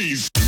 freeze. 0.00 0.39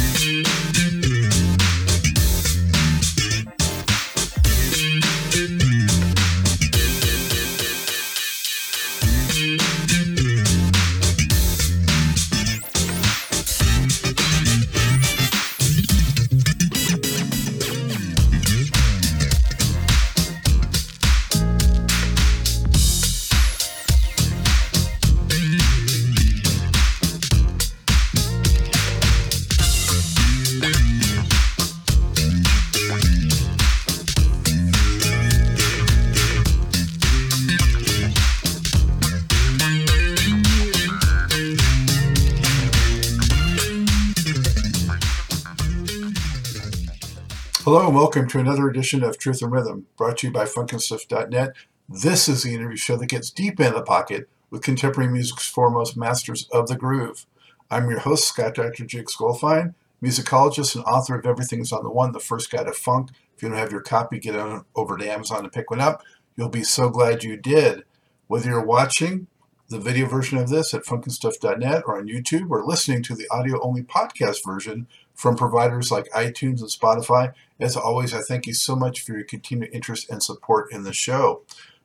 Welcome 48.12 48.28
to 48.28 48.38
another 48.38 48.68
edition 48.68 49.02
of 49.02 49.16
Truth 49.16 49.40
and 49.40 49.50
Rhythm, 49.50 49.86
brought 49.96 50.18
to 50.18 50.26
you 50.26 50.32
by 50.34 50.44
FunkNStuff.net. 50.44 51.54
This 51.88 52.28
is 52.28 52.42
the 52.42 52.54
interview 52.54 52.76
show 52.76 52.94
that 52.96 53.06
gets 53.06 53.30
deep 53.30 53.58
in 53.58 53.72
the 53.72 53.80
pocket 53.80 54.28
with 54.50 54.60
contemporary 54.60 55.10
music's 55.10 55.48
foremost 55.48 55.96
masters 55.96 56.46
of 56.52 56.68
the 56.68 56.76
groove. 56.76 57.24
I'm 57.70 57.88
your 57.88 58.00
host, 58.00 58.28
Scott 58.28 58.54
Dr. 58.54 58.84
Jake 58.84 59.06
Skolfine, 59.06 59.72
musicologist 60.04 60.74
and 60.74 60.84
author 60.84 61.14
of 61.14 61.24
Everything's 61.24 61.72
on 61.72 61.84
the 61.84 61.90
One, 61.90 62.12
the 62.12 62.20
first 62.20 62.50
guide 62.50 62.66
to 62.66 62.74
funk. 62.74 63.12
If 63.34 63.42
you 63.42 63.48
don't 63.48 63.56
have 63.56 63.72
your 63.72 63.80
copy, 63.80 64.18
get 64.18 64.36
on 64.36 64.66
over 64.76 64.98
to 64.98 65.10
Amazon 65.10 65.44
and 65.44 65.52
pick 65.52 65.70
one 65.70 65.80
up. 65.80 66.02
You'll 66.36 66.50
be 66.50 66.64
so 66.64 66.90
glad 66.90 67.24
you 67.24 67.38
did. 67.38 67.84
Whether 68.26 68.50
you're 68.50 68.62
watching 68.62 69.26
the 69.72 69.80
video 69.80 70.06
version 70.06 70.36
of 70.36 70.50
this 70.50 70.74
at 70.74 70.84
funknstuff.net 70.84 71.84
or 71.86 71.98
on 71.98 72.06
YouTube 72.06 72.50
or 72.50 72.62
listening 72.62 73.02
to 73.04 73.14
the 73.14 73.26
audio 73.30 73.58
only 73.62 73.82
podcast 73.82 74.44
version 74.44 74.86
from 75.14 75.34
providers 75.34 75.90
like 75.90 76.08
iTunes 76.10 76.60
and 76.60 76.70
Spotify. 76.70 77.32
As 77.62 77.76
always, 77.76 78.12
I 78.12 78.20
thank 78.20 78.48
you 78.48 78.54
so 78.54 78.74
much 78.74 79.00
for 79.00 79.12
your 79.12 79.22
continued 79.22 79.70
interest 79.72 80.10
and 80.10 80.20
support 80.20 80.72
in 80.72 80.82
the 80.82 80.92
show. 80.92 81.42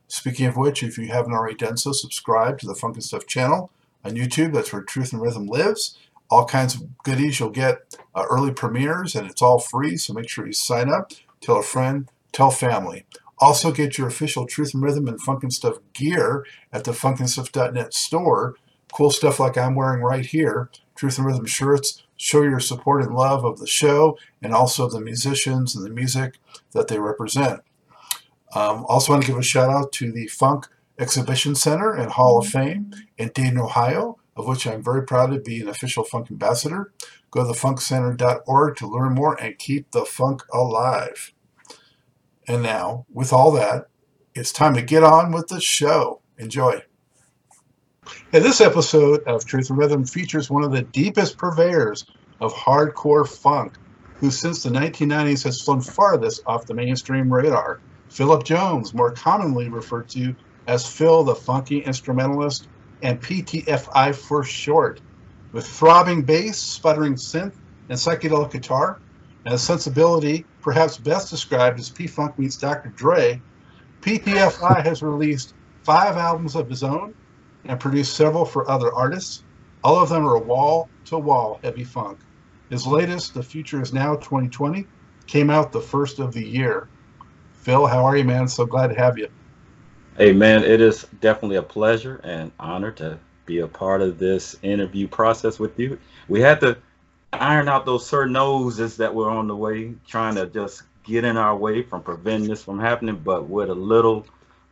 Speaking 0.07 0.47
of 0.47 0.57
which, 0.57 0.81
if 0.81 0.97
you 0.97 1.07
haven't 1.09 1.33
already 1.33 1.55
done 1.55 1.77
so, 1.77 1.91
subscribe 1.91 2.57
to 2.59 2.65
the 2.65 2.73
Funk 2.73 2.95
and 2.95 3.03
Stuff 3.03 3.27
channel 3.27 3.69
on 4.03 4.15
YouTube. 4.15 4.53
That's 4.53 4.73
where 4.73 4.81
Truth 4.81 5.13
and 5.13 5.21
Rhythm 5.21 5.45
lives. 5.45 5.95
All 6.31 6.45
kinds 6.45 6.73
of 6.73 6.97
goodies. 7.03 7.39
You'll 7.39 7.51
get 7.51 7.95
uh, 8.15 8.25
early 8.27 8.51
premieres, 8.51 9.15
and 9.15 9.29
it's 9.29 9.41
all 9.41 9.59
free. 9.59 9.97
So 9.97 10.13
make 10.13 10.29
sure 10.29 10.47
you 10.47 10.53
sign 10.53 10.89
up. 10.89 11.11
Tell 11.41 11.57
a 11.57 11.63
friend. 11.63 12.09
Tell 12.31 12.49
family. 12.49 13.05
Also, 13.37 13.71
get 13.71 13.99
your 13.99 14.07
official 14.07 14.47
Truth 14.47 14.73
and 14.73 14.81
Rhythm 14.81 15.07
and 15.07 15.21
Funk 15.21 15.43
and 15.43 15.53
Stuff 15.53 15.77
gear 15.93 16.43
at 16.73 16.85
the 16.85 16.91
funkandstuff.net 16.91 17.93
store. 17.93 18.55
Cool 18.91 19.11
stuff 19.11 19.39
like 19.39 19.57
I'm 19.57 19.75
wearing 19.75 20.01
right 20.01 20.25
here. 20.25 20.71
Truth 20.95 21.19
and 21.19 21.27
Rhythm 21.27 21.45
shirts. 21.45 22.01
Show 22.17 22.41
your 22.41 22.59
support 22.59 23.03
and 23.03 23.15
love 23.15 23.45
of 23.45 23.59
the 23.59 23.67
show 23.67 24.17
and 24.41 24.53
also 24.53 24.89
the 24.89 24.99
musicians 24.99 25.75
and 25.75 25.85
the 25.85 25.89
music 25.89 26.39
that 26.73 26.87
they 26.87 26.99
represent. 26.99 27.61
Um, 28.55 28.85
also, 28.87 29.11
want 29.11 29.23
to 29.23 29.27
give 29.27 29.37
a 29.37 29.43
shout 29.43 29.69
out 29.69 29.91
to 29.93 30.11
the 30.11 30.27
Funk 30.27 30.67
Exhibition 30.99 31.53
Center 31.53 31.93
and 31.93 32.11
Hall 32.11 32.39
of 32.39 32.47
Fame 32.47 32.93
in 33.17 33.29
Dayton, 33.29 33.59
Ohio, 33.59 34.17
of 34.35 34.47
which 34.47 34.65
I'm 34.65 34.83
very 34.83 35.03
proud 35.03 35.31
to 35.31 35.39
be 35.39 35.61
an 35.61 35.67
official 35.67 36.03
funk 36.03 36.31
ambassador. 36.31 36.93
Go 37.29 37.43
to 37.43 37.59
thefunkcenter.org 37.59 38.77
to 38.77 38.87
learn 38.87 39.13
more 39.13 39.35
and 39.35 39.57
keep 39.57 39.91
the 39.91 40.05
funk 40.05 40.43
alive. 40.53 41.33
And 42.47 42.63
now, 42.63 43.05
with 43.11 43.33
all 43.33 43.51
that, 43.51 43.87
it's 44.33 44.53
time 44.53 44.73
to 44.75 44.81
get 44.81 45.03
on 45.03 45.31
with 45.31 45.49
the 45.49 45.59
show. 45.59 46.21
Enjoy. 46.37 46.83
And 48.33 48.43
this 48.43 48.61
episode 48.61 49.21
of 49.27 49.45
Truth 49.45 49.69
and 49.69 49.79
Rhythm 49.79 50.05
features 50.05 50.49
one 50.49 50.63
of 50.63 50.71
the 50.71 50.81
deepest 50.81 51.37
purveyors 51.37 52.05
of 52.41 52.53
hardcore 52.53 53.27
funk, 53.27 53.73
who 54.15 54.31
since 54.31 54.63
the 54.63 54.69
1990s 54.69 55.43
has 55.43 55.61
flown 55.61 55.81
farthest 55.81 56.41
off 56.45 56.65
the 56.65 56.73
mainstream 56.73 57.31
radar. 57.31 57.79
Philip 58.09 58.43
Jones, 58.43 58.93
more 58.93 59.11
commonly 59.11 59.69
referred 59.69 60.09
to 60.09 60.35
as 60.67 60.85
Phil 60.85 61.23
the 61.23 61.35
Funky 61.35 61.79
Instrumentalist 61.79 62.67
and 63.01 63.21
PTFI 63.21 64.15
for 64.15 64.43
short. 64.43 65.01
With 65.53 65.65
throbbing 65.65 66.23
bass, 66.23 66.57
sputtering 66.57 67.15
synth, 67.15 67.55
and 67.89 67.97
psychedelic 67.97 68.51
guitar, 68.51 68.99
and 69.45 69.53
a 69.53 69.57
sensibility 69.57 70.45
perhaps 70.61 70.97
best 70.97 71.29
described 71.29 71.79
as 71.79 71.89
P-Funk 71.89 72.37
meets 72.37 72.57
Dr. 72.57 72.89
Dre, 72.89 73.41
PTFI 74.01 74.83
has 74.83 75.01
released 75.01 75.53
five 75.83 76.17
albums 76.17 76.55
of 76.55 76.69
his 76.69 76.83
own 76.83 77.13
and 77.67 77.79
produced 77.79 78.15
several 78.15 78.45
for 78.45 78.69
other 78.69 78.93
artists. 78.93 79.43
All 79.83 80.01
of 80.01 80.09
them 80.09 80.27
are 80.27 80.37
wall 80.37 80.89
to 81.05 81.17
wall 81.17 81.59
heavy 81.63 81.83
funk. 81.83 82.19
His 82.69 82.85
latest, 82.85 83.33
The 83.33 83.43
Future 83.43 83.81
Is 83.81 83.93
Now 83.93 84.15
2020, 84.15 84.85
came 85.25 85.49
out 85.49 85.71
the 85.71 85.81
first 85.81 86.19
of 86.19 86.33
the 86.33 86.45
year. 86.45 86.87
Phil, 87.53 87.85
how 87.85 88.03
are 88.03 88.17
you, 88.17 88.23
man? 88.23 88.47
So 88.47 88.65
glad 88.65 88.87
to 88.87 88.95
have 88.95 89.17
you. 89.17 89.29
Hey, 90.17 90.33
man, 90.33 90.63
it 90.63 90.81
is 90.81 91.05
definitely 91.21 91.57
a 91.57 91.63
pleasure 91.63 92.19
and 92.23 92.51
honor 92.59 92.91
to 92.93 93.19
be 93.45 93.59
a 93.59 93.67
part 93.67 94.01
of 94.01 94.17
this 94.17 94.57
interview 94.61 95.07
process 95.07 95.59
with 95.59 95.79
you. 95.79 95.99
We 96.27 96.41
had 96.41 96.59
to 96.61 96.77
iron 97.31 97.69
out 97.69 97.85
those 97.85 98.05
certain 98.05 98.33
noses 98.33 98.97
that 98.97 99.13
were 99.13 99.29
on 99.29 99.47
the 99.47 99.55
way, 99.55 99.93
trying 100.07 100.35
to 100.35 100.47
just 100.47 100.83
get 101.03 101.23
in 101.23 101.37
our 101.37 101.55
way 101.55 101.83
from 101.83 102.03
preventing 102.03 102.49
this 102.49 102.63
from 102.63 102.79
happening, 102.79 103.21
but 103.23 103.47
with 103.47 103.69
a 103.69 103.75
little 103.75 104.25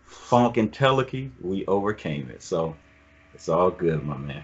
Funkentelechy, 0.09 1.31
we 1.41 1.66
overcame 1.66 2.29
it. 2.29 2.41
So 2.44 2.75
it's 3.35 3.50
all 3.50 3.69
good, 3.69 4.03
my 4.03 4.18
man. 4.18 4.44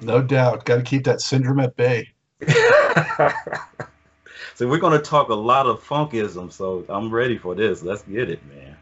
No 0.00 0.20
doubt. 0.20 0.64
Got 0.64 0.76
to 0.76 0.82
keep 0.82 1.04
that 1.04 1.20
syndrome 1.20 1.60
at 1.60 1.76
bay. 1.76 2.08
so 4.54 4.68
we're 4.68 4.78
going 4.78 4.98
to 4.98 5.04
talk 5.04 5.28
a 5.28 5.34
lot 5.34 5.66
of 5.66 5.82
funkism. 5.82 6.52
So 6.52 6.84
I'm 6.88 7.14
ready 7.14 7.38
for 7.38 7.54
this. 7.54 7.82
Let's 7.82 8.02
get 8.02 8.28
it, 8.28 8.44
man. 8.46 8.76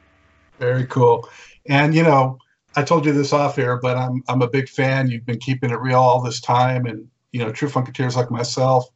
Very 0.58 0.86
cool. 0.86 1.28
And 1.68 1.94
you 1.94 2.02
know, 2.02 2.38
I 2.74 2.82
told 2.82 3.04
you 3.04 3.12
this 3.12 3.34
off 3.34 3.58
air, 3.58 3.76
but 3.76 3.96
I'm 3.98 4.22
I'm 4.26 4.40
a 4.40 4.48
big 4.48 4.70
fan. 4.70 5.10
You've 5.10 5.26
been 5.26 5.38
keeping 5.38 5.70
it 5.70 5.78
real 5.78 6.00
all 6.00 6.22
this 6.22 6.40
time, 6.40 6.86
and 6.86 7.06
you 7.32 7.44
know, 7.44 7.52
true 7.52 7.68
funketeers 7.68 8.16
like 8.16 8.30
myself, 8.30 8.86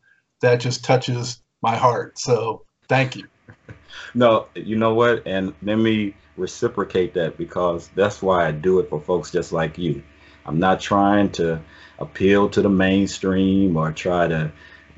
that 0.40 0.60
just 0.60 0.84
touches 0.84 1.42
my 1.62 1.76
heart. 1.76 2.18
So 2.18 2.64
thank 2.88 3.16
you. 3.16 3.28
No, 4.14 4.46
you 4.54 4.76
know 4.76 4.94
what? 4.94 5.26
And 5.26 5.54
let 5.62 5.76
me 5.76 6.14
reciprocate 6.36 7.14
that 7.14 7.38
because 7.38 7.88
that's 7.94 8.22
why 8.22 8.46
I 8.46 8.50
do 8.50 8.78
it 8.78 8.88
for 8.88 9.00
folks 9.00 9.30
just 9.30 9.52
like 9.52 9.78
you. 9.78 10.02
I'm 10.46 10.58
not 10.58 10.80
trying 10.80 11.30
to 11.32 11.60
appeal 11.98 12.48
to 12.50 12.62
the 12.62 12.68
mainstream 12.68 13.76
or 13.76 13.92
try 13.92 14.28
to 14.28 14.52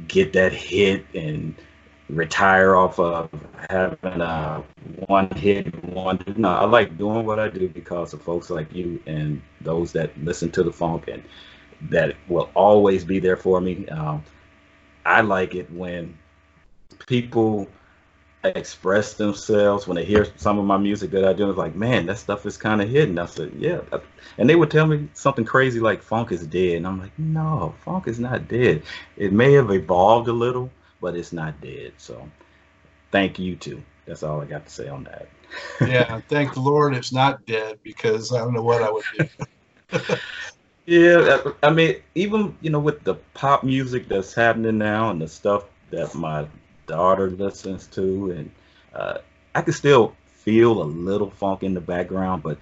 get 0.06 0.32
that 0.34 0.52
hit 0.52 1.06
and 1.14 1.54
retire 2.08 2.74
off 2.74 2.98
of 2.98 3.28
having 3.68 4.20
a 4.20 4.62
one 5.06 5.28
hit 5.30 5.84
one 5.84 6.18
no 6.38 6.48
i 6.48 6.64
like 6.64 6.96
doing 6.96 7.26
what 7.26 7.38
i 7.38 7.48
do 7.48 7.68
because 7.68 8.14
of 8.14 8.22
folks 8.22 8.48
like 8.48 8.72
you 8.72 9.02
and 9.06 9.42
those 9.60 9.92
that 9.92 10.16
listen 10.24 10.50
to 10.50 10.62
the 10.62 10.72
funk 10.72 11.06
and 11.08 11.22
that 11.90 12.16
will 12.28 12.50
always 12.54 13.04
be 13.04 13.18
there 13.18 13.36
for 13.36 13.60
me. 13.60 13.86
Um, 13.88 14.24
i 15.04 15.20
like 15.20 15.54
it 15.54 15.70
when 15.70 16.18
people 17.06 17.68
express 18.44 19.14
themselves 19.14 19.86
when 19.86 19.96
they 19.96 20.04
hear 20.04 20.26
some 20.36 20.58
of 20.58 20.64
my 20.64 20.76
music 20.76 21.10
that 21.10 21.24
I 21.24 21.32
do. 21.32 21.48
It's 21.48 21.58
like, 21.58 21.74
man, 21.74 22.06
that 22.06 22.18
stuff 22.18 22.46
is 22.46 22.56
kind 22.56 22.80
of 22.80 22.88
hidden. 22.88 23.18
I 23.18 23.26
said, 23.26 23.52
yeah. 23.58 23.80
And 24.38 24.48
they 24.48 24.54
would 24.54 24.70
tell 24.70 24.86
me 24.86 25.08
something 25.14 25.44
crazy 25.44 25.80
like 25.80 26.02
funk 26.02 26.30
is 26.30 26.46
dead. 26.46 26.76
And 26.76 26.86
I'm 26.86 27.00
like, 27.00 27.16
no, 27.18 27.74
funk 27.84 28.06
is 28.06 28.20
not 28.20 28.48
dead. 28.48 28.82
It 29.16 29.32
may 29.32 29.52
have 29.54 29.70
evolved 29.70 30.28
a 30.28 30.32
little, 30.32 30.70
but 31.00 31.16
it's 31.16 31.32
not 31.32 31.60
dead. 31.60 31.92
So 31.98 32.28
thank 33.10 33.38
you 33.38 33.56
too. 33.56 33.82
That's 34.06 34.22
all 34.22 34.40
I 34.40 34.44
got 34.44 34.64
to 34.66 34.70
say 34.72 34.88
on 34.88 35.04
that. 35.04 35.26
yeah, 35.88 36.20
thank 36.28 36.54
the 36.54 36.60
Lord 36.60 36.94
it's 36.94 37.12
not 37.12 37.44
dead 37.44 37.78
because 37.82 38.32
I 38.32 38.38
don't 38.38 38.54
know 38.54 38.62
what 38.62 38.82
I 38.82 38.90
would 38.90 39.04
do. 39.12 40.16
yeah, 40.86 41.40
I 41.62 41.70
mean, 41.70 41.96
even 42.14 42.56
you 42.60 42.70
know 42.70 42.78
with 42.78 43.02
the 43.02 43.14
pop 43.34 43.64
music 43.64 44.08
that's 44.08 44.32
happening 44.32 44.78
now 44.78 45.10
and 45.10 45.20
the 45.20 45.28
stuff 45.28 45.64
that 45.90 46.14
my 46.14 46.46
daughter 46.88 47.30
listens 47.30 47.86
to, 47.88 48.32
and 48.32 48.50
uh, 48.92 49.18
I 49.54 49.62
can 49.62 49.72
still 49.72 50.16
feel 50.26 50.82
a 50.82 50.84
little 50.84 51.30
funk 51.30 51.62
in 51.62 51.74
the 51.74 51.80
background. 51.80 52.42
But 52.42 52.58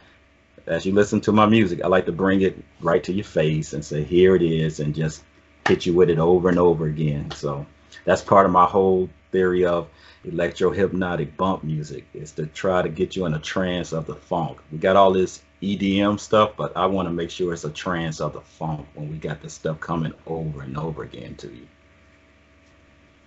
as 0.67 0.85
you 0.85 0.93
listen 0.93 1.23
to 1.23 1.33
my 1.33 1.47
music, 1.47 1.83
I 1.83 1.89
like 1.89 2.07
to 2.07 2.13
bring 2.13 2.43
it 2.43 2.63
right 2.81 3.03
to 3.05 3.13
your 3.13 3.25
face 3.25 3.73
and 3.73 3.83
say, 3.85 4.03
"Here 4.03 4.37
it 4.37 4.43
is," 4.43 4.81
and 4.81 4.95
just 4.95 5.23
hit 5.67 5.87
you 5.87 5.95
with 5.95 6.11
it 6.11 6.19
over 6.19 6.49
and 6.51 6.59
over 6.59 6.87
again. 6.87 7.31
So 7.31 7.65
that's 8.05 8.23
part 8.23 8.47
of 8.47 8.53
my 8.53 8.67
whole 8.67 9.09
theory 9.33 9.65
of 9.65 9.89
electro 10.25 10.71
hypnotic 10.71 11.37
bump 11.37 11.63
music 11.63 12.05
is 12.15 12.33
to 12.33 12.47
try 12.47 12.83
to 12.83 12.89
get 12.89 13.15
you 13.17 13.27
in 13.27 13.35
a 13.35 13.39
trance 13.39 13.93
of 13.93 14.07
the 14.07 14.15
funk. 14.15 14.59
We 14.73 14.79
got 14.79 14.97
all 14.97 15.13
this 15.13 15.43
EDM 15.63 16.19
stuff, 16.19 16.53
but 16.57 16.77
I 16.77 16.87
want 16.87 17.09
to 17.09 17.13
make 17.13 17.31
sure 17.31 17.53
it's 17.53 17.65
a 17.65 17.71
trance 17.71 18.21
of 18.21 18.33
the 18.33 18.41
funk 18.41 18.87
when 18.95 19.11
we 19.11 19.17
got 19.19 19.41
the 19.41 19.51
stuff 19.51 19.81
coming 19.81 20.13
over 20.27 20.63
and 20.63 20.77
over 20.77 21.03
again 21.03 21.37
to 21.37 21.49
you. 21.49 21.67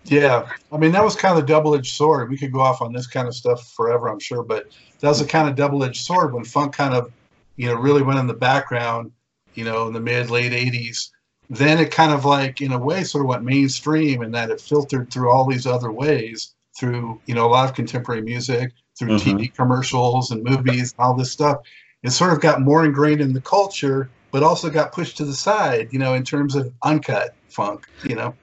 Yeah, 0.10 0.52
I 0.72 0.78
mean 0.78 0.92
that 0.92 1.04
was 1.04 1.16
kind 1.16 1.38
of 1.38 1.44
a 1.44 1.48
double-edged 1.48 1.96
sword. 1.96 2.30
We 2.30 2.38
could 2.38 2.52
go 2.52 2.62
off 2.62 2.82
on 2.82 2.94
this 2.94 3.08
kind 3.08 3.28
of 3.28 3.36
stuff 3.36 3.72
forever, 3.74 4.08
I'm 4.10 4.20
sure, 4.20 4.44
but 4.44 4.66
that 5.02 5.08
was 5.08 5.22
a 5.22 5.26
kind 5.26 5.48
of 5.48 5.56
double-edged 5.56 6.04
sword 6.04 6.34
when 6.34 6.44
funk 6.44 6.76
kind 6.76 6.94
of, 6.94 7.12
you 7.58 7.68
know, 7.68 7.76
really 7.76 8.02
went 8.02 8.20
in 8.20 8.28
the 8.28 8.34
background, 8.34 9.12
you 9.54 9.64
know, 9.64 9.88
in 9.88 9.94
the 9.94 10.00
mid 10.00 10.30
late 10.30 10.52
'80s. 10.52 11.10
Then 11.50 11.80
it 11.80 11.92
kind 11.92 12.12
of 12.12 12.26
like, 12.26 12.62
in 12.62 12.72
a 12.74 12.78
way, 12.78 13.04
sort 13.04 13.24
of 13.24 13.30
went 13.30 13.44
mainstream, 13.44 14.22
and 14.22 14.34
that 14.34 14.52
it 14.52 14.62
filtered 14.62 15.12
through 15.12 15.32
all 15.32 15.46
these 15.48 15.66
other 15.66 15.92
ways, 15.92 16.54
through 16.78 17.22
you 17.26 17.36
know 17.36 17.46
a 17.46 17.52
lot 17.52 17.70
of 17.70 17.76
contemporary 17.76 18.22
music, 18.22 18.72
through 18.98 19.10
Mhm. 19.10 19.20
TV 19.20 19.56
commercials 19.56 20.32
and 20.32 20.44
movies, 20.44 20.94
all 21.00 21.14
this 21.14 21.32
stuff. 21.32 21.58
It 22.04 22.12
sort 22.12 22.34
of 22.34 22.40
got 22.40 22.62
more 22.62 22.86
ingrained 22.86 23.22
in 23.22 23.34
the 23.34 23.42
culture, 23.42 24.10
but 24.32 24.44
also 24.44 24.70
got 24.70 24.92
pushed 24.94 25.18
to 25.18 25.26
the 25.26 25.34
side, 25.34 25.90
you 25.92 26.00
know, 26.00 26.14
in 26.14 26.24
terms 26.24 26.56
of 26.56 26.72
uncut 26.84 27.36
funk, 27.50 27.88
you 28.04 28.16
know. 28.16 28.34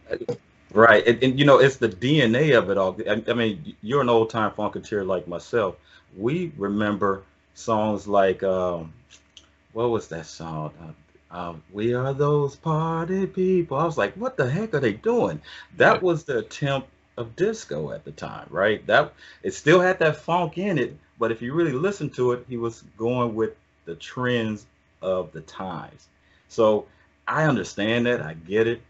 Right, 0.76 1.06
and, 1.08 1.23
and 1.25 1.38
you 1.38 1.46
know 1.46 1.58
it's 1.58 1.76
the 1.78 1.88
DNA 1.88 2.56
of 2.58 2.69
it 2.70 2.76
all. 2.76 2.96
I, 3.08 3.23
I 3.28 3.34
mean, 3.34 3.75
you're 3.82 4.02
an 4.02 4.11
old 4.11 4.28
time 4.31 4.50
funketeer 4.52 5.06
like 5.06 5.26
myself. 5.26 5.76
We 6.17 6.52
remember 6.58 7.23
songs 7.55 8.06
like 8.06 8.43
um, 8.43 8.93
what 9.73 9.90
was 9.90 10.08
that 10.08 10.26
song? 10.26 10.73
Uh, 10.82 11.34
uh, 11.34 11.55
we 11.73 11.94
are 11.94 12.12
those 12.14 12.56
party 12.56 13.26
people. 13.26 13.78
I 13.78 13.84
was 13.84 13.99
like, 13.99 14.14
what 14.14 14.37
the 14.37 14.50
heck 14.50 14.75
are 14.75 14.81
they 14.81 14.93
doing? 14.94 15.40
That 15.78 16.02
was 16.02 16.25
the 16.25 16.38
attempt 16.40 16.88
of 17.17 17.37
disco 17.37 17.93
at 17.93 18.05
the 18.05 18.12
time, 18.12 18.46
right? 18.50 18.87
That 18.87 19.14
it 19.43 19.55
still 19.55 19.81
had 19.81 19.99
that 20.00 20.17
funk 20.19 20.58
in 20.58 20.78
it, 20.78 20.96
but 21.19 21.32
if 21.32 21.43
you 21.43 21.55
really 21.55 21.73
listen 21.73 22.11
to 22.11 22.32
it, 22.32 22.44
he 22.49 22.58
was 22.58 22.84
going 22.99 23.34
with 23.34 23.55
the 23.87 23.94
trends 23.96 24.67
of 25.02 25.32
the 25.32 25.40
times. 25.43 26.08
So 26.49 26.87
I 27.26 27.44
understand 27.44 28.06
that. 28.06 28.20
I 28.23 28.34
get 28.34 28.67
it 28.67 28.82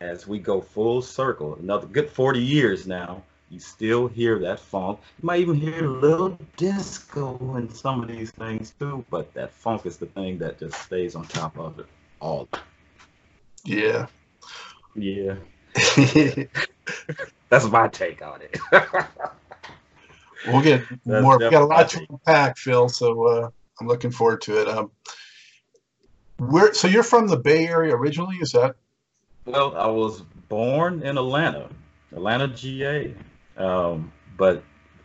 as 0.00 0.26
we 0.26 0.38
go 0.38 0.60
full 0.60 1.02
circle, 1.02 1.56
another 1.56 1.86
good 1.86 2.10
40 2.10 2.40
years 2.40 2.86
now, 2.86 3.22
you 3.50 3.58
still 3.58 4.06
hear 4.06 4.38
that 4.38 4.60
funk. 4.60 5.00
You 5.20 5.26
might 5.26 5.40
even 5.40 5.56
hear 5.56 5.84
a 5.84 5.88
little 5.88 6.38
disco 6.56 7.56
in 7.56 7.68
some 7.68 8.02
of 8.02 8.08
these 8.08 8.30
things 8.30 8.72
too, 8.78 9.04
but 9.10 9.32
that 9.34 9.52
funk 9.52 9.86
is 9.86 9.96
the 9.96 10.06
thing 10.06 10.38
that 10.38 10.58
just 10.58 10.80
stays 10.82 11.14
on 11.14 11.24
top 11.26 11.58
of 11.58 11.78
it 11.78 11.86
all. 12.20 12.48
Yeah. 13.64 14.06
Yeah, 14.96 15.36
that's 17.48 17.64
my 17.66 17.86
take 17.88 18.22
on 18.22 18.40
it. 18.42 18.58
we'll 20.46 20.62
get 20.62 20.82
That's 21.06 21.22
more. 21.22 21.38
We 21.38 21.48
got 21.48 21.62
a 21.62 21.64
lot 21.64 21.88
to 21.90 22.04
unpack, 22.10 22.58
Phil. 22.58 22.88
So 22.88 23.26
uh, 23.26 23.50
I'm 23.80 23.86
looking 23.86 24.10
forward 24.10 24.42
to 24.42 24.60
it. 24.60 24.68
Um, 24.68 24.90
where? 26.38 26.74
So 26.74 26.88
you're 26.88 27.04
from 27.04 27.28
the 27.28 27.36
Bay 27.36 27.68
Area 27.68 27.94
originally? 27.94 28.36
Is 28.38 28.50
that? 28.52 28.74
Well, 29.46 29.76
I 29.76 29.86
was 29.86 30.20
born 30.48 31.02
in 31.02 31.16
Atlanta, 31.16 31.68
Atlanta, 32.12 32.48
GA, 32.48 33.14
um, 33.56 34.12
but 34.36 34.62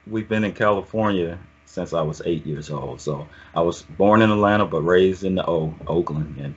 we've 0.07 0.27
been 0.27 0.43
in 0.43 0.53
California 0.53 1.39
since 1.65 1.93
I 1.93 2.01
was 2.01 2.21
eight 2.25 2.45
years 2.45 2.69
old. 2.69 3.01
So 3.01 3.27
I 3.53 3.61
was 3.61 3.81
born 3.81 4.21
in 4.21 4.31
Atlanta, 4.31 4.65
but 4.65 4.81
raised 4.81 5.23
in 5.23 5.35
the 5.35 5.47
o- 5.47 5.75
Oakland. 5.87 6.37
And 6.39 6.55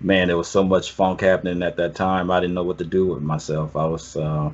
man, 0.00 0.28
there 0.28 0.36
was 0.36 0.48
so 0.48 0.64
much 0.64 0.92
funk 0.92 1.20
happening 1.20 1.62
at 1.62 1.76
that 1.76 1.94
time. 1.94 2.30
I 2.30 2.40
didn't 2.40 2.54
know 2.54 2.64
what 2.64 2.78
to 2.78 2.84
do 2.84 3.06
with 3.06 3.22
myself. 3.22 3.76
I 3.76 3.86
was, 3.86 4.16
uh, 4.16 4.50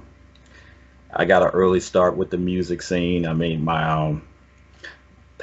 I 1.12 1.24
got 1.24 1.42
an 1.42 1.50
early 1.50 1.80
start 1.80 2.16
with 2.16 2.30
the 2.30 2.38
music 2.38 2.82
scene. 2.82 3.26
I 3.26 3.32
mean, 3.32 3.64
my 3.64 3.88
um, 3.88 4.22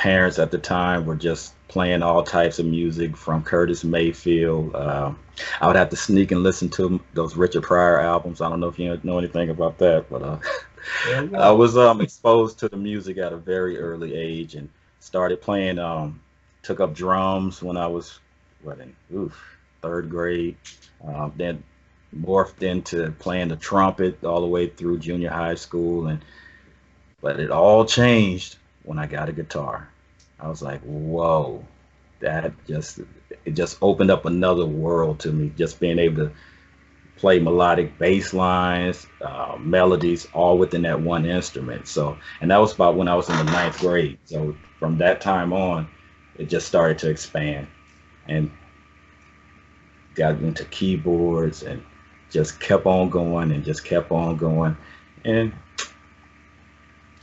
parents 0.01 0.39
at 0.39 0.49
the 0.49 0.57
time 0.57 1.05
were 1.05 1.15
just 1.15 1.53
playing 1.67 2.01
all 2.01 2.23
types 2.23 2.57
of 2.57 2.65
music 2.65 3.15
from 3.15 3.43
Curtis 3.43 3.83
Mayfield. 3.83 4.73
Uh, 4.73 5.13
I 5.61 5.67
would 5.67 5.75
have 5.75 5.91
to 5.91 5.95
sneak 5.95 6.31
and 6.31 6.41
listen 6.41 6.69
to 6.69 6.99
those 7.13 7.35
Richard 7.35 7.61
Pryor 7.61 7.99
albums. 7.99 8.41
I 8.41 8.49
don't 8.49 8.59
know 8.59 8.67
if 8.67 8.79
you 8.79 8.99
know 9.03 9.19
anything 9.19 9.51
about 9.51 9.77
that, 9.77 10.09
but 10.09 10.23
uh, 10.23 10.39
I 11.37 11.51
was 11.51 11.77
um, 11.77 12.01
exposed 12.01 12.57
to 12.59 12.67
the 12.69 12.77
music 12.77 13.19
at 13.19 13.31
a 13.31 13.37
very 13.37 13.77
early 13.77 14.15
age 14.15 14.55
and 14.55 14.69
started 14.99 15.39
playing. 15.39 15.77
Um, 15.77 16.19
took 16.63 16.79
up 16.79 16.95
drums 16.95 17.61
when 17.61 17.77
I 17.77 17.85
was 17.85 18.19
what 18.63 18.79
in 18.79 18.95
oof, 19.13 19.39
third 19.83 20.09
grade. 20.09 20.57
Um, 21.05 21.31
then 21.35 21.63
morphed 22.19 22.63
into 22.63 23.11
playing 23.19 23.49
the 23.49 23.55
trumpet 23.55 24.23
all 24.23 24.41
the 24.41 24.47
way 24.47 24.67
through 24.67 24.97
junior 24.97 25.29
high 25.29 25.53
school, 25.53 26.07
and 26.07 26.25
but 27.21 27.39
it 27.39 27.51
all 27.51 27.85
changed 27.85 28.57
when 28.81 28.97
I 28.97 29.05
got 29.05 29.29
a 29.29 29.31
guitar. 29.31 29.90
I 30.41 30.47
was 30.47 30.61
like, 30.61 30.81
whoa, 30.81 31.63
that 32.19 32.51
just 32.67 32.99
it 33.45 33.51
just 33.51 33.77
opened 33.81 34.11
up 34.11 34.25
another 34.25 34.65
world 34.65 35.19
to 35.21 35.31
me. 35.31 35.51
Just 35.55 35.79
being 35.79 35.99
able 35.99 36.27
to 36.27 36.31
play 37.17 37.39
melodic 37.39 37.97
bass 37.99 38.33
lines, 38.33 39.05
uh, 39.21 39.57
melodies, 39.59 40.27
all 40.33 40.57
within 40.57 40.81
that 40.83 40.99
one 40.99 41.25
instrument. 41.25 41.87
So, 41.87 42.17
and 42.41 42.49
that 42.49 42.57
was 42.57 42.73
about 42.73 42.95
when 42.95 43.07
I 43.07 43.15
was 43.15 43.29
in 43.29 43.37
the 43.37 43.43
ninth 43.43 43.79
grade. 43.79 44.17
So 44.25 44.55
from 44.79 44.97
that 44.97 45.21
time 45.21 45.53
on, 45.53 45.87
it 46.35 46.49
just 46.49 46.67
started 46.67 46.97
to 46.99 47.09
expand, 47.09 47.67
and 48.27 48.49
got 50.15 50.35
into 50.41 50.65
keyboards 50.65 51.63
and 51.63 51.83
just 52.31 52.59
kept 52.59 52.85
on 52.85 53.09
going 53.09 53.51
and 53.51 53.63
just 53.63 53.85
kept 53.85 54.11
on 54.11 54.37
going, 54.37 54.75
and 55.23 55.53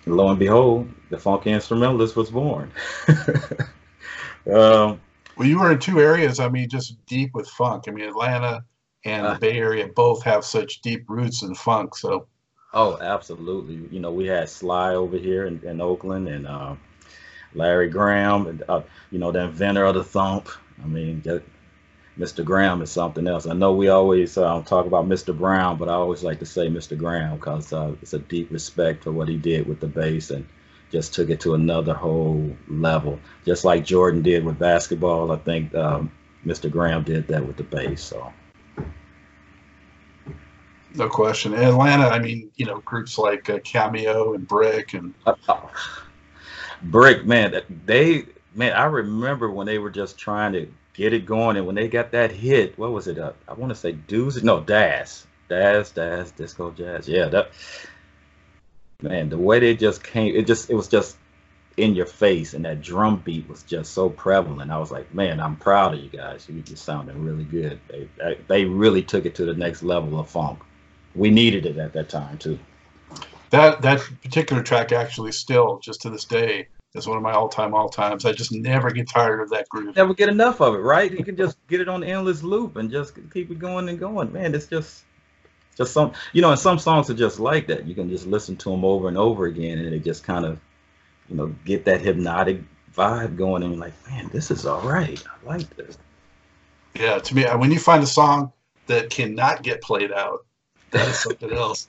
lo 0.08 0.28
and 0.30 0.38
behold, 0.38 0.88
the 1.10 1.18
funky 1.18 1.50
instrumentalist 1.50 2.16
was 2.16 2.30
born. 2.30 2.70
um, 4.52 5.00
Well, 5.36 5.46
you 5.46 5.58
were 5.60 5.70
in 5.72 5.78
two 5.78 6.00
areas. 6.00 6.40
I 6.40 6.48
mean, 6.48 6.68
just 6.68 7.04
deep 7.06 7.30
with 7.34 7.48
funk. 7.48 7.84
I 7.86 7.90
mean, 7.92 8.08
Atlanta 8.08 8.64
and 9.04 9.26
Uh. 9.26 9.34
the 9.34 9.40
Bay 9.40 9.58
Area 9.58 9.88
both 9.94 10.22
have 10.24 10.44
such 10.44 10.80
deep 10.80 11.04
roots 11.08 11.42
in 11.42 11.54
funk. 11.54 11.96
So 11.96 12.26
Oh, 12.74 12.98
absolutely. 13.00 13.88
You 13.90 14.00
know, 14.00 14.12
we 14.12 14.26
had 14.26 14.48
Sly 14.48 14.94
over 14.94 15.16
here 15.16 15.46
in, 15.46 15.60
in 15.64 15.80
Oakland 15.80 16.28
and 16.28 16.46
uh, 16.46 16.74
Larry 17.54 17.88
Graham, 17.88 18.46
and, 18.46 18.62
uh, 18.68 18.82
you 19.10 19.18
know, 19.18 19.32
the 19.32 19.40
inventor 19.40 19.84
of 19.84 19.94
the 19.94 20.04
thump. 20.04 20.48
I 20.82 20.86
mean, 20.86 21.22
Mr. 22.18 22.44
Graham 22.44 22.82
is 22.82 22.90
something 22.90 23.28
else. 23.28 23.46
I 23.46 23.54
know 23.54 23.72
we 23.72 23.88
always 23.88 24.36
uh, 24.36 24.62
talk 24.62 24.86
about 24.86 25.08
Mr. 25.08 25.36
Brown, 25.36 25.78
but 25.78 25.88
I 25.88 25.92
always 25.92 26.24
like 26.24 26.40
to 26.40 26.46
say 26.46 26.68
Mr. 26.68 26.98
Graham 26.98 27.36
because 27.36 27.72
uh, 27.72 27.94
it's 28.02 28.12
a 28.12 28.18
deep 28.18 28.50
respect 28.50 29.04
for 29.04 29.12
what 29.12 29.28
he 29.28 29.36
did 29.36 29.68
with 29.68 29.78
the 29.78 29.86
bass 29.86 30.30
and 30.30 30.46
just 30.90 31.14
took 31.14 31.30
it 31.30 31.40
to 31.40 31.54
another 31.54 31.94
whole 31.94 32.56
level. 32.66 33.20
Just 33.44 33.64
like 33.64 33.84
Jordan 33.84 34.22
did 34.22 34.44
with 34.44 34.58
basketball, 34.58 35.30
I 35.30 35.36
think 35.36 35.72
um, 35.76 36.10
Mr. 36.44 36.70
Graham 36.70 37.04
did 37.04 37.28
that 37.28 37.46
with 37.46 37.56
the 37.56 37.62
bass. 37.62 38.02
So. 38.02 38.32
no 40.94 41.08
question. 41.08 41.54
In 41.54 41.62
Atlanta, 41.62 42.08
I 42.08 42.18
mean, 42.18 42.50
you 42.56 42.66
know, 42.66 42.80
groups 42.80 43.16
like 43.16 43.48
uh, 43.48 43.60
Cameo 43.60 44.34
and 44.34 44.46
Brick 44.46 44.94
and 44.94 45.14
Oh. 45.26 45.70
Brick, 46.82 47.26
man, 47.26 47.60
they, 47.86 48.24
man, 48.54 48.72
I 48.72 48.84
remember 48.84 49.50
when 49.50 49.66
they 49.66 49.78
were 49.78 49.90
just 49.90 50.16
trying 50.18 50.52
to 50.52 50.68
get 50.98 51.12
it 51.12 51.24
going, 51.24 51.56
and 51.56 51.64
when 51.64 51.76
they 51.76 51.86
got 51.86 52.10
that 52.10 52.32
hit, 52.32 52.76
what 52.76 52.90
was 52.90 53.06
it? 53.06 53.18
Uh, 53.18 53.32
I 53.46 53.54
want 53.54 53.70
to 53.70 53.76
say 53.76 53.92
Doozy, 53.92 54.42
no, 54.42 54.60
Dazz, 54.60 55.28
Dazz, 55.48 55.92
Dazz, 55.92 56.32
Disco 56.32 56.72
Jazz, 56.72 57.08
yeah, 57.08 57.28
that, 57.28 57.52
man, 59.00 59.28
the 59.28 59.38
way 59.38 59.60
they 59.60 59.76
just 59.76 60.02
came, 60.02 60.34
it 60.34 60.48
just, 60.48 60.68
it 60.70 60.74
was 60.74 60.88
just 60.88 61.16
in 61.76 61.94
your 61.94 62.04
face, 62.04 62.52
and 62.52 62.64
that 62.64 62.82
drum 62.82 63.22
beat 63.24 63.48
was 63.48 63.62
just 63.62 63.92
so 63.92 64.10
prevalent. 64.10 64.72
I 64.72 64.78
was 64.78 64.90
like, 64.90 65.14
man, 65.14 65.38
I'm 65.38 65.54
proud 65.54 65.94
of 65.94 66.00
you 66.00 66.10
guys. 66.10 66.48
You 66.48 66.60
just 66.62 66.84
sounding 66.84 67.24
really 67.24 67.44
good. 67.44 67.78
They, 67.88 68.08
they, 68.18 68.38
they 68.48 68.64
really 68.64 69.04
took 69.04 69.24
it 69.24 69.36
to 69.36 69.44
the 69.44 69.54
next 69.54 69.84
level 69.84 70.18
of 70.18 70.28
funk. 70.28 70.58
We 71.14 71.30
needed 71.30 71.64
it 71.64 71.78
at 71.78 71.92
that 71.92 72.08
time 72.08 72.38
too. 72.38 72.58
that 73.50 73.82
that 73.82 74.00
particular 74.22 74.64
track 74.64 74.90
actually 74.90 75.30
still 75.30 75.78
just 75.78 76.02
to 76.02 76.10
this 76.10 76.24
day 76.24 76.66
is 76.94 77.06
one 77.06 77.16
of 77.16 77.22
my 77.22 77.32
all-time 77.32 77.74
all-times. 77.74 78.24
I 78.24 78.32
just 78.32 78.52
never 78.52 78.90
get 78.90 79.08
tired 79.08 79.40
of 79.40 79.50
that 79.50 79.68
groove. 79.68 79.96
never 79.96 80.14
get 80.14 80.28
enough 80.28 80.60
of 80.60 80.74
it, 80.74 80.78
right? 80.78 81.10
You 81.10 81.24
can 81.24 81.36
just 81.36 81.58
get 81.68 81.80
it 81.80 81.88
on 81.88 82.02
endless 82.02 82.42
loop 82.42 82.76
and 82.76 82.90
just 82.90 83.14
keep 83.32 83.50
it 83.50 83.58
going 83.58 83.88
and 83.88 83.98
going. 83.98 84.32
Man, 84.32 84.54
it's 84.54 84.66
just 84.66 85.04
just 85.76 85.92
some, 85.92 86.12
you 86.32 86.42
know, 86.42 86.50
and 86.50 86.58
some 86.58 86.78
songs 86.78 87.08
are 87.08 87.14
just 87.14 87.38
like 87.38 87.68
that. 87.68 87.86
You 87.86 87.94
can 87.94 88.08
just 88.08 88.26
listen 88.26 88.56
to 88.56 88.70
them 88.70 88.84
over 88.84 89.06
and 89.06 89.16
over 89.16 89.46
again, 89.46 89.78
and 89.78 89.94
it 89.94 90.02
just 90.02 90.24
kind 90.24 90.44
of, 90.44 90.58
you 91.28 91.36
know, 91.36 91.54
get 91.64 91.84
that 91.84 92.00
hypnotic 92.00 92.62
vibe 92.92 93.36
going, 93.36 93.62
and 93.62 93.74
you're 93.74 93.80
like, 93.80 93.94
man, 94.08 94.28
this 94.32 94.50
is 94.50 94.66
all 94.66 94.80
right. 94.80 95.22
I 95.26 95.46
like 95.46 95.76
this. 95.76 95.96
Yeah, 96.94 97.18
to 97.18 97.34
me, 97.34 97.44
when 97.44 97.70
you 97.70 97.78
find 97.78 98.02
a 98.02 98.06
song 98.06 98.52
that 98.86 99.08
cannot 99.10 99.62
get 99.62 99.80
played 99.82 100.10
out, 100.10 100.44
that 100.90 101.06
is 101.06 101.20
something 101.20 101.52
else. 101.52 101.86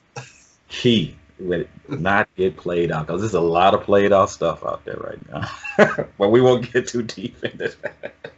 Key 0.68 1.16
with 1.40 1.66
not 1.88 2.28
get 2.36 2.56
played 2.56 2.92
out 2.92 3.06
because 3.06 3.20
there's 3.20 3.34
a 3.34 3.40
lot 3.40 3.74
of 3.74 3.82
played 3.82 4.12
out 4.12 4.30
stuff 4.30 4.64
out 4.64 4.84
there 4.84 4.96
right 4.96 5.28
now. 5.30 6.06
but 6.18 6.28
we 6.28 6.40
won't 6.40 6.72
get 6.72 6.88
too 6.88 7.02
deep 7.02 7.42
into 7.44 7.74
that. 7.82 8.14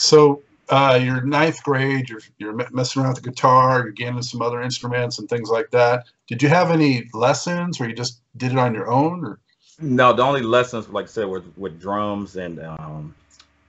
So 0.00 0.42
uh, 0.68 1.00
you're 1.02 1.22
ninth 1.22 1.60
grade, 1.64 2.08
you're 2.08 2.20
you're 2.38 2.52
messing 2.70 3.02
around 3.02 3.14
with 3.14 3.22
the 3.24 3.30
guitar, 3.30 3.80
you're 3.80 3.90
getting 3.90 4.22
some 4.22 4.42
other 4.42 4.62
instruments 4.62 5.18
and 5.18 5.28
things 5.28 5.50
like 5.50 5.70
that. 5.72 6.06
Did 6.28 6.40
you 6.40 6.48
have 6.48 6.70
any 6.70 7.08
lessons, 7.14 7.80
or 7.80 7.88
you 7.88 7.94
just 7.94 8.20
did 8.36 8.52
it 8.52 8.58
on 8.58 8.74
your 8.74 8.88
own? 8.88 9.24
Or 9.24 9.40
No, 9.80 10.12
the 10.12 10.22
only 10.22 10.42
lessons, 10.42 10.88
like 10.88 11.06
I 11.06 11.08
said, 11.08 11.26
were 11.26 11.42
with 11.56 11.80
drums 11.80 12.36
and 12.36 12.60
um, 12.60 13.12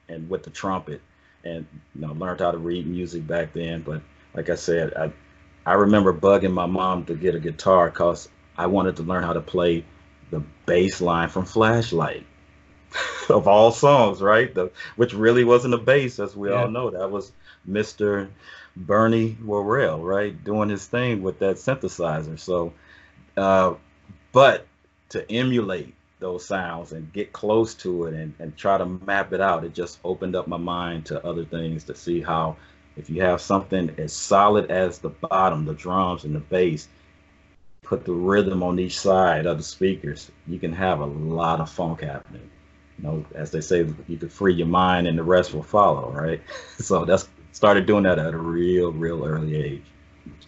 and 0.08 0.30
with 0.30 0.44
the 0.44 0.52
trumpet, 0.52 1.02
and 1.44 1.66
you 1.96 2.02
know, 2.02 2.14
learned 2.14 2.42
how 2.42 2.52
to 2.52 2.60
read 2.60 2.86
music 2.86 3.26
back 3.26 3.54
then. 3.54 3.82
But 3.82 4.02
like 4.36 4.50
I 4.50 4.56
said, 4.56 4.94
I 4.94 5.12
I 5.66 5.74
remember 5.74 6.14
bugging 6.14 6.54
my 6.54 6.66
mom 6.66 7.06
to 7.06 7.16
get 7.16 7.36
a 7.36 7.40
guitar 7.40 7.90
because 7.90 8.30
I 8.58 8.68
wanted 8.68 8.96
to 8.98 9.04
learn 9.04 9.24
how 9.24 9.34
to 9.34 9.42
play 9.42 9.86
the 10.32 10.44
bass 10.66 11.02
line 11.02 11.30
from 11.30 11.46
Flashlight 11.46 12.26
of 13.30 13.48
all 13.48 13.72
songs, 13.72 14.22
right? 14.22 14.54
The, 14.54 14.72
which 14.96 15.14
really 15.14 15.44
wasn't 15.44 15.74
a 15.74 15.78
bass, 15.78 16.20
as 16.20 16.36
we 16.36 16.50
yeah. 16.50 16.62
all 16.62 16.70
know. 16.70 16.90
That 16.90 17.12
was 17.12 17.32
Mr. 17.70 18.30
Bernie 18.76 19.38
Worrell, 19.44 20.02
right, 20.02 20.44
doing 20.44 20.70
his 20.70 20.86
thing 20.86 21.22
with 21.22 21.40
that 21.40 21.58
synthesizer. 21.58 22.40
So, 22.40 22.74
uh, 23.38 23.76
but 24.32 24.68
to 25.10 25.30
emulate 25.32 25.94
those 26.20 26.46
sounds 26.46 26.92
and 26.92 27.12
get 27.14 27.34
close 27.34 27.74
to 27.74 28.06
it 28.06 28.14
and, 28.14 28.34
and 28.40 28.56
try 28.58 28.78
to 28.78 28.86
map 28.86 29.34
it 29.34 29.42
out, 29.42 29.64
it 29.64 29.74
just 29.74 30.00
opened 30.04 30.36
up 30.36 30.48
my 30.48 30.58
mind 30.58 31.06
to 31.08 31.26
other 31.26 31.46
things 31.46 31.84
to 31.86 31.96
see 31.96 32.22
how 32.22 32.58
if 33.00 33.10
you 33.10 33.22
have 33.22 33.42
something 33.42 33.94
as 33.98 34.14
solid 34.14 34.70
as 34.70 35.00
the 35.00 35.10
bottom, 35.10 35.66
the 35.66 35.74
drums 35.74 36.26
and 36.26 36.36
the 36.36 36.40
bass, 36.40 36.88
put 37.84 38.06
the 38.06 38.14
rhythm 38.14 38.62
on 38.62 38.78
each 38.80 39.00
side 39.00 39.46
of 39.46 39.58
the 39.58 39.64
speakers, 39.64 40.32
you 40.48 40.60
can 40.60 40.74
have 40.74 41.00
a 41.00 41.06
lot 41.06 41.60
of 41.60 41.70
funk 41.70 42.02
happening. 42.02 42.50
You 42.98 43.04
know, 43.04 43.26
as 43.34 43.52
they 43.52 43.62
say, 43.62 43.88
you 44.08 44.18
can 44.18 44.30
free 44.30 44.54
your 44.54 44.68
mind 44.68 45.08
and 45.08 45.18
the 45.18 45.24
rest 45.24 45.54
will 45.54 45.64
follow, 45.64 46.12
right? 46.12 46.42
So 46.80 47.06
that's 47.06 47.30
started 47.52 47.86
doing 47.86 48.04
that 48.04 48.20
at 48.20 48.34
a 48.34 48.38
real, 48.38 48.92
real 48.92 49.26
early 49.26 49.56
age. 49.56 49.84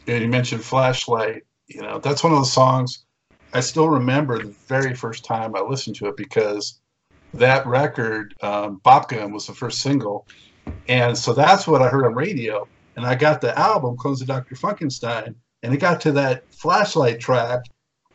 Yeah, 0.05 0.17
you 0.17 0.27
mentioned 0.27 0.63
Flashlight. 0.63 1.43
You 1.67 1.81
know, 1.81 1.99
that's 1.99 2.23
one 2.23 2.33
of 2.33 2.39
the 2.39 2.45
songs 2.45 3.05
I 3.53 3.59
still 3.59 3.89
remember 3.89 4.37
the 4.39 4.55
very 4.67 4.93
first 4.95 5.25
time 5.25 5.55
I 5.55 5.61
listened 5.61 5.95
to 5.97 6.07
it 6.07 6.15
because 6.15 6.79
that 7.33 7.65
record, 7.67 8.33
um, 8.41 8.79
Bop 8.83 9.09
Gun, 9.09 9.33
was 9.33 9.47
the 9.47 9.53
first 9.53 9.81
single. 9.81 10.25
And 10.87 11.17
so 11.17 11.33
that's 11.33 11.67
what 11.67 11.81
I 11.81 11.89
heard 11.89 12.05
on 12.05 12.13
radio. 12.13 12.67
And 12.95 13.05
I 13.05 13.15
got 13.15 13.41
the 13.41 13.57
album, 13.57 13.97
Clones 13.97 14.21
of 14.21 14.27
Dr. 14.27 14.55
Funkenstein, 14.55 15.35
and 15.63 15.73
it 15.73 15.77
got 15.77 16.01
to 16.01 16.11
that 16.13 16.43
flashlight 16.53 17.19
track. 17.19 17.65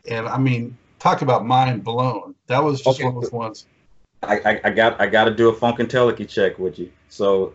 And 0.07 0.27
I 0.27 0.37
mean, 0.37 0.77
talk 0.99 1.21
about 1.21 1.45
mind 1.45 1.83
blown. 1.83 2.35
That 2.47 2.63
was 2.63 2.81
just 2.81 2.99
okay. 2.99 3.05
one 3.05 3.15
of 3.15 3.23
those 3.23 3.31
ones. 3.31 3.65
I, 4.23 4.39
I, 4.39 4.61
I 4.65 4.69
got 4.71 4.99
I 4.99 5.07
got 5.07 5.25
to 5.25 5.33
do 5.33 5.49
a 5.49 5.55
Funkadelic 5.55 6.27
check 6.29 6.57
with 6.57 6.79
you. 6.79 6.91
So, 7.09 7.53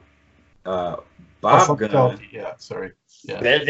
uh, 0.65 0.97
Bob 1.41 1.71
oh, 1.71 1.75
Gun. 1.75 2.21
Yeah, 2.31 2.55
sorry. 2.59 2.93
Yeah. 3.25 3.41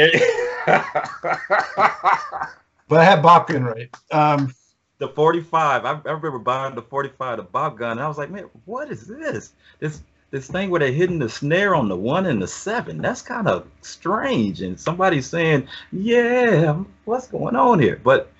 but 2.88 3.00
I 3.00 3.04
had 3.04 3.22
Bop 3.22 3.48
Gun 3.48 3.64
right. 3.64 3.94
Um, 4.10 4.54
the 4.98 5.08
45. 5.08 5.84
I, 5.84 5.90
I, 5.90 5.94
remember 6.04 6.38
buying 6.38 6.74
the 6.74 6.82
45, 6.82 7.38
the 7.38 7.42
Bop 7.42 7.76
Gun. 7.76 7.92
And 7.92 8.00
I 8.00 8.08
was 8.08 8.18
like, 8.18 8.30
man, 8.30 8.48
what 8.64 8.90
is 8.90 9.06
this? 9.06 9.52
This 9.80 10.02
this 10.32 10.48
thing 10.48 10.70
where 10.70 10.80
they're 10.80 10.90
hitting 10.90 11.18
the 11.18 11.28
snare 11.28 11.74
on 11.74 11.88
the 11.88 11.96
one 11.96 12.24
and 12.24 12.40
the 12.40 12.48
seven. 12.48 12.98
That's 12.98 13.20
kind 13.20 13.46
of 13.46 13.66
strange. 13.82 14.62
And 14.62 14.80
somebody's 14.80 15.26
saying, 15.26 15.68
yeah, 15.92 16.82
what's 17.04 17.28
going 17.28 17.54
on 17.54 17.78
here? 17.78 18.00
But 18.02 18.32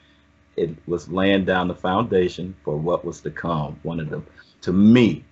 it 0.56 0.75
was 0.88 1.08
laying 1.11 1.44
down 1.44 1.68
the 1.68 1.75
foundation 1.75 2.56
for 2.64 2.78
what 2.78 3.04
was 3.04 3.20
to 3.20 3.30
come. 3.30 3.78
One 3.82 4.00
of 4.00 4.08
the, 4.08 4.22
to 4.62 4.72
me, 4.72 5.22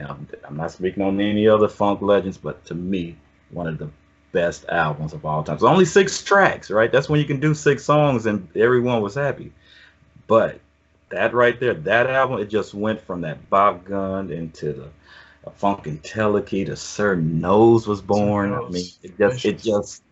I'm 0.00 0.56
not 0.56 0.72
speaking 0.72 1.02
on 1.02 1.20
any 1.20 1.46
other 1.46 1.68
funk 1.68 2.00
legends, 2.00 2.38
but 2.38 2.64
to 2.64 2.74
me, 2.74 3.16
one 3.50 3.66
of 3.66 3.76
the 3.76 3.90
best 4.32 4.64
albums 4.70 5.12
of 5.12 5.26
all 5.26 5.44
time. 5.44 5.56
It's 5.56 5.64
only 5.64 5.84
six 5.84 6.22
tracks, 6.22 6.70
right? 6.70 6.90
That's 6.90 7.10
when 7.10 7.20
you 7.20 7.26
can 7.26 7.40
do 7.40 7.52
six 7.52 7.84
songs 7.84 8.24
and 8.24 8.48
everyone 8.56 9.02
was 9.02 9.16
happy. 9.16 9.52
But 10.26 10.60
that 11.10 11.34
right 11.34 11.60
there, 11.60 11.74
that 11.74 12.06
album, 12.06 12.38
it 12.38 12.48
just 12.48 12.72
went 12.72 13.02
from 13.02 13.20
that 13.20 13.50
Bop 13.50 13.84
Gun 13.84 14.30
into 14.30 14.72
the 14.72 14.88
a 15.44 15.50
Funkentelechy 15.50 16.66
to 16.66 16.76
Sir 16.76 17.16
Nose 17.16 17.86
was 17.86 18.02
born. 18.02 18.52
I 18.52 18.68
mean, 18.68 18.86
it 19.02 19.18
just 19.18 19.44
it 19.44 19.58
just 19.58 20.02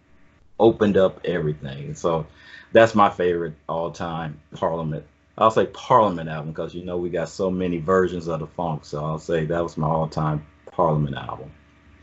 opened 0.58 0.96
up 0.96 1.20
everything. 1.24 1.94
So 1.94 2.26
that's 2.72 2.94
my 2.94 3.10
favorite 3.10 3.54
all 3.68 3.90
time 3.90 4.40
Parliament. 4.54 5.04
I'll 5.36 5.50
say 5.50 5.66
Parliament 5.66 6.28
album 6.28 6.52
because 6.52 6.74
you 6.74 6.84
know 6.84 6.96
we 6.96 7.10
got 7.10 7.28
so 7.28 7.50
many 7.50 7.78
versions 7.78 8.26
of 8.26 8.40
the 8.40 8.46
funk. 8.46 8.84
So 8.84 9.04
I'll 9.04 9.18
say 9.18 9.44
that 9.44 9.62
was 9.62 9.76
my 9.76 9.86
all 9.86 10.08
time 10.08 10.46
Parliament 10.66 11.16
album 11.16 11.50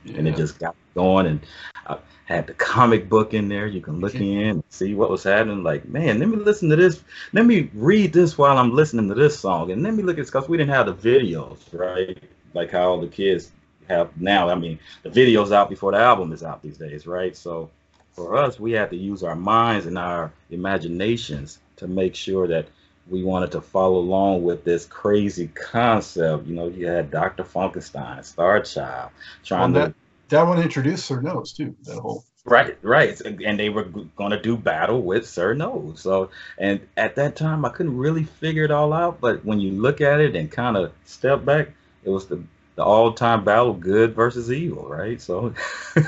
yeah. 0.06 0.18
and 0.18 0.28
it 0.28 0.36
just 0.36 0.60
got 0.60 0.76
going. 0.94 1.28
And 1.28 1.40
I 1.88 1.98
had 2.26 2.48
the 2.48 2.54
comic 2.54 3.10
book 3.10 3.34
in 3.34 3.50
there. 3.50 3.68
You 3.68 3.82
can 3.82 4.00
look 4.00 4.16
in 4.16 4.48
and 4.48 4.64
see 4.70 4.94
what 4.94 5.10
was 5.10 5.24
happening. 5.24 5.64
Like, 5.64 5.88
man, 5.88 6.20
let 6.20 6.30
me 6.30 6.38
listen 6.38 6.70
to 6.70 6.76
this. 6.76 7.04
Let 7.34 7.46
me 7.46 7.70
read 7.74 8.14
this 8.14 8.38
while 8.38 8.58
I'm 8.58 8.74
listening 8.74 9.08
to 9.10 9.16
this 9.16 9.40
song, 9.40 9.72
and 9.72 9.84
let 9.84 9.94
me 9.94 10.04
look 10.04 10.20
at 10.20 10.26
because 10.26 10.48
we 10.48 10.58
didn't 10.58 10.74
have 10.74 10.86
the 10.86 10.94
videos, 10.94 11.60
right? 11.74 12.18
Like 12.56 12.72
how 12.72 12.90
all 12.90 13.00
the 13.00 13.08
kids 13.08 13.52
have 13.88 14.20
now. 14.20 14.50
I 14.50 14.56
mean, 14.56 14.80
the 15.04 15.12
video's 15.12 15.52
out 15.52 15.70
before 15.70 15.92
the 15.92 16.00
album 16.00 16.32
is 16.32 16.44
out 16.44 16.64
these 16.64 16.78
days, 16.78 17.06
right? 17.06 17.38
So 17.38 17.70
for 18.14 18.36
us, 18.36 18.60
we 18.60 18.72
had 18.72 18.90
to 18.92 18.96
use 18.96 19.24
our 19.24 19.36
minds 19.36 19.86
and 19.86 19.98
our 19.98 20.32
imaginations 20.50 21.60
to 21.76 21.88
make 21.88 22.16
sure 22.16 22.48
that 22.48 22.68
we 23.08 23.24
wanted 23.24 23.52
to 23.52 23.62
follow 23.62 23.98
along 23.98 24.44
with 24.44 24.64
this 24.64 24.86
crazy 24.86 25.48
concept. 25.48 26.48
You 26.48 26.56
know, 26.56 26.68
you 26.68 26.88
had 26.88 27.12
Dr. 27.12 27.44
Funkenstein, 27.44 28.24
Star 28.24 28.62
Child, 28.62 29.12
trying 29.44 29.74
well, 29.74 29.84
that, 29.84 29.90
to. 29.90 29.96
That 30.30 30.48
one 30.48 30.62
introduced 30.62 31.06
Sir 31.06 31.22
Nose 31.22 31.54
too. 31.54 31.76
That 31.84 32.00
whole. 32.00 32.24
Right, 32.48 32.78
right, 32.84 33.20
and 33.22 33.60
they 33.60 33.70
were 33.70 33.86
going 33.86 34.30
to 34.30 34.40
do 34.40 34.56
battle 34.56 35.02
with 35.02 35.28
Sir 35.28 35.56
Nose. 35.56 36.00
So, 36.00 36.30
and 36.60 36.80
at 36.96 37.16
that 37.16 37.36
time, 37.36 37.66
I 37.66 37.70
couldn't 37.70 37.98
really 37.98 38.24
figure 38.24 38.64
it 38.64 38.70
all 38.70 38.94
out. 38.94 39.20
But 39.20 39.44
when 39.44 39.60
you 39.60 39.72
look 39.72 40.00
at 40.00 40.22
it 40.22 40.36
and 40.36 40.52
kind 40.52 40.78
of 40.78 40.92
step 41.06 41.44
back, 41.44 41.70
it 42.06 42.10
was 42.10 42.28
the 42.28 42.42
the 42.76 42.84
all-time 42.84 43.44
battle, 43.46 43.74
good 43.74 44.14
versus 44.14 44.52
evil, 44.52 44.86
right? 44.88 45.22
So, 45.22 45.54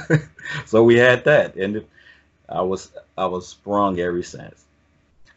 so 0.66 0.84
we 0.84 0.98
had 0.98 1.24
that, 1.24 1.56
and 1.56 1.78
it, 1.78 1.90
I 2.50 2.62
was 2.62 2.92
I 3.18 3.26
was 3.26 3.48
sprung 3.48 4.00
ever 4.00 4.22
since. 4.24 4.66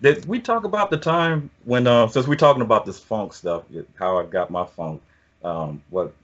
Did 0.03 0.27
we 0.27 0.41
talk 0.41 0.65
about 0.65 0.91
the 0.91 0.97
time 0.97 1.51
when, 1.65 1.87
uh, 1.87 2.09
since 2.09 2.27
we're 2.27 2.37
talking 2.37 2.63
about 2.63 2.87
this 2.87 2.99
funk 2.99 3.35
stuff, 3.35 3.65
how 3.99 4.19
I 4.19 4.25
got 4.25 4.51
my 4.51 4.65
funk, 4.65 5.03
um, 5.45 5.83
what 5.91 6.15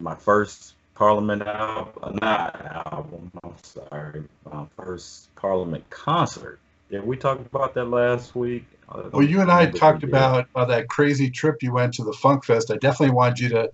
my 0.00 0.14
first 0.14 0.74
Parliament 0.94 1.42
album, 1.42 2.18
not 2.22 2.56
album, 2.86 3.30
I'm 3.44 3.54
sorry, 3.62 4.24
my 4.50 4.64
first 4.76 5.34
Parliament 5.36 5.88
concert. 5.90 6.58
Did 6.90 7.06
we 7.06 7.16
talk 7.16 7.38
about 7.38 7.74
that 7.74 7.84
last 7.84 8.34
week? 8.34 8.64
Well, 8.88 9.22
you 9.22 9.40
and 9.40 9.50
I 9.50 9.66
talked 9.66 10.02
about 10.02 10.48
uh, 10.54 10.64
that 10.66 10.88
crazy 10.88 11.30
trip 11.30 11.62
you 11.62 11.72
went 11.72 11.94
to 11.94 12.04
the 12.04 12.12
Funk 12.12 12.44
Fest. 12.44 12.70
I 12.70 12.76
definitely 12.76 13.14
want 13.14 13.38
you 13.38 13.48
to 13.50 13.70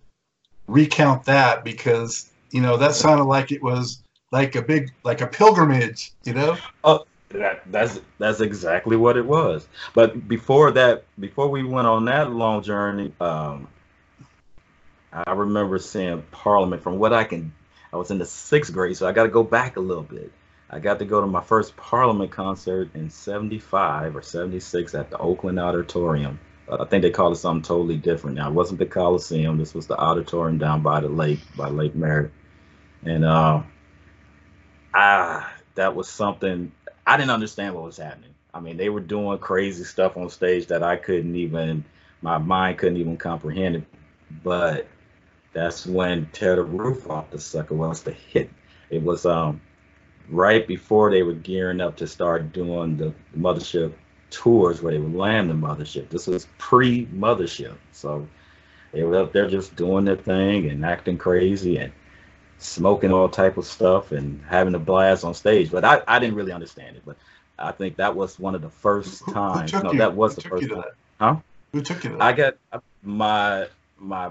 recount 0.66 1.25
that 1.25 1.64
because 1.64 2.30
you 2.50 2.61
know 2.61 2.76
that 2.76 2.94
sounded 2.94 3.25
like 3.25 3.52
it 3.52 3.62
was 3.62 4.02
like 4.33 4.56
a 4.56 4.62
big 4.62 4.92
like 5.04 5.21
a 5.21 5.26
pilgrimage, 5.26 6.12
you 6.25 6.35
know. 6.35 6.56
Oh, 6.83 7.06
that 7.30 7.62
that's 7.71 8.00
that's 8.18 8.40
exactly 8.40 8.97
what 8.97 9.16
it 9.16 9.25
was. 9.25 9.66
But 9.94 10.26
before 10.28 10.73
that, 10.73 11.04
before 11.18 11.49
we 11.49 11.62
went 11.62 11.87
on 11.87 12.06
that 12.06 12.33
long 12.33 12.62
journey, 12.62 13.12
um, 13.21 13.68
I 15.12 15.33
remember 15.33 15.78
seeing 15.78 16.23
Parliament. 16.33 16.83
From 16.83 16.99
what 16.99 17.12
I 17.12 17.25
can, 17.25 17.52
I 17.92 17.97
was 17.97 18.11
in 18.11 18.18
the 18.18 18.26
sixth 18.26 18.73
grade, 18.73 18.97
so 18.97 19.06
I 19.06 19.12
got 19.12 19.25
to 19.25 19.28
go 19.28 19.44
back 19.44 19.76
a 19.76 19.80
little 19.80 20.02
bit. 20.02 20.33
I 20.75 20.81
got 20.81 20.99
to 20.99 21.04
go 21.04 21.21
to 21.21 21.26
my 21.28 21.40
first 21.40 21.76
Parliament 21.76 22.33
concert 22.33 22.90
in 22.97 23.09
'75 23.09 24.16
or 24.16 24.23
'76 24.23 24.93
at 24.97 25.09
the 25.09 25.19
Oakland 25.19 25.61
Auditorium. 25.61 26.40
Uh, 26.69 26.78
I 26.81 26.85
think 26.87 27.02
they 27.02 27.11
called 27.11 27.35
it 27.35 27.38
something 27.38 27.62
totally 27.62 27.97
different. 27.97 28.37
Now 28.37 28.49
it 28.49 28.54
wasn't 28.54 28.81
the 28.81 28.87
Coliseum. 28.87 29.57
This 29.57 29.73
was 29.73 29.87
the 29.87 29.97
auditorium 29.97 30.59
down 30.59 30.83
by 30.83 30.99
the 30.99 31.09
lake, 31.09 31.38
by 31.57 31.69
Lake 31.69 31.95
Merritt, 31.95 32.33
and 33.04 33.25
uh, 33.25 33.62
ah, 34.93 35.54
that 35.76 35.95
was 35.95 36.09
something 36.09 36.73
I 37.07 37.19
didn't 37.19 37.31
understand 37.31 37.76
what 37.76 37.85
was 37.85 37.99
happening. 37.99 38.35
I 38.52 38.59
mean, 38.59 38.76
they 38.76 38.88
were 38.88 39.00
doing 39.00 39.38
crazy 39.38 39.85
stuff 39.85 40.16
on 40.16 40.28
stage 40.28 40.66
that 40.66 40.83
I 40.83 40.97
couldn't 40.97 41.37
even, 41.37 41.85
my 42.21 42.38
mind 42.38 42.78
couldn't 42.78 42.99
even 42.99 43.16
comprehend 43.16 43.76
it. 43.76 43.85
But 44.43 44.88
that's 45.52 45.87
when 45.87 46.26
Tear 46.33 46.57
the 46.57 46.64
Roof 46.64 47.09
Off 47.09 47.31
the 47.31 47.38
Sucker 47.38 47.76
was 47.76 48.02
the 48.02 48.11
hit. 48.11 48.50
It 48.90 49.02
was 49.02 49.25
um 49.25 49.61
right 50.28 50.66
before 50.66 51.11
they 51.11 51.23
were 51.23 51.35
gearing 51.35 51.81
up 51.81 51.97
to 51.97 52.07
start 52.07 52.52
doing 52.52 52.97
the 52.97 53.12
mothership 53.37 53.93
tours 54.31 54.83
where 54.83 54.93
they 54.93 54.99
would 54.99 55.14
land 55.14 55.49
the 55.49 55.54
mothership. 55.54 56.09
This 56.09 56.26
was 56.26 56.47
pre 56.59 57.07
mothership. 57.07 57.76
So 57.93 58.26
they 58.93 59.02
were 59.02 59.19
up 59.19 59.33
there 59.33 59.49
just 59.49 59.76
doing 59.76 60.04
their 60.04 60.16
thing 60.16 60.69
and 60.69 60.85
acting 60.85 61.19
crazy 61.19 61.76
and 61.78 61.93
smoking 62.59 63.12
all 63.12 63.28
type 63.28 63.57
of 63.57 63.66
stuff 63.66 64.12
and 64.12 64.43
having 64.49 64.75
a 64.75 64.78
blast 64.78 65.25
on 65.25 65.35
stage. 65.35 65.71
But 65.71 65.85
I, 65.85 66.02
I 66.07 66.19
didn't 66.19 66.37
really 66.37 66.52
understand 66.52 66.97
it. 66.97 67.02
But 67.04 67.16
I 67.59 67.73
think 67.73 67.97
that 67.97 68.14
was 68.14 68.38
one 68.38 68.54
of 68.54 68.62
the 68.62 68.71
first 68.71 69.23
who, 69.23 69.33
times. 69.33 69.71
Who 69.71 69.83
no, 69.83 69.93
you? 69.93 69.99
that 69.99 70.14
was 70.14 70.35
who 70.35 70.43
the 70.43 70.49
first 70.49 70.69
time. 70.71 70.85
Huh? 71.21 71.37
Who 71.73 71.83
took 71.83 72.04
you 72.04 72.11
to 72.11 72.16
that? 72.16 72.23
I 72.23 72.33
got 72.33 72.57
my 73.02 73.66
my. 73.99 74.31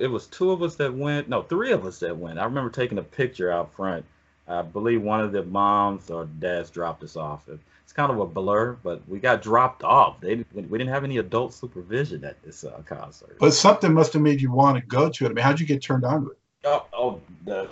It 0.00 0.08
was 0.08 0.26
two 0.26 0.50
of 0.50 0.62
us 0.62 0.76
that 0.76 0.92
went. 0.92 1.28
No, 1.28 1.42
three 1.42 1.72
of 1.72 1.86
us 1.86 1.98
that 2.00 2.16
went. 2.16 2.38
I 2.38 2.44
remember 2.44 2.70
taking 2.70 2.98
a 2.98 3.02
picture 3.02 3.50
out 3.50 3.72
front. 3.74 4.04
I 4.48 4.62
believe 4.62 5.02
one 5.02 5.20
of 5.20 5.32
the 5.32 5.44
moms 5.44 6.10
or 6.10 6.24
dads 6.24 6.70
dropped 6.70 7.02
us 7.02 7.16
off. 7.16 7.48
It's 7.48 7.92
kind 7.92 8.10
of 8.10 8.18
a 8.18 8.26
blur, 8.26 8.72
but 8.82 9.06
we 9.08 9.18
got 9.18 9.42
dropped 9.42 9.84
off. 9.84 10.20
They 10.20 10.44
we 10.54 10.78
didn't 10.78 10.88
have 10.88 11.04
any 11.04 11.18
adult 11.18 11.54
supervision 11.54 12.24
at 12.24 12.42
this 12.42 12.64
uh, 12.64 12.82
concert. 12.84 13.36
But 13.38 13.52
something 13.52 13.92
must 13.92 14.12
have 14.14 14.22
made 14.22 14.40
you 14.40 14.50
want 14.50 14.78
to 14.78 14.86
go 14.86 15.08
to 15.08 15.26
it. 15.26 15.30
I 15.30 15.32
mean, 15.32 15.44
how'd 15.44 15.60
you 15.60 15.66
get 15.66 15.82
turned 15.82 16.04
on 16.04 16.24
to 16.24 16.30
it? 16.30 16.38
Oh, 16.64 16.86
oh 16.92 17.20
the 17.44 17.70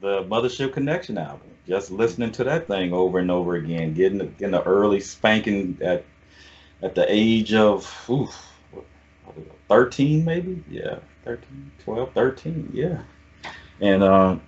the 0.00 0.24
Mothership 0.24 0.72
Connection 0.72 1.18
album. 1.18 1.48
Just 1.66 1.90
listening 1.90 2.32
to 2.32 2.44
that 2.44 2.66
thing 2.66 2.92
over 2.92 3.18
and 3.18 3.30
over 3.30 3.54
again, 3.54 3.94
getting 3.94 4.18
getting 4.18 4.50
the 4.52 4.62
early 4.62 5.00
spanking 5.00 5.78
at 5.80 6.04
at 6.82 6.94
the 6.94 7.06
age 7.08 7.54
of 7.54 8.06
oof, 8.10 8.52
13 9.68 10.24
maybe 10.24 10.62
yeah 10.68 10.98
13 11.24 11.72
12 11.84 12.12
13 12.12 12.70
yeah 12.74 13.02
and 13.80 14.02
um 14.02 14.42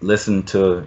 listen 0.00 0.42
to 0.44 0.86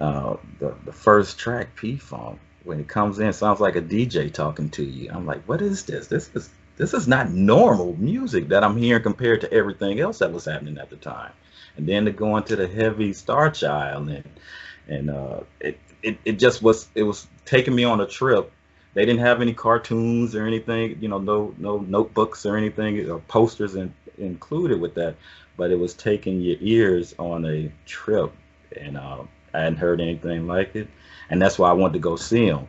uh 0.00 0.36
the, 0.58 0.74
the 0.84 0.92
first 0.92 1.38
track 1.38 1.74
p-funk 1.76 2.38
when 2.64 2.80
it 2.80 2.88
comes 2.88 3.18
in 3.18 3.32
sounds 3.32 3.60
like 3.60 3.76
a 3.76 3.82
dj 3.82 4.32
talking 4.32 4.68
to 4.70 4.84
you. 4.84 5.10
I'm 5.12 5.26
like 5.26 5.42
what 5.44 5.62
is 5.62 5.84
this? 5.84 6.06
This 6.06 6.30
is 6.34 6.50
this 6.76 6.94
is 6.94 7.06
not 7.06 7.30
normal 7.30 7.94
music 7.98 8.48
that 8.48 8.64
i'm 8.64 8.76
hearing 8.76 9.02
compared 9.02 9.40
to 9.42 9.52
everything 9.52 10.00
else 10.00 10.18
that 10.18 10.32
was 10.32 10.44
happening 10.46 10.78
at 10.78 10.90
the 10.90 10.96
time. 10.96 11.32
And 11.76 11.88
then 11.88 12.04
to 12.06 12.10
go 12.10 12.36
into 12.36 12.56
the 12.56 12.66
heavy 12.68 13.12
star 13.12 13.50
child 13.50 14.08
and 14.08 14.24
and 14.88 15.10
uh 15.10 15.40
it, 15.60 15.78
it 16.02 16.18
it 16.24 16.32
just 16.38 16.62
was 16.62 16.88
it 16.94 17.02
was 17.02 17.26
taking 17.44 17.74
me 17.74 17.84
on 17.84 18.00
a 18.00 18.06
trip. 18.06 18.50
They 18.94 19.06
didn't 19.06 19.20
have 19.20 19.40
any 19.40 19.54
cartoons 19.54 20.34
or 20.34 20.46
anything, 20.46 20.98
you 21.00 21.08
know, 21.08 21.18
no 21.18 21.54
no 21.58 21.78
notebooks 21.78 22.44
or 22.44 22.56
anything 22.56 23.08
or 23.10 23.20
posters 23.20 23.74
in, 23.76 23.94
included 24.18 24.80
with 24.80 24.94
that, 24.94 25.16
but 25.56 25.70
it 25.70 25.78
was 25.78 25.94
taking 25.94 26.40
your 26.40 26.56
ears 26.60 27.14
on 27.18 27.44
a 27.46 27.72
trip, 27.86 28.32
and 28.76 28.96
uh, 28.96 29.22
I 29.54 29.60
hadn't 29.60 29.78
heard 29.78 30.00
anything 30.00 30.46
like 30.46 30.74
it, 30.76 30.88
and 31.30 31.40
that's 31.40 31.58
why 31.58 31.70
I 31.70 31.74
wanted 31.74 31.94
to 31.94 31.98
go 32.00 32.16
see 32.16 32.48
them. 32.48 32.68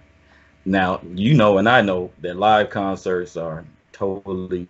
Now 0.65 1.01
you 1.13 1.33
know, 1.35 1.57
and 1.57 1.67
I 1.67 1.81
know 1.81 2.11
that 2.21 2.37
live 2.37 2.69
concerts 2.69 3.37
are 3.37 3.65
totally 3.91 4.67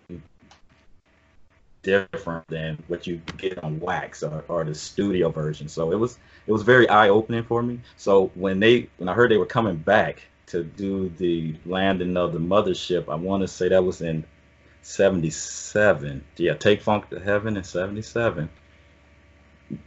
different 1.82 2.46
than 2.48 2.82
what 2.88 3.06
you 3.06 3.20
get 3.36 3.62
on 3.62 3.78
wax 3.78 4.22
or, 4.22 4.44
or 4.48 4.64
the 4.64 4.74
studio 4.74 5.30
version. 5.30 5.68
So 5.68 5.92
it 5.92 5.96
was 5.98 6.18
it 6.46 6.52
was 6.52 6.62
very 6.62 6.88
eye 6.88 7.10
opening 7.10 7.44
for 7.44 7.62
me. 7.62 7.80
So 7.96 8.30
when 8.34 8.60
they 8.60 8.88
when 8.98 9.08
I 9.08 9.14
heard 9.14 9.30
they 9.30 9.36
were 9.36 9.46
coming 9.46 9.76
back 9.76 10.22
to 10.46 10.62
do 10.62 11.08
the 11.18 11.54
landing 11.66 12.16
of 12.16 12.32
the 12.32 12.38
mothership. 12.38 13.08
I 13.08 13.14
want 13.14 13.42
to 13.42 13.48
say 13.48 13.68
that 13.68 13.84
was 13.84 14.00
in 14.00 14.24
77. 14.82 16.24
Yeah, 16.36 16.54
Take 16.54 16.82
Funk 16.82 17.10
to 17.10 17.20
Heaven 17.20 17.56
in 17.56 17.64
77. 17.64 18.48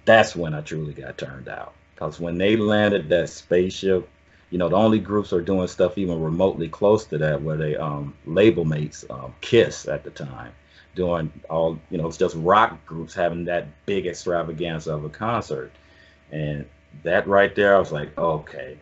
That's 0.06 0.36
when 0.36 0.54
I 0.54 0.62
truly 0.62 0.94
got 0.94 1.18
turned 1.18 1.48
out. 1.48 1.74
Because 1.94 2.20
when 2.20 2.38
they 2.38 2.56
landed 2.56 3.10
that 3.10 3.30
spaceship, 3.30 4.08
you 4.50 4.58
know, 4.58 4.70
the 4.70 4.76
only 4.76 5.00
groups 5.00 5.34
are 5.34 5.42
doing 5.42 5.68
stuff 5.68 5.98
even 5.98 6.22
remotely 6.22 6.70
close 6.70 7.06
to 7.08 7.18
that 7.18 7.42
where 7.42 7.58
they 7.58 7.76
um, 7.76 8.16
label 8.26 8.66
mates 8.66 9.04
um, 9.10 9.34
Kiss 9.42 9.88
at 9.88 10.04
the 10.04 10.12
time, 10.12 10.54
doing 10.96 11.32
all, 11.50 11.80
you 11.90 11.98
know, 11.98 12.08
it's 12.08 12.18
just 12.18 12.36
rock 12.38 12.86
groups 12.86 13.14
having 13.14 13.46
that 13.46 13.68
big 13.86 14.06
extravaganza 14.06 14.94
of 14.94 15.04
a 15.04 15.10
concert. 15.10 15.72
And 16.32 16.66
that 17.04 17.28
right 17.28 17.54
there, 17.56 17.76
I 17.76 17.80
was 17.80 17.92
like, 17.92 18.18
okay, 18.18 18.78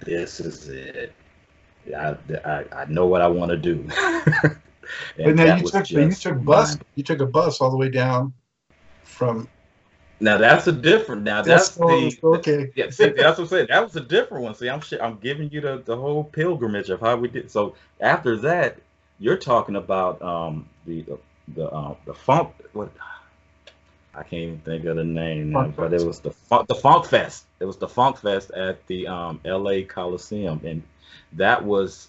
this 0.00 0.40
is 0.40 0.68
it. 0.68 1.14
I, 1.96 2.16
I, 2.44 2.64
I 2.72 2.84
know 2.86 3.06
what 3.06 3.20
I 3.22 3.28
want 3.28 3.50
to 3.50 3.56
do. 3.56 3.84
but 5.16 5.36
now 5.36 5.56
you 5.56 5.64
took 5.64 5.90
you 5.90 6.10
took 6.10 6.42
bus 6.44 6.78
you 6.94 7.02
took 7.02 7.20
a 7.20 7.26
bus 7.26 7.60
all 7.60 7.70
the 7.70 7.76
way 7.76 7.88
down 7.90 8.32
from. 9.02 9.48
Now 10.20 10.38
that's 10.38 10.66
a 10.66 10.72
different. 10.72 11.22
Now 11.22 11.42
that's, 11.42 11.70
that's 11.70 12.16
the 12.16 12.18
okay. 12.22 12.70
Yeah, 12.76 12.90
see, 12.90 13.08
that's 13.08 13.38
what 13.38 13.44
I'm 13.44 13.46
saying. 13.48 13.66
That 13.68 13.82
was 13.82 13.96
a 13.96 14.00
different 14.00 14.44
one. 14.44 14.54
See, 14.54 14.68
I'm 14.68 14.80
I'm 15.00 15.18
giving 15.18 15.50
you 15.50 15.60
the, 15.60 15.82
the 15.84 15.96
whole 15.96 16.24
pilgrimage 16.24 16.90
of 16.90 17.00
how 17.00 17.16
we 17.16 17.28
did. 17.28 17.50
So 17.50 17.74
after 18.00 18.36
that, 18.38 18.78
you're 19.18 19.36
talking 19.36 19.76
about 19.76 20.22
um 20.22 20.68
the 20.86 21.02
the 21.02 21.18
the, 21.54 21.68
uh, 21.68 21.94
the 22.06 22.14
funk 22.14 22.52
what 22.72 22.90
I 24.14 24.22
can't 24.22 24.42
even 24.42 24.58
think 24.60 24.84
of 24.84 24.96
the 24.96 25.04
name 25.04 25.50
now, 25.50 25.68
but 25.68 25.92
it 25.92 26.02
was 26.02 26.20
the 26.20 26.30
funk, 26.30 26.68
the 26.68 26.74
Funk 26.74 27.06
Fest. 27.06 27.46
It 27.58 27.64
was 27.64 27.76
the 27.76 27.88
Funk 27.88 28.18
Fest 28.18 28.52
at 28.52 28.86
the 28.86 29.08
um, 29.08 29.40
L.A. 29.44 29.82
Coliseum, 29.82 30.60
and 30.64 30.82
that 31.32 31.64
was 31.64 32.08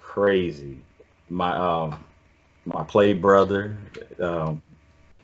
crazy. 0.00 0.78
My 1.28 1.56
um, 1.56 2.04
my 2.64 2.84
play 2.84 3.14
brother, 3.14 3.76
um, 4.20 4.62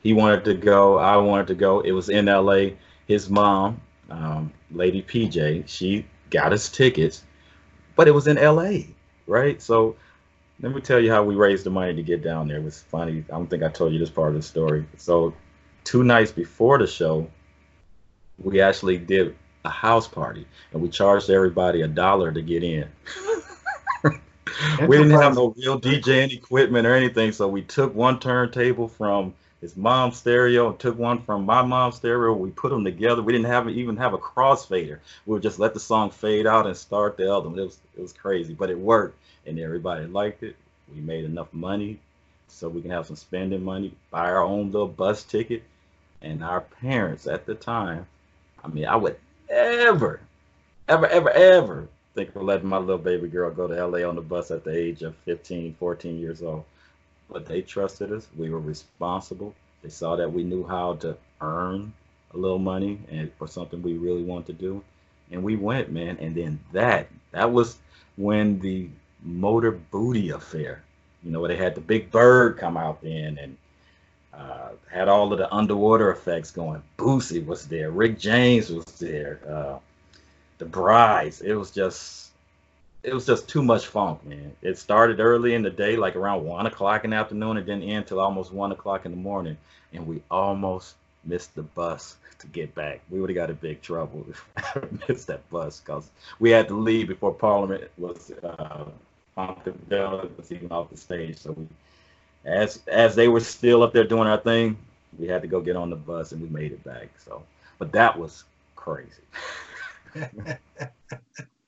he 0.01 0.13
wanted 0.13 0.45
to 0.45 0.53
go. 0.53 0.97
I 0.97 1.17
wanted 1.17 1.47
to 1.47 1.55
go. 1.55 1.81
It 1.81 1.91
was 1.91 2.09
in 2.09 2.27
L.A. 2.27 2.77
His 3.07 3.29
mom, 3.29 3.81
um, 4.09 4.53
Lady 4.71 5.01
PJ, 5.01 5.67
she 5.67 6.05
got 6.29 6.53
us 6.53 6.69
tickets, 6.69 7.23
but 7.95 8.07
it 8.07 8.11
was 8.11 8.27
in 8.27 8.37
L.A. 8.37 8.87
Right, 9.27 9.61
so 9.61 9.95
let 10.61 10.73
me 10.73 10.81
tell 10.81 10.99
you 10.99 11.11
how 11.11 11.23
we 11.23 11.35
raised 11.35 11.65
the 11.65 11.69
money 11.69 11.93
to 11.95 12.03
get 12.03 12.23
down 12.23 12.47
there. 12.47 12.57
It 12.57 12.63
was 12.63 12.81
funny. 12.81 13.23
I 13.29 13.33
don't 13.33 13.49
think 13.49 13.63
I 13.63 13.69
told 13.69 13.93
you 13.93 13.99
this 13.99 14.09
part 14.09 14.29
of 14.29 14.35
the 14.35 14.41
story. 14.41 14.85
So 14.97 15.33
two 15.83 16.03
nights 16.03 16.31
before 16.31 16.77
the 16.77 16.87
show, 16.87 17.29
we 18.37 18.61
actually 18.61 18.97
did 18.97 19.35
a 19.65 19.69
house 19.69 20.07
party 20.07 20.45
and 20.71 20.81
we 20.81 20.89
charged 20.89 21.29
everybody 21.29 21.81
a 21.81 21.87
dollar 21.87 22.31
to 22.31 22.41
get 22.41 22.63
in. 22.63 22.87
we 24.87 24.97
didn't 24.97 25.11
have 25.11 25.35
no 25.35 25.53
real 25.57 25.79
DJing 25.79 26.33
equipment 26.33 26.85
or 26.85 26.93
anything, 26.93 27.31
so 27.31 27.47
we 27.47 27.61
took 27.61 27.95
one 27.95 28.19
turntable 28.19 28.87
from 28.87 29.33
his 29.61 29.75
mom's 29.75 30.17
stereo 30.17 30.69
and 30.69 30.79
took 30.79 30.97
one 30.97 31.21
from 31.21 31.45
my 31.45 31.61
mom's 31.61 31.95
stereo. 31.95 32.33
We 32.33 32.51
put 32.51 32.69
them 32.69 32.83
together. 32.83 33.21
We 33.21 33.33
didn't 33.33 33.47
have 33.47 33.69
even 33.69 33.97
have 33.97 34.13
a 34.13 34.17
crossfader. 34.17 34.99
We 35.25 35.33
would 35.33 35.43
just 35.43 35.59
let 35.59 35.73
the 35.73 35.79
song 35.79 36.11
fade 36.11 36.47
out 36.47 36.67
and 36.67 36.77
start 36.77 37.17
the 37.17 37.27
album. 37.27 37.57
It 37.59 37.63
was 37.63 37.77
it 37.97 38.01
was 38.01 38.13
crazy, 38.13 38.53
but 38.53 38.69
it 38.69 38.79
worked 38.79 39.17
and 39.45 39.59
everybody 39.59 40.05
liked 40.05 40.43
it. 40.43 40.55
We 40.93 41.01
made 41.01 41.25
enough 41.25 41.51
money 41.53 41.99
so 42.47 42.67
we 42.67 42.81
can 42.81 42.91
have 42.91 43.07
some 43.07 43.15
spending 43.15 43.63
money, 43.63 43.93
buy 44.11 44.29
our 44.29 44.43
own 44.43 44.71
little 44.71 44.87
bus 44.87 45.23
ticket, 45.23 45.63
and 46.21 46.43
our 46.43 46.61
parents 46.61 47.27
at 47.27 47.45
the 47.45 47.55
time, 47.55 48.07
I 48.63 48.67
mean, 48.67 48.85
I 48.85 48.95
would 48.95 49.17
ever, 49.49 50.19
ever, 50.87 51.07
ever, 51.07 51.29
ever 51.29 51.87
think 52.15 52.35
of 52.35 52.41
letting 52.41 52.67
my 52.67 52.77
little 52.77 52.97
baby 52.97 53.27
girl 53.27 53.51
go 53.51 53.67
to 53.67 53.85
LA 53.85 54.07
on 54.07 54.15
the 54.15 54.21
bus 54.21 54.51
at 54.51 54.63
the 54.63 54.75
age 54.75 55.03
of 55.03 55.15
15, 55.25 55.75
14 55.79 56.19
years 56.19 56.41
old. 56.41 56.65
But 57.31 57.45
they 57.45 57.61
trusted 57.61 58.11
us. 58.11 58.27
We 58.35 58.49
were 58.49 58.59
responsible. 58.59 59.53
They 59.83 59.89
saw 59.89 60.15
that 60.15 60.31
we 60.31 60.43
knew 60.43 60.65
how 60.65 60.95
to 60.95 61.15
earn 61.41 61.93
a 62.33 62.37
little 62.37 62.59
money 62.59 62.99
and 63.09 63.31
for 63.37 63.47
something 63.47 63.81
we 63.81 63.93
really 63.93 64.23
wanted 64.23 64.47
to 64.47 64.53
do. 64.53 64.83
And 65.31 65.43
we 65.43 65.55
went, 65.55 65.91
man. 65.91 66.17
And 66.19 66.35
then 66.35 66.59
that, 66.73 67.07
that 67.31 67.51
was 67.51 67.77
when 68.17 68.59
the 68.59 68.89
Motor 69.23 69.71
Booty 69.71 70.31
affair, 70.31 70.81
you 71.23 71.31
know, 71.31 71.39
where 71.39 71.49
they 71.49 71.55
had 71.55 71.75
the 71.75 71.81
big 71.81 72.11
bird 72.11 72.57
come 72.57 72.77
out 72.77 73.01
then 73.01 73.37
and 73.37 73.57
uh, 74.33 74.69
had 74.89 75.07
all 75.07 75.31
of 75.31 75.37
the 75.37 75.53
underwater 75.53 76.11
effects 76.11 76.51
going. 76.51 76.81
Bootsy 76.97 77.45
was 77.45 77.67
there. 77.67 77.91
Rick 77.91 78.19
James 78.19 78.69
was 78.71 78.85
there. 78.85 79.39
Uh, 79.47 79.79
the 80.57 80.65
Brides. 80.65 81.41
It 81.41 81.53
was 81.53 81.71
just, 81.71 82.28
it 83.03 83.13
was 83.13 83.25
just 83.25 83.47
too 83.47 83.63
much 83.63 83.87
funk, 83.87 84.25
man. 84.25 84.55
It 84.61 84.77
started 84.77 85.19
early 85.19 85.53
in 85.53 85.61
the 85.61 85.69
day, 85.69 85.95
like 85.95 86.15
around 86.15 86.43
one 86.45 86.65
o'clock 86.65 87.03
in 87.05 87.11
the 87.11 87.17
afternoon, 87.17 87.57
and 87.57 87.65
didn't 87.65 87.83
end 87.83 88.07
till 88.07 88.19
almost 88.19 88.51
one 88.51 88.71
o'clock 88.71 89.05
in 89.05 89.11
the 89.11 89.17
morning. 89.17 89.57
And 89.93 90.05
we 90.05 90.21
almost 90.29 90.95
missed 91.23 91.55
the 91.55 91.63
bus 91.63 92.17
to 92.39 92.47
get 92.47 92.73
back. 92.75 93.01
We 93.09 93.19
would 93.21 93.29
have 93.29 93.35
got 93.35 93.49
in 93.49 93.55
big 93.55 93.81
trouble 93.81 94.25
if 94.29 94.45
missed 95.07 95.27
that 95.27 95.49
bus 95.49 95.79
because 95.79 96.09
we 96.39 96.49
had 96.51 96.67
to 96.69 96.75
leave 96.75 97.07
before 97.07 97.33
Parliament 97.33 97.89
was 97.97 98.31
uh, 98.43 98.85
was 100.37 100.51
even 100.51 100.71
off 100.71 100.89
the 100.89 100.97
stage. 100.97 101.37
So 101.37 101.51
we 101.53 101.67
as 102.45 102.81
as 102.87 103.15
they 103.15 103.27
were 103.27 103.39
still 103.41 103.83
up 103.83 103.93
there 103.93 104.03
doing 104.05 104.27
our 104.27 104.37
thing, 104.37 104.77
we 105.17 105.27
had 105.27 105.41
to 105.41 105.47
go 105.47 105.61
get 105.61 105.75
on 105.75 105.89
the 105.89 105.95
bus 105.95 106.31
and 106.31 106.41
we 106.41 106.49
made 106.49 106.71
it 106.71 106.83
back. 106.83 107.09
So, 107.23 107.43
but 107.77 107.91
that 107.93 108.17
was 108.17 108.43
crazy. 108.75 109.23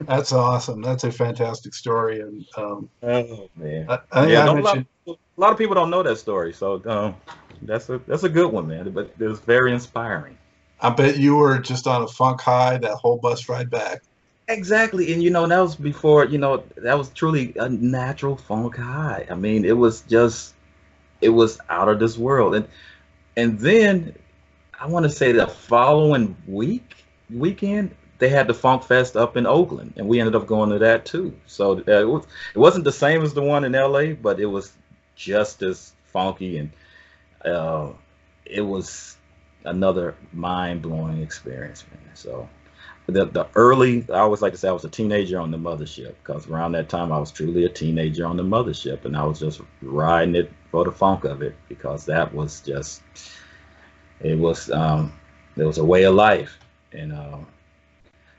That's 0.00 0.32
awesome. 0.32 0.82
That's 0.82 1.04
a 1.04 1.12
fantastic 1.12 1.74
story. 1.74 2.20
And 2.20 2.44
um, 2.56 2.88
oh 3.02 3.50
man, 3.56 3.86
I, 3.88 3.98
I 4.12 4.26
yeah, 4.26 4.48
I 4.48 4.54
mentioned... 4.54 4.86
a, 5.06 5.10
lot, 5.10 5.18
a 5.36 5.40
lot 5.40 5.52
of 5.52 5.58
people 5.58 5.74
don't 5.74 5.90
know 5.90 6.02
that 6.02 6.16
story, 6.18 6.52
so 6.52 6.82
um, 6.86 7.16
that's 7.62 7.88
a 7.88 7.98
that's 8.06 8.24
a 8.24 8.28
good 8.28 8.52
one, 8.52 8.68
man. 8.68 8.90
But 8.90 9.14
it 9.18 9.26
was 9.26 9.40
very 9.40 9.72
inspiring. 9.72 10.38
I 10.80 10.90
bet 10.90 11.18
you 11.18 11.36
were 11.36 11.58
just 11.58 11.86
on 11.86 12.02
a 12.02 12.08
funk 12.08 12.40
high 12.40 12.78
that 12.78 12.94
whole 12.94 13.18
bus 13.18 13.48
ride 13.48 13.70
back. 13.70 14.02
Exactly, 14.48 15.12
and 15.12 15.22
you 15.22 15.30
know 15.30 15.46
that 15.46 15.60
was 15.60 15.76
before 15.76 16.24
you 16.24 16.38
know 16.38 16.62
that 16.76 16.96
was 16.96 17.10
truly 17.10 17.52
a 17.56 17.68
natural 17.68 18.36
funk 18.36 18.76
high. 18.76 19.26
I 19.30 19.34
mean, 19.34 19.64
it 19.64 19.76
was 19.76 20.02
just 20.02 20.54
it 21.20 21.30
was 21.30 21.58
out 21.68 21.88
of 21.88 21.98
this 21.98 22.16
world, 22.16 22.54
and 22.54 22.68
and 23.36 23.58
then 23.58 24.14
I 24.80 24.86
want 24.86 25.04
to 25.04 25.10
say 25.10 25.32
the 25.32 25.46
following 25.46 26.36
week 26.46 27.04
weekend 27.30 27.94
they 28.18 28.28
had 28.28 28.46
the 28.46 28.54
Funk 28.54 28.82
Fest 28.82 29.16
up 29.16 29.36
in 29.36 29.46
Oakland, 29.46 29.94
and 29.96 30.08
we 30.08 30.20
ended 30.20 30.34
up 30.34 30.46
going 30.46 30.70
to 30.70 30.78
that 30.78 31.04
too. 31.04 31.34
So 31.46 31.78
uh, 31.78 32.00
it, 32.00 32.08
was, 32.08 32.26
it 32.54 32.58
wasn't 32.58 32.84
the 32.84 32.92
same 32.92 33.22
as 33.22 33.34
the 33.34 33.42
one 33.42 33.64
in 33.64 33.72
LA, 33.72 34.12
but 34.12 34.40
it 34.40 34.46
was 34.46 34.72
just 35.16 35.62
as 35.62 35.92
funky, 36.04 36.58
and 36.58 36.70
uh, 37.44 37.90
it 38.44 38.62
was 38.62 39.16
another 39.64 40.14
mind 40.32 40.82
blowing 40.82 41.22
experience, 41.22 41.84
man. 41.90 42.14
So 42.14 42.48
the 43.06 43.24
the 43.26 43.46
early 43.54 44.04
I 44.10 44.18
always 44.18 44.42
like 44.42 44.52
to 44.52 44.58
say 44.58 44.68
I 44.68 44.72
was 44.72 44.84
a 44.84 44.90
teenager 44.90 45.40
on 45.40 45.50
the 45.50 45.56
mothership 45.56 46.14
because 46.22 46.46
around 46.48 46.72
that 46.72 46.88
time 46.88 47.10
I 47.10 47.18
was 47.18 47.30
truly 47.30 47.64
a 47.64 47.68
teenager 47.68 48.26
on 48.26 48.36
the 48.36 48.42
mothership 48.42 49.06
and 49.06 49.16
I 49.16 49.24
was 49.24 49.40
just 49.40 49.62
riding 49.80 50.34
it 50.34 50.52
for 50.70 50.84
the 50.84 50.92
funk 50.92 51.24
of 51.24 51.40
it 51.40 51.54
because 51.70 52.04
that 52.04 52.34
was 52.34 52.60
just 52.60 53.00
it 54.20 54.38
was 54.38 54.70
um 54.70 55.12
there 55.58 55.66
was 55.66 55.78
a 55.78 55.84
way 55.84 56.04
of 56.04 56.14
life, 56.14 56.56
and 56.92 57.12
um, 57.12 57.46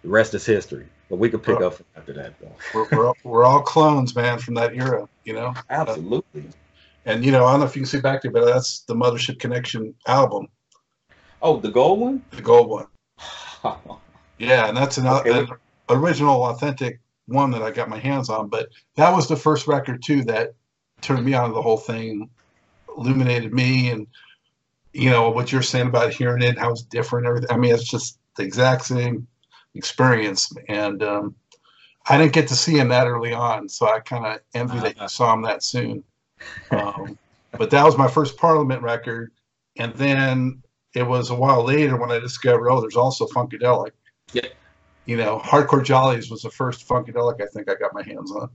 the 0.04 0.10
rest 0.10 0.34
is 0.34 0.46
history. 0.46 0.88
But 1.10 1.18
we 1.18 1.30
could 1.30 1.42
pick 1.44 1.60
Well- 1.60 1.70
up 1.70 1.82
after 1.98 2.14
that, 2.14 2.40
though. 2.40 2.52
We're, 2.74 2.88
we're, 2.92 3.08
all- 3.08 3.18
we're 3.24 3.44
all 3.46 3.62
clones, 3.62 4.16
man, 4.16 4.38
from 4.40 4.54
that 4.56 4.74
era, 4.76 5.08
you 5.26 5.34
know? 5.34 5.54
Absolutely. 5.70 6.46
And, 7.06 7.24
you 7.26 7.32
know, 7.32 7.46
I 7.46 7.52
don't 7.52 7.62
know 7.62 7.66
if 7.66 7.76
you 7.76 7.82
can 7.82 7.88
see 7.90 8.00
back 8.00 8.22
there, 8.22 8.32
but 8.32 8.46
that's 8.46 8.82
the 8.82 8.94
Mothership 8.94 9.40
Connection 9.40 9.94
album, 10.08 10.48
Oh, 11.42 11.60
the 11.60 11.72
gold 11.72 12.00
one. 12.00 12.24
the 12.32 12.42
gold 12.42 12.70
one. 12.70 12.88
Yeah, 14.38 14.68
and 14.70 14.78
that's 14.78 14.98
an, 14.98 15.06
Okay. 15.06 15.40
an 15.40 15.48
original, 15.90 16.44
authentic 16.46 17.02
one 17.26 17.52
that 17.52 17.62
I 17.62 17.72
got 17.72 17.90
my 17.90 17.98
hands 18.00 18.30
on. 18.30 18.48
But 18.48 18.70
that 18.96 19.14
was 19.14 19.28
the 19.28 19.36
first 19.36 19.68
record 19.68 20.02
too 20.02 20.24
that 20.26 20.54
turned 21.02 21.26
me 21.26 21.34
on 21.34 21.50
to 21.50 21.54
the 21.54 21.62
whole 21.62 21.76
thing, 21.78 22.30
illuminated 22.98 23.54
me, 23.54 23.90
and 23.90 24.08
you 24.94 25.10
know 25.10 25.30
what 25.30 25.52
you're 25.52 25.62
saying 25.62 25.88
about 25.88 26.14
hearing 26.14 26.42
it, 26.42 26.58
how 26.58 26.72
it's 26.72 26.84
different. 26.84 27.28
Everything. 27.28 27.50
I 27.52 27.58
mean, 27.58 27.74
it's 27.74 27.84
just 27.90 28.18
the 28.38 28.44
exact 28.44 28.86
same 28.86 29.28
experience, 29.76 30.52
and 30.68 31.04
um, 31.04 31.36
I 32.08 32.18
didn't 32.18 32.34
get 32.34 32.48
to 32.50 32.56
see 32.56 32.78
him 32.78 32.90
that 32.90 33.08
early 33.08 33.34
on, 33.34 33.70
so 33.70 33.88
I 33.88 34.00
kind 34.00 34.26
of 34.26 34.40
envy 34.54 34.80
that 34.80 35.00
you 35.00 35.08
saw 35.08 35.34
him 35.34 35.42
that 35.44 35.64
soon. 35.64 36.04
Um, 36.72 37.18
but 37.58 37.70
that 37.72 37.84
was 37.84 37.98
my 37.98 38.08
first 38.08 38.38
Parliament 38.38 38.82
record, 38.82 39.32
and 39.78 39.94
then 39.96 40.62
it 40.96 41.04
was 41.04 41.30
a 41.30 41.36
while 41.36 41.64
later 41.64 41.98
when 41.98 42.12
I 42.12 42.20
discovered, 42.20 42.70
oh, 42.70 42.82
there's 42.82 42.96
also 42.96 43.28
Funkadelic. 43.28 43.92
Yeah. 44.34 44.48
You 45.06 45.18
know, 45.18 45.40
Hardcore 45.40 45.84
Jollies 45.84 46.30
was 46.30 46.42
the 46.42 46.50
first 46.50 46.88
Funkadelic 46.88 47.42
I 47.42 47.48
think 47.48 47.70
I 47.70 47.76
got 47.76 47.94
my 47.94 48.04
hands 48.04 48.32
on. 48.32 48.50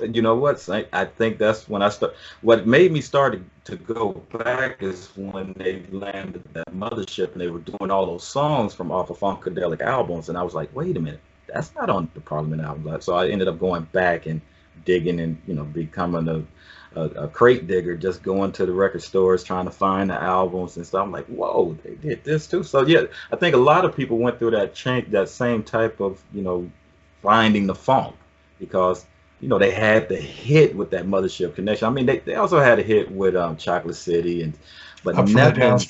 You 0.00 0.22
know 0.22 0.34
what? 0.34 0.58
Saint? 0.58 0.88
I 0.92 1.04
think 1.04 1.38
that's 1.38 1.68
when 1.68 1.82
I 1.82 1.88
start. 1.88 2.14
What 2.40 2.66
made 2.66 2.92
me 2.92 3.00
start 3.00 3.40
to 3.64 3.76
go 3.76 4.12
back 4.32 4.82
is 4.82 5.10
when 5.16 5.52
they 5.56 5.82
landed 5.90 6.42
that 6.54 6.72
mothership 6.74 7.32
and 7.32 7.40
they 7.40 7.48
were 7.48 7.60
doing 7.60 7.90
all 7.90 8.06
those 8.06 8.24
songs 8.24 8.74
from 8.74 8.90
off 8.90 9.10
of 9.10 9.18
Funkadelic 9.18 9.80
albums, 9.80 10.28
and 10.28 10.38
I 10.38 10.42
was 10.42 10.54
like, 10.54 10.74
wait 10.74 10.96
a 10.96 11.00
minute, 11.00 11.20
that's 11.46 11.74
not 11.74 11.90
on 11.90 12.10
the 12.14 12.20
Parliament 12.20 12.62
album. 12.62 13.00
So 13.00 13.14
I 13.14 13.28
ended 13.28 13.48
up 13.48 13.60
going 13.60 13.84
back 13.92 14.26
and 14.26 14.40
digging 14.84 15.20
and 15.20 15.40
you 15.46 15.54
know 15.54 15.64
becoming 15.64 16.28
a 16.28 16.42
a, 16.94 17.04
a 17.24 17.28
crate 17.28 17.66
digger, 17.66 17.96
just 17.96 18.22
going 18.22 18.52
to 18.52 18.66
the 18.66 18.72
record 18.72 19.02
stores 19.02 19.42
trying 19.42 19.64
to 19.64 19.70
find 19.70 20.10
the 20.10 20.22
albums 20.22 20.76
and 20.76 20.86
stuff. 20.86 21.04
I'm 21.04 21.12
like, 21.12 21.26
whoa, 21.26 21.76
they 21.82 21.94
did 21.94 22.24
this 22.24 22.46
too. 22.46 22.62
So 22.62 22.86
yeah, 22.86 23.04
I 23.30 23.36
think 23.36 23.54
a 23.54 23.58
lot 23.58 23.84
of 23.84 23.96
people 23.96 24.18
went 24.18 24.38
through 24.38 24.52
that 24.52 24.74
change, 24.74 25.10
that 25.10 25.28
same 25.28 25.62
type 25.62 26.00
of 26.00 26.22
you 26.32 26.42
know 26.42 26.70
finding 27.22 27.66
the 27.66 27.74
funk 27.74 28.16
because 28.58 29.06
you 29.42 29.48
know, 29.48 29.58
they 29.58 29.72
had 29.72 30.08
the 30.08 30.16
hit 30.16 30.74
with 30.74 30.90
that 30.92 31.04
mothership 31.04 31.56
connection. 31.56 31.88
I 31.88 31.90
mean, 31.90 32.06
they, 32.06 32.20
they 32.20 32.36
also 32.36 32.60
had 32.60 32.78
a 32.78 32.82
hit 32.82 33.10
with 33.10 33.34
um, 33.34 33.56
Chocolate 33.56 33.96
City 33.96 34.42
and 34.42 34.56
but 35.02 35.16
Up 35.16 35.28
nothing, 35.28 35.80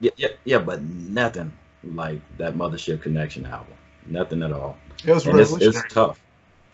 yeah, 0.00 0.10
yeah, 0.16 0.28
yeah, 0.44 0.58
but 0.58 0.80
nothing 0.82 1.52
like 1.84 2.20
that 2.38 2.54
mothership 2.54 3.02
connection 3.02 3.44
album. 3.44 3.74
Nothing 4.06 4.42
at 4.42 4.52
all. 4.52 4.78
It 5.04 5.12
was 5.12 5.26
And 5.26 5.38
it's, 5.38 5.52
it's 5.60 5.82
tough. 5.92 6.18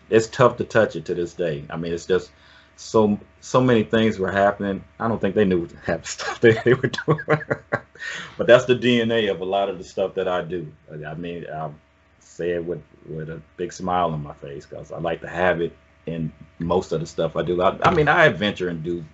It's 0.09 0.29
tough 0.29 0.57
to 0.59 0.64
touch 0.64 0.94
it 0.94 1.05
to 1.07 1.14
this 1.16 1.35
day. 1.35 1.64
I 1.68 1.77
mean, 1.77 1.92
it's 1.92 2.07
just 2.07 2.31
so 2.77 3.18
so 3.40 3.61
many 3.61 3.83
things 3.83 4.20
were 4.20 4.31
happening. 4.31 4.85
I 5.00 5.09
don't 5.09 5.20
think 5.20 5.35
they 5.35 5.44
knew 5.44 5.68
half 5.85 6.03
the 6.03 6.09
stuff 6.09 6.40
they, 6.40 6.53
they 6.64 6.74
were 6.74 6.90
doing. 7.07 7.18
but 7.27 8.46
that's 8.46 8.66
the 8.66 8.77
DNA 8.77 9.33
of 9.33 9.40
a 9.40 9.44
lot 9.44 9.68
of 9.68 9.79
the 9.79 9.85
stuff 9.85 10.14
that 10.14 10.29
I 10.29 10.42
do. 10.42 10.70
I 11.05 11.14
mean, 11.14 11.44
I 11.53 11.70
say 12.20 12.50
it 12.50 12.64
with 12.64 12.83
with 13.09 13.31
a 13.31 13.40
big 13.57 13.72
smile 13.72 14.12
on 14.12 14.22
my 14.22 14.35
face 14.35 14.64
because 14.64 14.92
I 14.92 14.98
like 14.98 15.20
to 15.22 15.29
have 15.29 15.61
it 15.61 15.77
in 16.06 16.32
most 16.58 16.92
of 16.92 17.00
the 17.00 17.06
stuff 17.06 17.36
I 17.36 17.42
do. 17.42 17.60
I, 17.62 17.76
I 17.82 17.94
mean, 17.94 18.08
I 18.08 18.26
adventure 18.26 18.68
and 18.68 18.82
do 18.82 19.04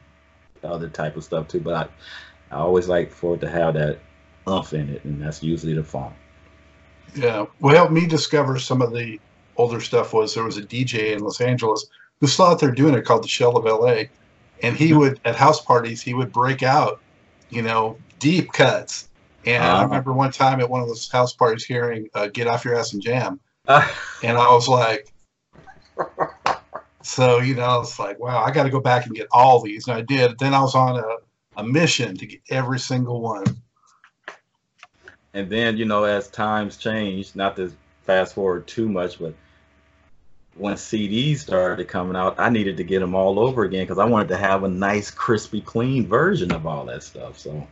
other 0.64 0.88
type 0.88 1.16
of 1.16 1.24
stuff 1.24 1.48
too, 1.48 1.60
but 1.60 1.74
I, 2.52 2.56
I 2.56 2.60
always 2.60 2.88
like 2.88 3.12
for 3.12 3.34
it 3.36 3.40
to 3.40 3.48
have 3.48 3.74
that 3.74 3.98
umph 4.46 4.72
in 4.74 4.88
it, 4.90 5.04
and 5.04 5.20
that's 5.22 5.42
usually 5.42 5.74
the 5.74 5.84
funk. 5.84 6.14
Yeah. 7.14 7.46
What 7.58 7.74
helped 7.74 7.92
me 7.92 8.06
discover 8.06 8.58
some 8.58 8.82
of 8.82 8.92
the 8.92 9.20
older 9.56 9.80
stuff 9.80 10.12
was 10.12 10.34
there 10.34 10.44
was 10.44 10.56
a 10.56 10.62
DJ 10.62 11.12
in 11.12 11.20
Los 11.20 11.40
Angeles 11.40 11.86
who 12.20 12.26
still 12.26 12.46
out 12.46 12.60
there 12.60 12.72
doing 12.72 12.94
it 12.94 13.04
called 13.04 13.24
the 13.24 13.28
Shell 13.28 13.56
of 13.56 13.66
LA. 13.66 14.10
And 14.62 14.76
he 14.76 14.92
would, 14.92 15.20
at 15.24 15.36
house 15.36 15.60
parties, 15.62 16.02
he 16.02 16.14
would 16.14 16.32
break 16.32 16.62
out, 16.62 17.02
you 17.48 17.62
know, 17.62 17.98
deep 18.18 18.52
cuts. 18.52 19.08
And 19.44 19.64
I 19.64 19.82
Uh-huh. 19.82 19.84
remember 19.84 20.12
one 20.12 20.32
time 20.32 20.60
at 20.60 20.68
one 20.68 20.82
of 20.82 20.88
those 20.88 21.10
house 21.10 21.32
parties 21.32 21.64
hearing 21.64 22.08
uh, 22.14 22.28
Get 22.28 22.46
Off 22.46 22.64
Your 22.64 22.74
Ass 22.76 22.92
and 22.92 23.02
Jam. 23.02 23.40
Uh, 23.66 23.88
And 24.22 24.36
I 24.36 24.52
was 24.52 24.68
like, 24.68 25.06
so, 27.02 27.38
you 27.38 27.54
know, 27.54 27.80
it's 27.80 27.98
like, 27.98 28.18
wow, 28.18 28.42
I 28.42 28.50
got 28.50 28.64
to 28.64 28.70
go 28.70 28.80
back 28.80 29.06
and 29.06 29.14
get 29.14 29.28
all 29.32 29.60
these. 29.60 29.88
And 29.88 29.96
I 29.96 30.02
did. 30.02 30.38
Then 30.38 30.54
I 30.54 30.60
was 30.60 30.74
on 30.74 30.98
a, 30.98 31.16
a 31.56 31.64
mission 31.64 32.16
to 32.16 32.26
get 32.26 32.40
every 32.50 32.78
single 32.78 33.20
one. 33.20 33.44
And 35.32 35.48
then, 35.48 35.76
you 35.76 35.84
know, 35.84 36.04
as 36.04 36.28
times 36.28 36.76
changed, 36.76 37.36
not 37.36 37.56
to 37.56 37.72
fast 38.02 38.34
forward 38.34 38.66
too 38.66 38.88
much, 38.88 39.18
but 39.18 39.34
when 40.56 40.74
CDs 40.74 41.38
started 41.38 41.88
coming 41.88 42.16
out, 42.16 42.38
I 42.38 42.50
needed 42.50 42.76
to 42.76 42.84
get 42.84 43.00
them 43.00 43.14
all 43.14 43.38
over 43.38 43.64
again 43.64 43.84
because 43.84 43.98
I 43.98 44.04
wanted 44.04 44.28
to 44.28 44.36
have 44.36 44.64
a 44.64 44.68
nice, 44.68 45.10
crispy, 45.10 45.60
clean 45.60 46.06
version 46.06 46.52
of 46.52 46.66
all 46.66 46.84
that 46.86 47.02
stuff. 47.02 47.38
So 47.38 47.66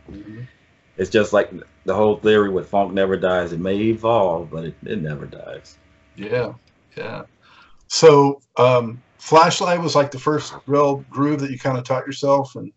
it's 0.97 1.09
just 1.09 1.33
like 1.33 1.51
the 1.85 1.93
whole 1.93 2.15
theory 2.15 2.49
with 2.49 2.69
funk 2.69 2.93
never 2.93 3.17
dies. 3.17 3.51
It 3.51 3.59
may 3.59 3.77
evolve, 3.77 4.49
but 4.49 4.65
it, 4.65 4.75
it 4.85 5.01
never 5.01 5.25
dies. 5.25 5.77
Yeah, 6.15 6.53
yeah. 6.95 7.23
So, 7.87 8.41
um, 8.57 9.01
Flashlight 9.19 9.81
was 9.81 9.95
like 9.95 10.11
the 10.11 10.19
first 10.19 10.53
real 10.65 10.97
groove 11.09 11.41
that 11.41 11.51
you 11.51 11.59
kind 11.59 11.77
of 11.77 11.83
taught 11.83 12.07
yourself, 12.07 12.55
and 12.55 12.71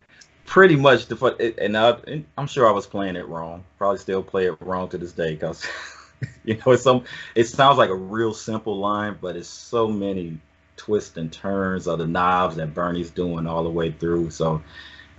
Pretty 0.45 0.77
much 0.77 1.07
the 1.07 1.55
and, 1.59 1.79
I, 1.79 1.91
and 2.09 2.27
I'm 2.37 2.47
sure 2.49 2.69
I 2.69 2.73
was 2.73 2.87
playing 2.87 3.17
it 3.17 3.27
wrong. 3.29 3.65
Probably 3.79 3.99
still 3.99 4.23
play 4.23 4.47
it 4.47 4.57
wrong 4.61 4.89
to 4.89 4.99
this 4.99 5.13
day 5.13 5.35
because 5.35 5.65
you 6.45 6.57
know 6.59 6.73
it's 6.73 6.83
some. 6.83 7.05
It 7.35 7.45
sounds 7.45 7.79
like 7.79 7.91
a 7.91 7.95
real 7.95 8.35
simple 8.35 8.77
line, 8.77 9.17
but 9.21 9.37
it's 9.37 9.49
so 9.49 9.89
many 9.89 10.39
twists 10.77 11.17
and 11.17 11.33
turns 11.33 11.87
of 11.87 12.01
the 12.01 12.07
knobs 12.07 12.57
that 12.57 12.75
Bernie's 12.75 13.11
doing 13.11 13.47
all 13.47 13.63
the 13.63 13.71
way 13.71 13.93
through. 13.93 14.31
So 14.31 14.61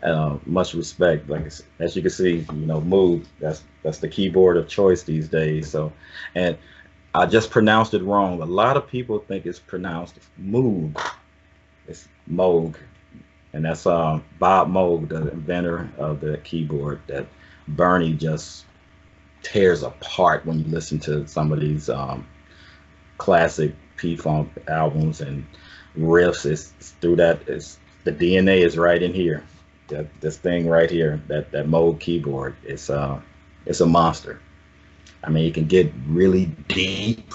uh, 0.03 0.37
much 0.45 0.73
respect. 0.73 1.29
Like 1.29 1.51
as 1.79 1.95
you 1.95 2.01
can 2.01 2.11
see, 2.11 2.45
you 2.53 2.65
know, 2.65 2.81
Moog. 2.81 3.25
That's 3.39 3.63
that's 3.81 3.99
the 3.99 4.09
keyboard 4.09 4.57
of 4.57 4.67
choice 4.67 5.03
these 5.03 5.29
days. 5.29 5.71
So, 5.71 5.93
and 6.35 6.57
I 7.15 7.27
just 7.27 7.51
pronounced 7.51 7.93
it 7.93 8.01
wrong. 8.01 8.41
A 8.41 8.45
lot 8.45 8.75
of 8.75 8.87
people 8.87 9.19
think 9.19 9.45
it's 9.45 9.59
pronounced 9.59 10.17
Moog. 10.41 10.99
It's 11.87 12.07
Moog, 12.31 12.75
and 13.53 13.65
that's 13.65 13.85
um, 13.85 14.23
Bob 14.39 14.69
Moog, 14.69 15.09
the 15.09 15.29
inventor 15.31 15.89
of 15.97 16.21
the 16.21 16.37
keyboard 16.39 17.01
that 17.07 17.27
Bernie 17.67 18.13
just 18.13 18.65
tears 19.43 19.83
apart 19.83 20.45
when 20.45 20.59
you 20.59 20.65
listen 20.65 20.99
to 21.01 21.27
some 21.27 21.51
of 21.51 21.59
these 21.59 21.87
um, 21.89 22.25
classic 23.19 23.75
P-Funk 23.97 24.49
albums 24.67 25.21
and 25.21 25.45
riffs. 25.95 26.45
It's, 26.45 26.73
it's 26.79 26.91
through 27.01 27.17
that. 27.17 27.47
It's 27.47 27.77
the 28.05 28.11
DNA 28.11 28.65
is 28.65 28.75
right 28.75 29.01
in 29.01 29.13
here. 29.13 29.43
That 29.89 30.07
this 30.19 30.37
thing 30.37 30.67
right 30.67 30.89
here, 30.89 31.21
that 31.27 31.51
that 31.51 31.67
Moog 31.67 31.99
keyboard, 31.99 32.55
it's 32.63 32.89
uh, 32.89 33.21
it's 33.67 33.81
a 33.81 33.85
monster. 33.85 34.41
I 35.23 35.29
mean, 35.29 35.45
it 35.45 35.53
can 35.53 35.65
get 35.65 35.91
really 36.07 36.45
deep, 36.67 37.33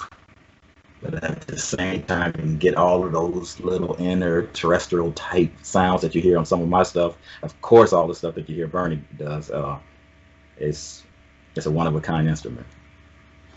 but 1.00 1.22
at 1.24 1.42
the 1.42 1.58
same 1.58 2.02
time, 2.04 2.32
you 2.36 2.42
can 2.42 2.58
get 2.58 2.74
all 2.76 3.04
of 3.04 3.12
those 3.12 3.60
little 3.60 3.96
inner 3.98 4.46
terrestrial 4.48 5.12
type 5.12 5.52
sounds 5.62 6.02
that 6.02 6.14
you 6.14 6.20
hear 6.20 6.38
on 6.38 6.46
some 6.46 6.60
of 6.62 6.68
my 6.68 6.82
stuff. 6.82 7.16
Of 7.42 7.60
course, 7.62 7.92
all 7.92 8.06
the 8.06 8.14
stuff 8.14 8.34
that 8.34 8.48
you 8.48 8.54
hear 8.56 8.66
Bernie 8.66 9.02
does. 9.16 9.50
Uh, 9.50 9.78
it's 10.56 11.04
it's 11.54 11.66
a 11.66 11.70
one 11.70 11.86
of 11.86 11.94
a 11.96 12.00
kind 12.00 12.28
instrument. 12.28 12.66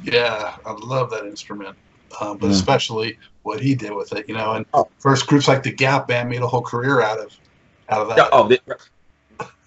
yeah, 0.04 0.56
I 0.66 0.72
love 0.72 1.10
that 1.12 1.26
instrument. 1.26 1.78
Um, 2.20 2.38
but 2.38 2.50
Mhm. 2.50 2.54
especially 2.54 3.18
what 3.44 3.60
he 3.62 3.76
did 3.76 3.94
with 3.94 4.12
it, 4.14 4.28
you 4.28 4.36
know. 4.36 4.54
And 4.54 4.66
Oh. 4.74 4.90
first 5.00 5.28
groups 5.28 5.48
like 5.48 5.64
the 5.64 5.72
Gap 5.72 6.08
Band 6.08 6.30
made 6.30 6.42
a 6.42 6.48
whole 6.48 6.62
career 6.62 7.02
out 7.02 7.20
of 7.20 7.32
out 7.90 8.02
of 8.02 8.10
that. 8.10 8.30
Oh, 8.32 8.48
they, 8.48 8.60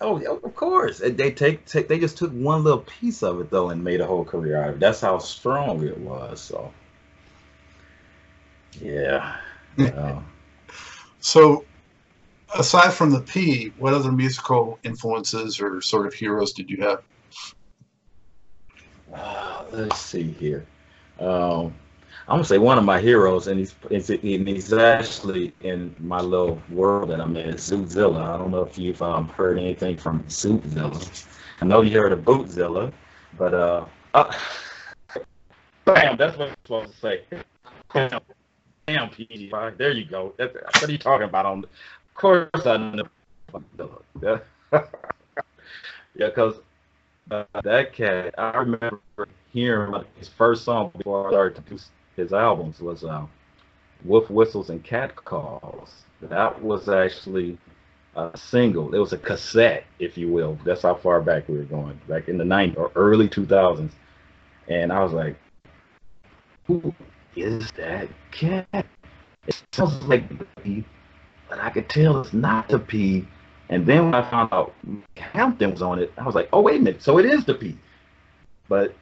oh, 0.04 0.20
yeah, 0.20 0.36
of 0.42 0.54
course. 0.54 0.98
They- 0.98 1.30
take, 1.30 1.64
take 1.64 1.88
they 1.88 1.98
just 1.98 2.18
took 2.18 2.30
one 2.32 2.62
little 2.64 2.80
piece 2.80 3.22
of 3.22 3.40
it 3.40 3.50
though 3.50 3.70
and 3.70 3.82
made 3.82 4.00
a 4.00 4.06
whole 4.06 4.24
career 4.24 4.62
out 4.62 4.68
of 4.70 4.74
it. 4.76 4.80
That's 4.80 5.00
how 5.00 5.18
strong 5.18 5.86
it 5.86 5.98
was. 5.98 6.40
So, 6.40 6.72
yeah. 8.80 9.36
So, 11.20 11.64
aside 12.54 12.92
from 12.92 13.10
the 13.10 13.20
P, 13.20 13.72
what 13.78 13.94
other 13.94 14.12
musical 14.12 14.78
influences 14.84 15.58
or 15.58 15.80
sort 15.80 16.06
of 16.06 16.12
heroes 16.12 16.52
did 16.52 16.68
you 16.68 16.82
have? 16.82 17.02
Uh, 19.12 19.64
let's 19.72 19.98
see 19.98 20.24
here. 20.32 20.66
Um, 21.18 21.74
I'm 22.26 22.36
gonna 22.36 22.44
say 22.44 22.56
one 22.56 22.78
of 22.78 22.84
my 22.84 23.00
heroes, 23.00 23.48
and 23.48 23.58
he's 23.58 23.74
and 23.90 24.48
he's 24.48 24.72
actually 24.72 25.52
in 25.60 25.94
my 26.00 26.20
little 26.20 26.60
world 26.70 27.10
that 27.10 27.20
I'm 27.20 27.36
in, 27.36 27.54
Zootzilla. 27.54 28.22
I 28.22 28.38
don't 28.38 28.50
know 28.50 28.62
if 28.62 28.78
you've 28.78 29.02
um, 29.02 29.28
heard 29.28 29.58
anything 29.58 29.98
from 29.98 30.22
Zootzilla. 30.24 31.26
I 31.60 31.66
know 31.66 31.82
you 31.82 31.98
heard 31.98 32.12
of 32.12 32.20
Bootzilla, 32.20 32.90
but 33.36 33.52
uh, 33.52 33.84
uh 34.14 34.32
bam, 35.84 36.16
that's 36.16 36.38
what 36.38 36.48
I'm 36.48 36.54
supposed 36.64 36.92
to 36.94 36.98
say. 36.98 37.20
Bam, 37.92 38.20
bam, 38.86 39.10
PG. 39.10 39.52
There 39.76 39.92
you 39.92 40.06
go. 40.06 40.32
That's, 40.38 40.54
what 40.54 40.88
are 40.88 40.92
you 40.92 40.98
talking 40.98 41.28
about? 41.28 41.44
On, 41.44 41.58
of 41.58 42.14
course 42.14 42.48
I 42.64 42.76
know. 42.78 43.04
Yeah, 44.22 44.38
yeah, 46.16 46.28
because 46.28 46.56
uh, 47.30 47.44
that 47.62 47.92
cat, 47.92 48.34
I 48.38 48.56
remember 48.58 49.00
hearing 49.52 50.04
his 50.16 50.28
first 50.28 50.64
song 50.64 50.90
before 50.96 51.28
I 51.28 51.30
started 51.30 51.54
to 51.56 51.70
do 51.70 51.78
his 52.16 52.32
albums 52.32 52.80
was 52.80 53.04
uh, 53.04 53.26
Wolf 54.04 54.30
Whistles 54.30 54.70
and 54.70 54.82
Cat 54.82 55.16
Calls. 55.16 56.04
That 56.22 56.62
was 56.62 56.88
actually 56.88 57.58
a 58.16 58.30
single. 58.36 58.94
It 58.94 58.98
was 58.98 59.12
a 59.12 59.18
cassette, 59.18 59.84
if 59.98 60.16
you 60.16 60.30
will. 60.30 60.58
That's 60.64 60.82
how 60.82 60.94
far 60.94 61.20
back 61.20 61.48
we 61.48 61.58
were 61.58 61.64
going, 61.64 62.00
back 62.08 62.28
in 62.28 62.38
the 62.38 62.44
90s 62.44 62.76
or 62.76 62.92
early 62.94 63.28
2000s. 63.28 63.90
And 64.68 64.92
I 64.92 65.02
was 65.02 65.12
like, 65.12 65.36
who 66.66 66.94
is 67.36 67.70
that 67.72 68.08
cat? 68.30 68.86
It 69.46 69.62
sounds 69.72 70.02
like 70.04 70.24
P, 70.62 70.84
but 71.50 71.58
I 71.58 71.70
could 71.70 71.88
tell 71.88 72.20
it's 72.20 72.32
not 72.32 72.68
the 72.68 72.78
P. 72.78 73.26
And 73.68 73.86
then 73.86 74.06
when 74.06 74.14
I 74.14 74.30
found 74.30 74.52
out 74.52 74.74
Hampton 75.16 75.72
was 75.72 75.82
on 75.82 75.98
it, 75.98 76.12
I 76.16 76.24
was 76.24 76.34
like, 76.34 76.48
oh, 76.52 76.62
wait 76.62 76.80
a 76.80 76.82
minute. 76.82 77.02
So 77.02 77.18
it 77.18 77.26
is 77.26 77.44
the 77.44 77.54
P. 77.54 77.76
But 78.68 78.94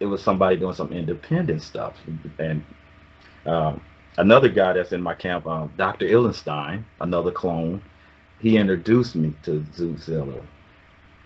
it 0.00 0.06
was 0.06 0.22
somebody 0.22 0.56
doing 0.56 0.74
some 0.74 0.92
independent 0.92 1.62
stuff. 1.62 1.94
And 2.38 2.64
um, 3.46 3.80
another 4.16 4.48
guy 4.48 4.72
that's 4.74 4.92
in 4.92 5.02
my 5.02 5.14
camp, 5.14 5.46
um, 5.46 5.72
Dr. 5.76 6.06
Illenstein, 6.06 6.84
another 7.00 7.30
clone, 7.30 7.82
he 8.40 8.56
introduced 8.56 9.16
me 9.16 9.34
to 9.42 9.64
Zootzilla. 9.76 10.42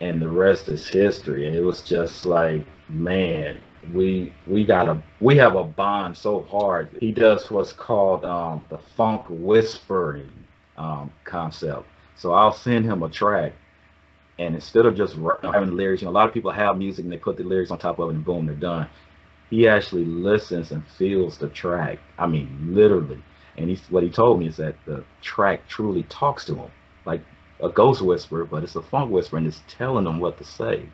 And 0.00 0.20
the 0.20 0.28
rest 0.28 0.68
is 0.68 0.88
history. 0.88 1.46
And 1.46 1.54
it 1.54 1.62
was 1.62 1.82
just 1.82 2.26
like, 2.26 2.66
man, 2.88 3.60
we 3.92 4.32
we 4.46 4.64
got 4.64 4.88
a 4.88 5.02
we 5.20 5.36
have 5.36 5.56
a 5.56 5.64
bond 5.64 6.16
so 6.16 6.42
hard. 6.42 6.88
He 7.00 7.12
does 7.12 7.50
what's 7.50 7.72
called 7.72 8.24
um, 8.24 8.64
the 8.68 8.78
funk 8.96 9.24
whispering 9.28 10.30
um, 10.76 11.10
concept. 11.24 11.86
So 12.16 12.32
I'll 12.32 12.52
send 12.52 12.84
him 12.84 13.02
a 13.02 13.08
track, 13.08 13.52
and 14.38 14.54
instead 14.54 14.86
of 14.86 14.96
just 14.96 15.16
having 15.42 15.76
lyrics, 15.76 16.02
you 16.02 16.06
know, 16.06 16.12
a 16.12 16.14
lot 16.14 16.28
of 16.28 16.34
people 16.34 16.50
have 16.50 16.78
music 16.78 17.04
and 17.04 17.12
they 17.12 17.18
put 17.18 17.36
the 17.36 17.44
lyrics 17.44 17.70
on 17.70 17.78
top 17.78 17.98
of 17.98 18.10
it 18.10 18.14
and 18.14 18.24
boom, 18.24 18.46
they're 18.46 18.54
done. 18.54 18.88
He 19.50 19.68
actually 19.68 20.04
listens 20.04 20.72
and 20.72 20.86
feels 20.98 21.38
the 21.38 21.48
track. 21.48 21.98
I 22.18 22.26
mean, 22.26 22.74
literally. 22.74 23.22
And 23.58 23.68
he's 23.68 23.82
what 23.90 24.02
he 24.02 24.10
told 24.10 24.40
me 24.40 24.48
is 24.48 24.56
that 24.56 24.76
the 24.86 25.04
track 25.20 25.68
truly 25.68 26.04
talks 26.04 26.46
to 26.46 26.54
him, 26.54 26.70
like 27.04 27.20
a 27.60 27.68
ghost 27.68 28.00
whisper, 28.02 28.44
but 28.44 28.64
it's 28.64 28.76
a 28.76 28.82
funk 28.82 29.10
whisper 29.10 29.36
and 29.36 29.46
it's 29.46 29.60
telling 29.68 30.06
him 30.06 30.18
what 30.20 30.38
to 30.38 30.44
say 30.44 30.88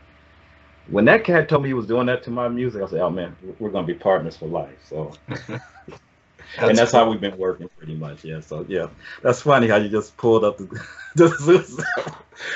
when 0.91 1.05
that 1.05 1.25
cat 1.25 1.49
told 1.49 1.63
me 1.63 1.69
he 1.69 1.75
was 1.75 1.87
doing 1.87 2.07
that 2.07 2.23
to 2.25 2.31
my 2.31 2.49
music, 2.49 2.83
I 2.83 2.87
said, 2.87 3.01
"Oh 3.01 3.11
man, 3.11 3.37
we're 3.59 3.71
gonna 3.71 3.87
be 3.87 3.95
partners 3.95 4.37
for 4.37 4.49
life." 4.49 4.79
So, 4.89 5.13
that's 6.57 6.69
and 6.69 6.79
that's 6.79 6.91
cool. 6.93 7.01
how 7.01 7.11
we've 7.11 7.21
been 7.21 7.37
working 7.37 7.69
pretty 7.77 7.95
much. 7.95 8.25
Yeah. 8.25 8.41
So 8.41 8.65
yeah, 8.69 8.89
that's 9.23 9.43
funny 9.43 9.69
how 9.69 9.77
you 9.77 9.89
just 9.89 10.17
pulled 10.17 10.45
up 10.45 10.59
the. 10.59 10.65
the 11.17 11.85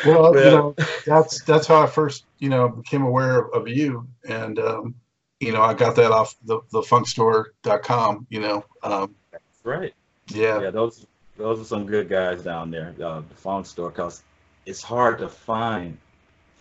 well, 0.06 0.36
yeah. 0.36 0.44
you 0.44 0.50
know, 0.50 0.76
that's 1.06 1.42
that's 1.42 1.66
how 1.66 1.82
I 1.82 1.86
first 1.86 2.24
you 2.38 2.48
know 2.48 2.68
became 2.68 3.02
aware 3.02 3.40
of, 3.40 3.52
of 3.62 3.68
you, 3.68 4.06
and 4.28 4.58
um, 4.58 4.94
you 5.40 5.52
know 5.52 5.62
I 5.62 5.74
got 5.74 5.96
that 5.96 6.12
off 6.12 6.36
the 6.44 6.60
the 6.70 6.80
funkstore.com. 6.80 8.26
You 8.30 8.40
know. 8.40 8.64
Um, 8.82 9.14
that's 9.30 9.44
right. 9.64 9.94
Yeah. 10.28 10.60
Yeah. 10.60 10.70
Those 10.70 11.06
those 11.36 11.60
are 11.60 11.64
some 11.64 11.86
good 11.86 12.08
guys 12.08 12.42
down 12.42 12.70
there, 12.70 12.94
uh, 13.02 13.22
the 13.28 13.34
funk 13.34 13.66
store, 13.66 13.90
because 13.90 14.22
it's 14.66 14.82
hard 14.82 15.18
to 15.18 15.28
find 15.28 15.96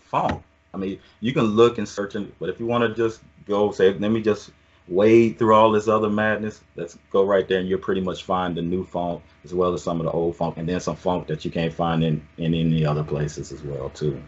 funk 0.06 0.42
I 0.74 0.78
mean, 0.78 1.00
you 1.20 1.34
can 1.34 1.44
look 1.44 1.78
and 1.78 1.88
search, 1.88 2.16
and, 2.16 2.32
but 2.40 2.50
if 2.50 2.60
you 2.60 2.66
want 2.66 2.84
to 2.84 2.96
just 2.96 3.22
go 3.46 3.72
say, 3.72 3.94
let 3.94 4.12
me 4.12 4.22
just 4.22 4.52
wade 4.88 5.38
through 5.38 5.54
all 5.54 5.72
this 5.72 5.88
other 5.88 6.10
madness, 6.10 6.62
let's 6.76 6.98
go 7.12 7.24
right 7.24 7.48
there, 7.48 7.60
and 7.60 7.70
you'll 7.70 7.80
pretty 7.80 8.02
much 8.02 8.24
find 8.24 8.56
the 8.56 8.62
new 8.62 8.84
funk 8.86 9.22
as 9.44 9.54
well 9.54 9.74
as 9.74 9.84
some 9.84 10.00
of 10.00 10.06
the 10.06 10.12
old 10.12 10.36
funk, 10.36 10.58
and 10.58 10.68
then 10.68 10.80
some 10.80 10.96
funk 10.96 11.28
that 11.28 11.46
you 11.46 11.52
can't 11.52 11.74
find 11.74 12.04
in 12.04 12.26
in 12.38 12.54
any 12.54 12.86
other 12.86 13.04
places 13.04 13.52
as 13.52 13.64
well 13.64 13.90
too. 13.90 14.22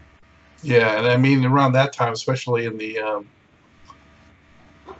Yeah, 0.62 0.98
and 0.98 1.06
I 1.06 1.16
mean 1.16 1.44
around 1.44 1.72
that 1.72 1.92
time, 1.92 2.12
especially 2.12 2.64
in 2.64 2.78
the 2.78 2.98
um, 2.98 3.28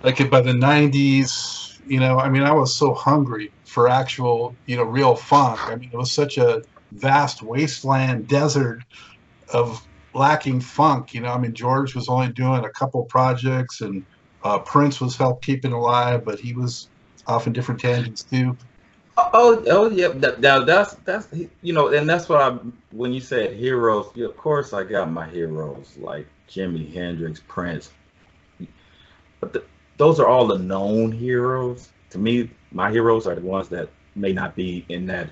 like 0.02 0.30
by 0.30 0.40
the 0.40 0.52
'90s, 0.52 1.80
you 1.86 2.00
know, 2.00 2.18
I 2.18 2.28
mean, 2.28 2.42
I 2.42 2.52
was 2.52 2.76
so 2.76 2.94
hungry 2.94 3.50
for 3.64 3.88
actual, 3.88 4.54
you 4.66 4.76
know, 4.76 4.84
real 4.84 5.14
funk. 5.14 5.60
I 5.64 5.76
mean, 5.76 5.90
it 5.92 5.96
was 5.96 6.12
such 6.12 6.38
a 6.38 6.62
vast 6.92 7.42
wasteland 7.42 8.28
desert 8.28 8.82
of 9.52 9.86
lacking 10.14 10.60
funk. 10.60 11.14
You 11.14 11.22
know, 11.22 11.32
I 11.32 11.38
mean, 11.38 11.54
George 11.54 11.94
was 11.94 12.08
only 12.08 12.28
doing 12.28 12.64
a 12.64 12.70
couple 12.70 13.02
projects, 13.04 13.80
and 13.80 14.04
uh, 14.44 14.58
Prince 14.58 15.00
was 15.00 15.16
help 15.16 15.42
keeping 15.42 15.72
alive, 15.72 16.24
but 16.24 16.38
he 16.38 16.52
was 16.52 16.88
off 17.26 17.46
in 17.46 17.52
different 17.52 17.80
tangents 17.80 18.22
too. 18.22 18.56
Oh, 19.16 19.64
oh 19.68 19.90
yeah, 19.90 20.08
that, 20.08 20.42
that, 20.42 20.66
that's 20.66 20.94
that's 21.04 21.28
you 21.62 21.72
know, 21.72 21.88
and 21.88 22.08
that's 22.08 22.28
what 22.28 22.40
I 22.40 22.58
when 22.90 23.12
you 23.12 23.20
said 23.20 23.54
heroes. 23.54 24.10
Yeah, 24.14 24.26
of 24.26 24.36
course, 24.36 24.72
I 24.72 24.84
got 24.84 25.10
my 25.10 25.28
heroes 25.28 25.94
like 25.96 26.26
Jimi 26.48 26.92
Hendrix, 26.92 27.40
Prince, 27.48 27.90
but 29.40 29.52
the, 29.52 29.64
those 29.96 30.20
are 30.20 30.26
all 30.26 30.46
the 30.46 30.58
known 30.58 31.12
heroes. 31.12 31.90
To 32.10 32.18
me, 32.18 32.50
my 32.72 32.90
heroes 32.90 33.26
are 33.26 33.34
the 33.34 33.40
ones 33.40 33.68
that 33.70 33.88
may 34.14 34.32
not 34.32 34.54
be 34.54 34.84
in 34.88 35.06
that 35.06 35.30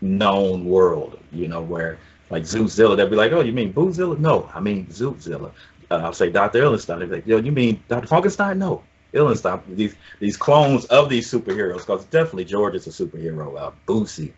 known 0.00 0.64
world. 0.64 1.18
You 1.32 1.48
know, 1.48 1.62
where 1.62 1.98
like 2.30 2.42
Zootzilla, 2.42 2.96
they'll 2.96 3.08
be 3.08 3.16
like, 3.16 3.32
"Oh, 3.32 3.40
you 3.40 3.52
mean 3.52 3.72
Bootzilla?" 3.72 4.18
No, 4.18 4.50
I 4.52 4.60
mean 4.60 4.86
Zootzilla. 4.86 5.52
I'll 5.90 6.12
say 6.12 6.30
Dr. 6.30 6.62
Illenstein. 6.62 7.00
They'll 7.00 7.08
be 7.08 7.14
like, 7.16 7.26
"Yo, 7.26 7.38
you 7.38 7.52
mean 7.52 7.82
Dr. 7.88 8.06
Frankenstein?" 8.06 8.58
No, 8.58 8.82
Illenstein. 9.12 9.60
These 9.76 9.96
these 10.20 10.36
clones 10.36 10.84
of 10.86 11.08
these 11.08 11.30
superheroes, 11.30 11.78
because 11.78 12.04
definitely 12.06 12.44
George 12.44 12.74
is 12.74 12.86
a 12.86 12.90
superhero. 12.90 13.58
Uh, 13.58 13.70
Bootsy, 13.86 14.32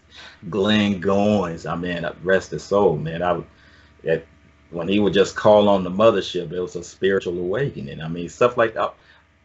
Glenn 0.49 1.01
Goins. 1.01 1.71
I 1.71 1.77
mean, 1.77 2.09
rest 2.23 2.51
his 2.53 2.63
soul, 2.63 2.97
man. 2.97 3.23
I 3.23 3.43
at, 4.09 4.25
when 4.71 4.89
he 4.89 4.99
would 4.99 5.13
just 5.13 5.37
call 5.37 5.69
on 5.69 5.85
the 5.85 5.91
mothership, 5.91 6.53
it 6.53 6.61
was 6.61 6.77
a 6.77 6.83
spiritual 6.83 7.39
awakening. 7.39 8.01
I 8.01 8.09
mean, 8.09 8.29
stuff 8.29 8.57
like 8.57 8.75
that. 8.75 8.95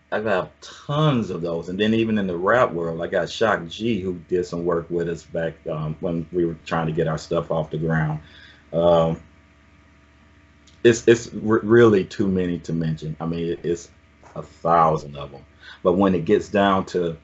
I 0.10 0.22
got 0.22 0.62
tons 0.62 1.30
of 1.30 1.41
those, 1.41 1.67
and 1.67 1.78
then 1.78 1.93
even 1.93 2.17
in 2.17 2.28
the 2.28 2.38
rap 2.38 2.72
world, 2.72 3.02
I 3.02 3.08
got 3.08 3.30
Shock 3.30 3.67
G 3.67 4.00
who 4.00 4.13
did 4.30 4.46
some 4.46 4.63
work 4.63 4.89
with 4.89 5.10
us 5.10 5.24
back 5.24 5.56
um, 5.70 5.98
when 6.00 6.26
we 6.32 6.46
were 6.46 6.56
trying 6.65 6.88
to 6.88 6.93
get 6.93 7.10
our 7.10 7.17
stuff 7.17 7.52
off 7.52 7.72
the 7.72 7.78
ground. 7.78 8.22
Um, 8.72 9.20
it's 10.88 11.08
it's 11.08 11.30
really 11.34 12.06
too 12.06 12.28
many 12.28 12.60
to 12.60 12.73
mention. 12.73 13.15
I 13.19 13.26
mean, 13.26 13.58
it's 13.63 13.89
a 14.36 14.41
thousand 14.41 15.15
of 15.17 15.32
them. 15.32 15.45
But 15.84 15.93
when 15.93 16.15
it 16.15 16.26
gets 16.26 16.47
down 16.47 16.86
to 16.88 17.17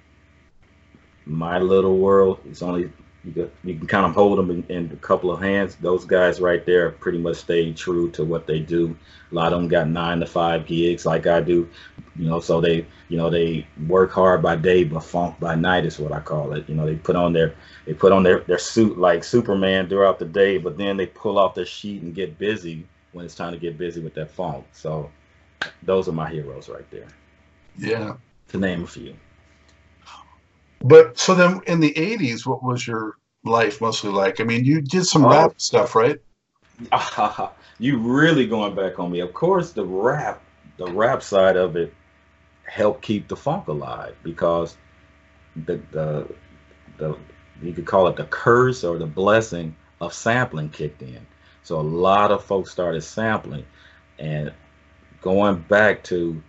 my 1.26 1.60
little 1.60 1.98
world, 1.98 2.40
it's 2.46 2.62
only 2.62 2.92
you 3.24 3.32
can, 3.32 3.52
you 3.64 3.78
can 3.78 3.88
kind 3.88 4.06
of 4.06 4.14
hold 4.14 4.38
them 4.38 4.52
in, 4.52 4.66
in, 4.68 4.92
a 4.92 4.98
couple 4.98 5.32
of 5.32 5.42
hands. 5.42 5.78
Those 5.78 6.04
guys 6.04 6.42
right 6.42 6.66
there 6.66 6.92
pretty 6.92 7.20
much 7.20 7.38
stay 7.38 7.72
true 7.72 8.12
to 8.12 8.26
what 8.26 8.48
they 8.48 8.60
do. 8.60 8.98
A 9.32 9.36
lot 9.36 9.54
of 9.54 9.60
them 9.60 9.70
got 9.70 9.88
nine 9.88 10.20
to 10.20 10.26
five 10.26 10.66
gigs 10.66 11.06
like 11.06 11.26
I 11.26 11.40
do, 11.40 11.70
you 12.18 12.28
know. 12.28 12.42
So 12.42 12.60
they, 12.60 12.86
you 13.08 13.16
know, 13.16 13.30
they 13.30 13.66
work 13.88 14.12
hard 14.12 14.42
by 14.42 14.58
day 14.58 14.84
but 14.84 15.06
funk 15.06 15.40
by 15.40 15.56
night 15.56 15.86
is 15.86 16.00
what 16.00 16.12
I 16.12 16.20
call 16.20 16.52
it. 16.52 16.68
You 16.68 16.76
know, 16.76 16.86
they 16.86 16.96
put 16.96 17.16
on 17.16 17.32
their 17.32 17.56
they 17.86 17.94
put 17.94 18.12
on 18.12 18.24
their 18.24 18.42
their 18.42 18.58
suit 18.58 18.98
like 18.98 19.24
Superman 19.24 19.88
throughout 19.88 20.20
the 20.20 20.26
day, 20.26 20.58
but 20.58 20.78
then 20.78 20.98
they 20.98 21.06
pull 21.06 21.40
off 21.40 21.56
their 21.56 21.66
sheet 21.66 22.02
and 22.02 22.14
get 22.14 22.38
busy 22.38 22.86
when 23.14 23.26
it's 23.26 23.36
time 23.36 23.54
to 23.54 23.60
get 23.60 23.78
busy 23.78 24.02
with 24.02 24.14
that 24.16 24.30
funk. 24.30 24.66
So 24.74 25.10
those 25.84 26.08
are 26.08 26.14
my 26.14 26.30
heroes 26.30 26.70
right 26.70 26.90
there. 26.92 27.08
Yeah, 27.78 28.16
to 28.50 28.58
name 28.58 28.84
a 28.84 28.88
few. 28.88 29.16
But 30.84 31.18
so 31.18 31.34
then 31.34 31.62
in 31.66 31.80
the 31.80 31.94
80s, 31.94 32.46
what 32.46 32.62
was 32.62 32.86
your 32.86 33.18
life 33.46 33.80
mostly 33.80 34.12
like? 34.12 34.42
I 34.42 34.44
mean, 34.44 34.66
you 34.66 34.82
did 34.82 35.06
some 35.06 35.26
oh. 35.26 35.30
rap 35.30 35.54
stuff, 35.62 35.96
right? 35.96 36.20
you 37.80 37.98
really 37.98 38.46
going 38.46 38.76
back 38.76 39.00
on 39.00 39.12
me. 39.12 39.22
Of 39.22 39.34
course, 39.34 39.72
the 39.72 39.86
rap, 39.86 40.42
the 40.78 40.88
rap 40.88 41.24
side 41.24 41.56
of 41.56 41.76
it 41.76 41.94
helped 42.66 43.02
keep 43.02 43.28
the 43.28 43.36
funk 43.36 43.68
alive 43.68 44.16
because 44.24 44.78
the 45.66 45.80
the 45.92 46.28
the 46.98 47.18
you 47.62 47.74
could 47.74 47.86
call 47.86 48.08
it 48.08 48.16
the 48.16 48.26
curse 48.26 48.84
or 48.84 48.98
the 48.98 49.06
blessing 49.06 49.76
of 50.02 50.14
sampling 50.14 50.70
kicked 50.70 51.02
in. 51.02 51.26
So 51.64 51.80
a 51.80 51.82
lot 51.82 52.32
of 52.32 52.44
folks 52.44 52.72
started 52.72 53.02
sampling 53.02 53.66
and 54.20 54.54
going 55.22 55.60
back 55.60 56.04
to 56.06 56.42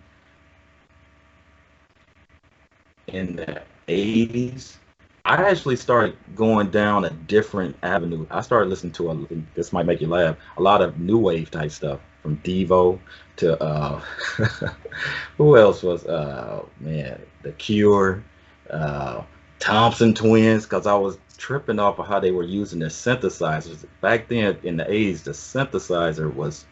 in 3.07 3.35
the 3.37 3.61
80s, 3.87 4.75
I 5.23 5.49
actually 5.49 5.77
started 5.77 6.17
going 6.35 6.69
down 6.69 7.05
a 7.05 7.09
different 7.09 7.75
avenue. 7.81 8.27
I 8.29 8.41
started 8.41 8.69
listening 8.69 8.93
to 8.93 9.11
a 9.11 9.27
this 9.55 9.73
might 9.73 9.85
make 9.85 10.01
you 10.01 10.07
laugh, 10.07 10.37
a 10.57 10.61
lot 10.61 10.81
of 10.81 10.99
new 10.99 11.17
wave 11.17 11.49
type 11.49 11.71
stuff 11.71 11.99
from 12.21 12.37
Devo 12.37 12.99
to 13.37 13.61
uh 13.61 14.01
who 15.37 15.57
else 15.57 15.81
was 15.81 16.05
uh 16.05 16.63
man, 16.79 17.21
The 17.41 17.53
Cure, 17.53 18.23
uh 18.69 19.23
Thompson 19.59 20.13
Twins, 20.13 20.65
because 20.65 20.85
I 20.85 20.95
was 20.95 21.17
tripping 21.35 21.79
off 21.79 21.99
of 21.99 22.07
how 22.07 22.19
they 22.19 22.31
were 22.31 22.43
using 22.43 22.79
their 22.79 22.89
synthesizers. 22.89 23.85
Back 24.01 24.27
then 24.27 24.57
in 24.63 24.77
the 24.77 24.89
80s, 24.89 25.23
the 25.23 25.31
synthesizer 25.31 26.33
was 26.33 26.65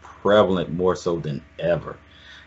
prevalent 0.00 0.70
more 0.72 0.96
so 0.96 1.18
than 1.18 1.42
ever 1.58 1.96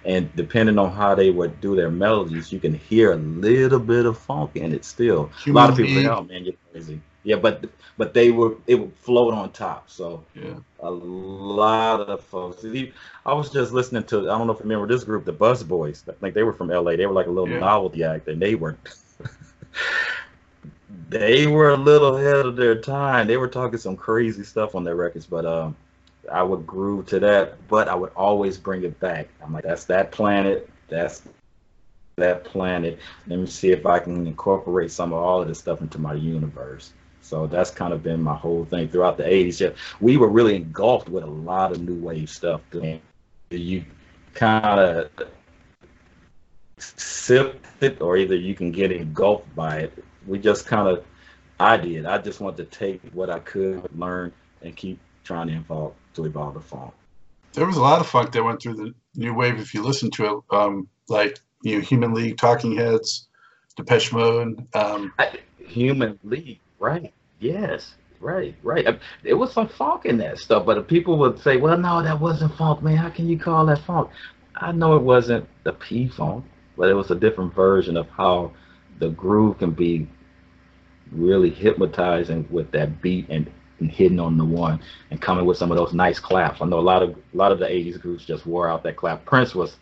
and 0.06 0.34
depending 0.36 0.78
on 0.78 0.92
how 0.92 1.14
they 1.16 1.30
would 1.30 1.60
do 1.62 1.76
their 1.76 1.92
melodies, 1.92 2.52
you 2.52 2.60
can 2.60 2.74
hear 2.74 3.12
a 3.14 3.18
little 3.18 3.80
bit 3.80 4.06
of 4.06 4.18
funk 4.18 4.52
in 4.56 4.74
it 4.74 4.86
still. 4.86 5.32
a 5.48 5.52
lot 5.52 5.70
of 5.70 5.76
people 5.76 5.92
say, 5.92 6.06
"Oh 6.08 6.24
man, 6.24 6.44
you're 6.46 6.54
crazy." 6.72 7.02
yeah, 7.24 7.36
but 7.36 7.66
but 7.98 8.14
they 8.14 8.32
were 8.32 8.56
it 8.68 8.76
would 8.76 8.94
float 8.96 9.34
on 9.34 9.52
top. 9.52 9.90
So 9.90 10.24
Yeah. 10.36 10.56
a 10.80 10.90
lot 10.92 12.02
of 12.02 12.22
folks. 12.24 12.66
I 13.26 13.34
was 13.34 13.50
just 13.50 13.74
listening 13.74 14.04
to 14.06 14.22
I 14.32 14.38
don't 14.38 14.48
know 14.48 14.54
if 14.54 14.60
you 14.60 14.64
remember 14.64 14.88
this 14.88 15.04
group, 15.04 15.26
the 15.26 15.34
Buzz 15.34 15.64
Boys. 15.64 16.04
I 16.08 16.14
think 16.14 16.34
they 16.34 16.44
were 16.44 16.54
from 16.54 16.72
LA. 16.72 16.96
They 16.96 17.06
were 17.06 17.14
like 17.14 17.28
a 17.28 17.32
little 17.32 17.50
Yeah. 17.50 17.60
novelty 17.60 18.04
act, 18.04 18.28
and 18.30 18.42
they 18.42 18.56
were 18.56 18.78
they 21.10 21.48
were 21.48 21.70
a 21.70 21.78
little 21.78 22.18
ahead 22.18 22.46
of 22.46 22.56
their 22.56 22.80
time. 22.80 23.28
They 23.28 23.38
were 23.38 23.48
talking 23.48 23.80
some 23.80 23.96
crazy 23.96 24.44
stuff 24.44 24.76
on 24.76 24.84
their 24.84 24.96
records, 24.96 25.26
but 25.26 25.46
um, 25.46 25.76
I 26.32 26.44
would 26.44 26.66
groove 26.66 27.08
to 27.08 27.20
that. 27.20 27.68
But 27.68 27.88
I 27.88 27.96
would 27.96 28.12
always 28.16 28.58
bring 28.58 28.84
it 28.84 29.00
back. 29.00 29.28
I'm 29.44 29.54
like, 29.54 29.64
that's 29.64 29.86
that 29.86 30.12
planet. 30.12 30.70
That's 30.88 31.24
that 32.16 32.44
planet. 32.44 33.00
Let 33.28 33.40
me 33.40 33.46
see 33.46 33.72
if 33.72 33.86
I 33.86 34.00
can 34.00 34.28
incorporate 34.28 34.92
some 34.92 35.14
of 35.14 35.20
all 35.20 35.42
of 35.42 35.48
this 35.48 35.60
stuff 35.60 35.82
into 35.82 36.00
my 36.00 36.14
universe. 36.14 36.92
So 37.22 37.46
that's 37.46 37.70
kind 37.70 37.94
of 37.94 38.02
been 38.02 38.22
my 38.22 38.36
whole 38.36 38.66
thing 38.66 38.90
throughout 38.90 39.18
the 39.18 39.24
80s. 39.24 39.60
Yeah, 39.60 39.70
we 40.00 40.18
were 40.18 40.30
really 40.30 40.56
engulfed 40.56 41.10
with 41.10 41.24
a 41.24 41.28
lot 41.28 41.72
of 41.72 41.82
new 41.82 41.96
wave 41.96 42.30
stuff. 42.30 42.62
And 42.74 43.00
you 43.52 43.86
kind 44.34 44.80
of 44.80 45.10
sip 46.78 47.66
it, 47.82 48.02
or 48.02 48.18
either 48.18 48.36
you 48.36 48.56
can 48.56 48.72
get 48.72 48.92
engulfed 48.92 49.54
by 49.56 49.80
it. 49.80 50.04
We 50.28 50.40
just 50.40 50.66
kind 50.66 50.88
of, 50.88 51.06
I 51.60 51.78
did. 51.78 52.06
I 52.06 52.18
just 52.18 52.40
wanted 52.40 52.70
to 52.70 52.78
take 52.78 53.02
what 53.14 53.30
I 53.30 53.40
could 53.40 53.88
learn 53.98 54.32
and 54.62 54.76
keep 54.76 55.00
trying 55.24 55.48
to 55.48 55.54
evolve 55.56 55.94
to 56.16 56.26
evolve 56.26 56.56
the 56.56 56.62
funk. 56.62 56.94
There 57.54 57.66
was 57.66 57.78
a 57.78 57.82
lot 57.82 58.00
of 58.00 58.08
funk 58.08 58.32
that 58.32 58.44
went 58.44 58.62
through 58.62 58.76
the 58.76 58.94
new 59.16 59.34
wave 59.34 59.60
if 59.60 59.74
you 59.74 59.84
listen 59.84 60.12
to 60.12 60.26
it, 60.26 60.56
um, 60.56 60.88
like 61.08 61.40
you 61.64 61.76
know, 61.76 61.82
Human 61.82 62.14
League, 62.14 62.38
Talking 62.38 62.76
Heads, 62.76 63.28
Depeche 63.76 64.12
Mode. 64.14 64.66
Um, 64.76 65.14
I, 65.20 65.40
Human 65.58 66.20
League, 66.24 66.60
right? 66.80 67.14
Yes, 67.40 67.96
right, 68.20 68.56
right. 68.64 68.86
Uh, 68.88 68.98
There 69.24 69.38
was 69.38 69.54
some 69.54 69.68
funk 69.68 70.06
in 70.06 70.18
that 70.18 70.40
stuff, 70.40 70.66
but 70.66 70.88
people 70.88 71.18
would 71.20 71.40
say, 71.40 71.58
"Well, 71.58 71.78
no, 71.78 72.02
that 72.02 72.20
wasn't 72.20 72.56
funk, 72.56 72.82
man. 72.82 72.98
How 72.98 73.10
can 73.10 73.28
you 73.28 73.38
call 73.38 73.66
that 73.68 73.80
funk?" 73.80 74.10
I 74.56 74.72
know 74.72 74.96
it 74.96 75.04
wasn't 75.04 75.48
the 75.64 75.74
P 75.74 76.08
funk, 76.08 76.46
but 76.78 76.90
it 76.90 76.94
was 76.94 77.12
a 77.12 77.16
different 77.16 77.54
version 77.54 77.98
of 77.98 78.10
how 78.10 78.52
the 79.00 79.10
groove 79.10 79.58
can 79.58 79.72
be 79.72 80.08
really 81.12 81.50
hypnotizing 81.50 82.48
with 82.50 82.72
that 82.72 83.02
beat 83.02 83.26
and, 83.30 83.50
and 83.80 83.92
hitting 83.92 84.20
on 84.20 84.38
the 84.38 84.46
one 84.46 84.80
and 85.10 85.22
coming 85.22 85.46
with 85.46 85.58
some 85.58 85.72
of 85.72 85.78
those 85.78 85.94
nice 85.94 86.20
claps. 86.20 86.62
I 86.62 86.66
know 86.66 86.80
a 86.80 86.82
lot 86.82 87.02
of 87.02 87.12
a 87.12 87.38
lot 87.38 87.52
of 87.52 87.60
the 87.60 87.66
'80s 87.66 88.00
groups 88.00 88.26
just 88.26 88.46
wore 88.46 88.70
out 88.70 88.84
that 88.84 88.96
clap. 88.96 89.26
Prince 89.26 89.56
was 89.56 89.78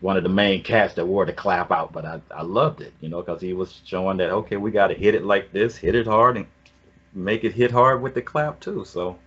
one 0.00 0.16
of 0.16 0.22
the 0.22 0.28
main 0.28 0.62
cats 0.62 0.94
that 0.94 1.06
wore 1.06 1.24
the 1.24 1.32
clap 1.32 1.70
out, 1.70 1.92
but 1.92 2.04
I, 2.04 2.20
I 2.30 2.42
loved 2.42 2.80
it, 2.80 2.92
you 3.00 3.08
know, 3.08 3.22
because 3.22 3.40
he 3.40 3.52
was 3.52 3.80
showing 3.84 4.16
that 4.18 4.30
okay, 4.30 4.56
we 4.56 4.70
got 4.70 4.88
to 4.88 4.94
hit 4.94 5.14
it 5.14 5.24
like 5.24 5.52
this, 5.52 5.76
hit 5.76 5.94
it 5.94 6.06
hard, 6.06 6.36
and 6.36 6.46
make 7.12 7.44
it 7.44 7.52
hit 7.52 7.70
hard 7.70 8.02
with 8.02 8.14
the 8.14 8.22
clap 8.22 8.60
too. 8.60 8.84
So 8.84 9.18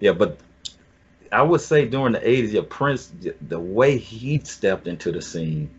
yeah, 0.00 0.12
but 0.12 0.38
I 1.30 1.42
would 1.42 1.60
say 1.60 1.86
during 1.86 2.12
the 2.12 2.20
'80s, 2.20 2.52
yeah, 2.52 2.62
Prince, 2.68 3.12
the 3.48 3.60
way 3.60 3.98
he 3.98 4.38
stepped 4.40 4.86
into 4.86 5.12
the 5.12 5.20
scene, 5.22 5.70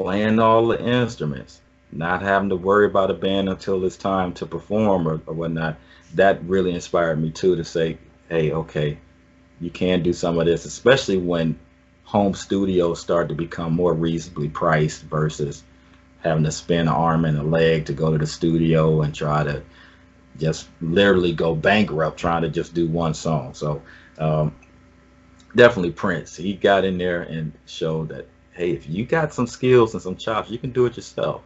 playing 0.00 0.38
all 0.38 0.68
the 0.68 0.82
instruments, 0.82 1.60
not 1.92 2.22
having 2.22 2.48
to 2.48 2.56
worry 2.56 2.86
about 2.86 3.10
a 3.10 3.14
band 3.14 3.50
until 3.50 3.84
it's 3.84 3.98
time 3.98 4.32
to 4.32 4.46
perform 4.46 5.06
or, 5.06 5.20
or 5.26 5.34
whatnot, 5.34 5.76
that 6.14 6.42
really 6.44 6.72
inspired 6.72 7.20
me 7.20 7.30
too 7.30 7.54
to 7.54 7.62
say, 7.62 7.98
hey, 8.30 8.50
okay, 8.50 8.96
you 9.60 9.68
can 9.68 10.02
do 10.02 10.14
some 10.14 10.38
of 10.38 10.46
this, 10.46 10.64
especially 10.64 11.18
when 11.18 11.58
home 12.04 12.32
studios 12.32 12.98
start 12.98 13.28
to 13.28 13.34
become 13.34 13.74
more 13.74 13.92
reasonably 13.92 14.48
priced 14.48 15.02
versus 15.02 15.64
having 16.20 16.44
to 16.44 16.50
spend 16.50 16.88
an 16.88 16.94
arm 16.94 17.26
and 17.26 17.36
a 17.36 17.42
leg 17.42 17.84
to 17.84 17.92
go 17.92 18.10
to 18.10 18.16
the 18.16 18.26
studio 18.26 19.02
and 19.02 19.14
try 19.14 19.44
to 19.44 19.62
just 20.38 20.66
literally 20.80 21.34
go 21.34 21.54
bankrupt 21.54 22.18
trying 22.18 22.40
to 22.40 22.48
just 22.48 22.72
do 22.72 22.88
one 22.88 23.12
song. 23.12 23.52
So 23.52 23.82
um, 24.18 24.54
definitely 25.54 25.92
Prince. 25.92 26.36
He 26.36 26.54
got 26.54 26.86
in 26.86 26.96
there 26.96 27.20
and 27.20 27.52
showed 27.66 28.08
that 28.08 28.26
hey, 28.60 28.72
if 28.72 28.88
you 28.88 29.06
got 29.06 29.32
some 29.32 29.46
skills 29.46 29.94
and 29.94 30.02
some 30.02 30.16
chops, 30.16 30.50
you 30.50 30.58
can 30.58 30.70
do 30.70 30.84
it 30.84 30.96
yourself. 30.96 31.42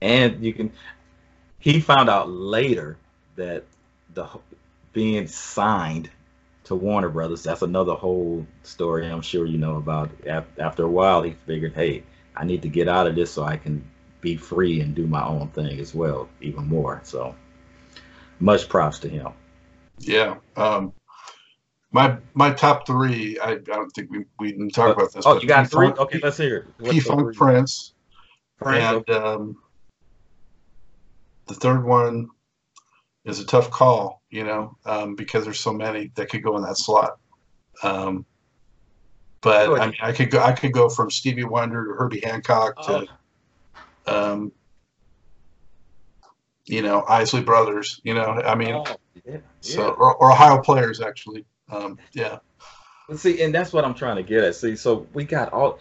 And 0.00 0.42
you 0.42 0.52
can. 0.52 0.70
He 1.58 1.80
found 1.80 2.08
out 2.08 2.30
later 2.30 2.96
that 3.34 3.64
the 4.14 4.28
being 4.92 5.26
signed 5.26 6.08
to 6.64 6.76
Warner 6.76 7.08
Brothers. 7.08 7.42
That's 7.42 7.62
another 7.62 7.94
whole 7.94 8.46
story. 8.62 9.06
I'm 9.06 9.22
sure 9.22 9.46
you 9.46 9.58
know 9.58 9.76
about. 9.76 10.10
After 10.58 10.84
a 10.84 10.88
while, 10.88 11.22
he 11.22 11.32
figured, 11.44 11.74
hey, 11.74 12.04
I 12.36 12.44
need 12.44 12.62
to 12.62 12.68
get 12.68 12.88
out 12.88 13.08
of 13.08 13.16
this 13.16 13.32
so 13.32 13.42
I 13.42 13.56
can 13.56 13.84
be 14.20 14.36
free 14.36 14.80
and 14.80 14.94
do 14.94 15.08
my 15.08 15.26
own 15.26 15.48
thing 15.48 15.80
as 15.80 15.92
well, 15.92 16.28
even 16.40 16.68
more. 16.68 17.00
So 17.02 17.34
much 18.38 18.68
props 18.68 19.00
to 19.00 19.08
him. 19.08 19.32
Yeah. 19.98 20.36
Um, 20.56 20.92
my 21.92 22.18
my 22.34 22.50
top 22.52 22.86
three. 22.86 23.38
I, 23.38 23.52
I 23.52 23.56
don't 23.58 23.90
think 23.90 24.10
we, 24.10 24.24
we 24.38 24.52
didn't 24.52 24.70
talk 24.70 24.94
about 24.96 25.12
this. 25.12 25.24
Oh, 25.26 25.34
but 25.34 25.42
you 25.42 25.48
got 25.48 25.70
three? 25.70 25.88
P-Funk- 25.88 26.00
Okay, 26.00 26.20
let's 26.22 26.36
hear 26.36 26.56
it. 26.78 26.90
P 26.90 27.00
Funk 27.00 27.34
Prince, 27.34 27.94
Prince, 28.58 28.84
and 28.84 29.10
um, 29.10 29.56
the 31.46 31.54
third 31.54 31.84
one 31.84 32.28
is 33.24 33.40
a 33.40 33.46
tough 33.46 33.70
call. 33.70 34.22
You 34.30 34.44
know, 34.44 34.76
um, 34.84 35.14
because 35.14 35.44
there's 35.44 35.60
so 35.60 35.72
many 35.72 36.10
that 36.14 36.28
could 36.28 36.42
go 36.42 36.56
in 36.56 36.62
that 36.62 36.76
slot. 36.76 37.18
Um, 37.82 38.26
but 39.40 39.80
I 39.80 39.86
mean, 39.86 39.96
I 40.02 40.12
could 40.12 40.30
go. 40.30 40.42
I 40.42 40.52
could 40.52 40.72
go 40.72 40.88
from 40.88 41.10
Stevie 41.10 41.44
Wonder 41.44 41.86
to 41.86 41.92
Herbie 41.94 42.20
Hancock 42.20 42.74
Oh. 42.78 43.06
to, 44.06 44.14
um, 44.14 44.52
you 46.66 46.82
know, 46.82 47.04
Isley 47.08 47.40
Brothers. 47.40 48.00
You 48.04 48.12
know, 48.14 48.24
I 48.24 48.54
mean, 48.54 48.74
oh, 48.74 48.84
yeah, 49.24 49.38
so 49.60 49.90
or, 49.90 50.16
or 50.16 50.32
Ohio 50.32 50.60
players 50.60 51.00
actually. 51.00 51.46
Um, 51.70 51.98
yeah, 52.12 52.38
See, 53.16 53.42
and 53.42 53.54
that's 53.54 53.72
what 53.72 53.84
I'm 53.84 53.94
trying 53.94 54.16
to 54.16 54.22
get 54.22 54.44
at. 54.44 54.54
See, 54.54 54.76
so 54.76 55.06
we 55.14 55.24
got 55.24 55.52
all. 55.52 55.78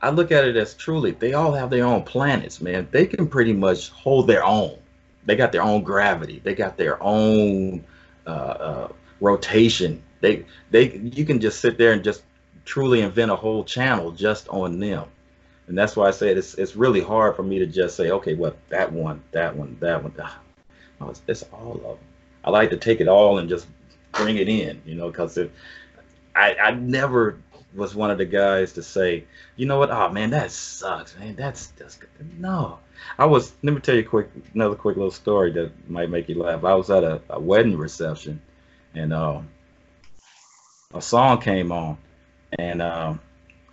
I 0.00 0.10
look 0.10 0.30
at 0.30 0.44
it 0.44 0.56
as 0.56 0.74
truly, 0.74 1.10
they 1.10 1.32
all 1.32 1.52
have 1.52 1.70
their 1.70 1.84
own 1.84 2.04
planets, 2.04 2.60
man. 2.60 2.86
They 2.92 3.04
can 3.04 3.26
pretty 3.26 3.52
much 3.52 3.88
hold 3.90 4.28
their 4.28 4.44
own. 4.44 4.78
They 5.26 5.34
got 5.34 5.50
their 5.50 5.62
own 5.62 5.82
gravity. 5.82 6.40
They 6.44 6.54
got 6.54 6.76
their 6.76 7.02
own 7.02 7.84
uh, 8.26 8.30
uh, 8.30 8.88
rotation. 9.20 10.00
They, 10.20 10.46
they, 10.70 10.96
you 10.98 11.24
can 11.24 11.40
just 11.40 11.60
sit 11.60 11.78
there 11.78 11.92
and 11.92 12.04
just 12.04 12.22
truly 12.64 13.00
invent 13.00 13.32
a 13.32 13.36
whole 13.36 13.64
channel 13.64 14.12
just 14.12 14.48
on 14.48 14.78
them. 14.78 15.06
And 15.66 15.76
that's 15.76 15.96
why 15.96 16.06
I 16.06 16.12
said 16.12 16.38
it's 16.38 16.54
it's 16.54 16.76
really 16.76 17.00
hard 17.00 17.34
for 17.34 17.42
me 17.42 17.58
to 17.58 17.66
just 17.66 17.96
say, 17.96 18.10
okay, 18.12 18.34
well, 18.34 18.54
that 18.68 18.92
one, 18.92 19.20
that 19.32 19.54
one, 19.56 19.76
that 19.80 20.00
one. 20.00 20.14
Ah, 20.22 20.38
No, 21.00 21.10
it's, 21.10 21.22
it's 21.26 21.42
all 21.52 21.72
of 21.74 21.82
them. 21.82 21.98
I 22.44 22.50
like 22.50 22.70
to 22.70 22.76
take 22.76 23.00
it 23.00 23.08
all 23.08 23.38
and 23.38 23.48
just 23.48 23.66
bring 24.12 24.36
it 24.36 24.48
in, 24.48 24.80
you 24.84 24.94
know, 24.94 25.10
because 25.10 25.36
if 25.38 25.50
I, 26.34 26.54
I 26.54 26.70
never 26.72 27.38
was 27.74 27.94
one 27.94 28.10
of 28.10 28.18
the 28.18 28.24
guys 28.24 28.72
to 28.72 28.82
say, 28.82 29.24
you 29.56 29.66
know 29.66 29.78
what, 29.78 29.90
oh 29.90 30.10
man, 30.10 30.30
that 30.30 30.50
sucks, 30.50 31.16
man. 31.18 31.36
That's 31.36 31.72
just 31.78 32.00
no. 32.38 32.78
I 33.18 33.26
was. 33.26 33.52
Let 33.62 33.74
me 33.74 33.80
tell 33.80 33.94
you 33.94 34.00
a 34.02 34.04
quick, 34.04 34.30
another 34.54 34.74
quick 34.74 34.96
little 34.96 35.10
story 35.10 35.52
that 35.52 35.88
might 35.88 36.10
make 36.10 36.28
you 36.28 36.42
laugh. 36.42 36.64
I 36.64 36.74
was 36.74 36.90
at 36.90 37.04
a, 37.04 37.20
a 37.30 37.38
wedding 37.38 37.76
reception, 37.76 38.40
and 38.94 39.12
um, 39.12 39.48
a 40.94 41.00
song 41.00 41.40
came 41.40 41.70
on, 41.70 41.98
and 42.58 42.82
um, 42.82 43.20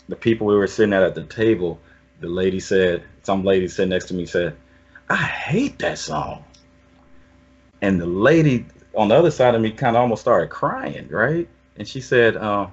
the 0.09 0.15
people 0.15 0.47
we 0.47 0.55
were 0.55 0.67
sitting 0.67 0.93
at 0.93 1.03
at 1.03 1.15
the 1.15 1.23
table, 1.23 1.79
the 2.19 2.27
lady 2.27 2.59
said, 2.59 3.03
some 3.23 3.43
lady 3.43 3.67
sitting 3.67 3.89
next 3.89 4.05
to 4.05 4.13
me 4.13 4.25
said, 4.25 4.55
I 5.09 5.15
hate 5.15 5.79
that 5.79 5.97
song. 5.97 6.43
And 7.81 7.99
the 7.99 8.05
lady 8.05 8.65
on 8.95 9.07
the 9.09 9.15
other 9.15 9.31
side 9.31 9.55
of 9.55 9.61
me 9.61 9.71
kind 9.71 9.95
of 9.95 10.01
almost 10.01 10.21
started 10.21 10.49
crying, 10.49 11.07
right? 11.09 11.47
And 11.77 11.87
she 11.87 12.01
said, 12.01 12.37
uh, 12.37 12.67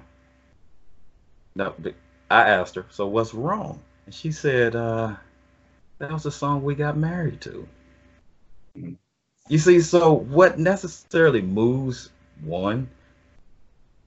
no, 1.54 1.74
I 2.30 2.48
asked 2.48 2.74
her, 2.76 2.86
so 2.90 3.06
what's 3.06 3.34
wrong? 3.34 3.80
And 4.06 4.14
she 4.14 4.32
said, 4.32 4.76
uh, 4.76 5.14
that 5.98 6.12
was 6.12 6.22
the 6.24 6.30
song 6.30 6.62
we 6.62 6.74
got 6.74 6.96
married 6.96 7.40
to. 7.42 7.68
You 9.48 9.58
see, 9.58 9.80
so 9.80 10.12
what 10.12 10.58
necessarily 10.58 11.42
moves 11.42 12.10
one 12.42 12.88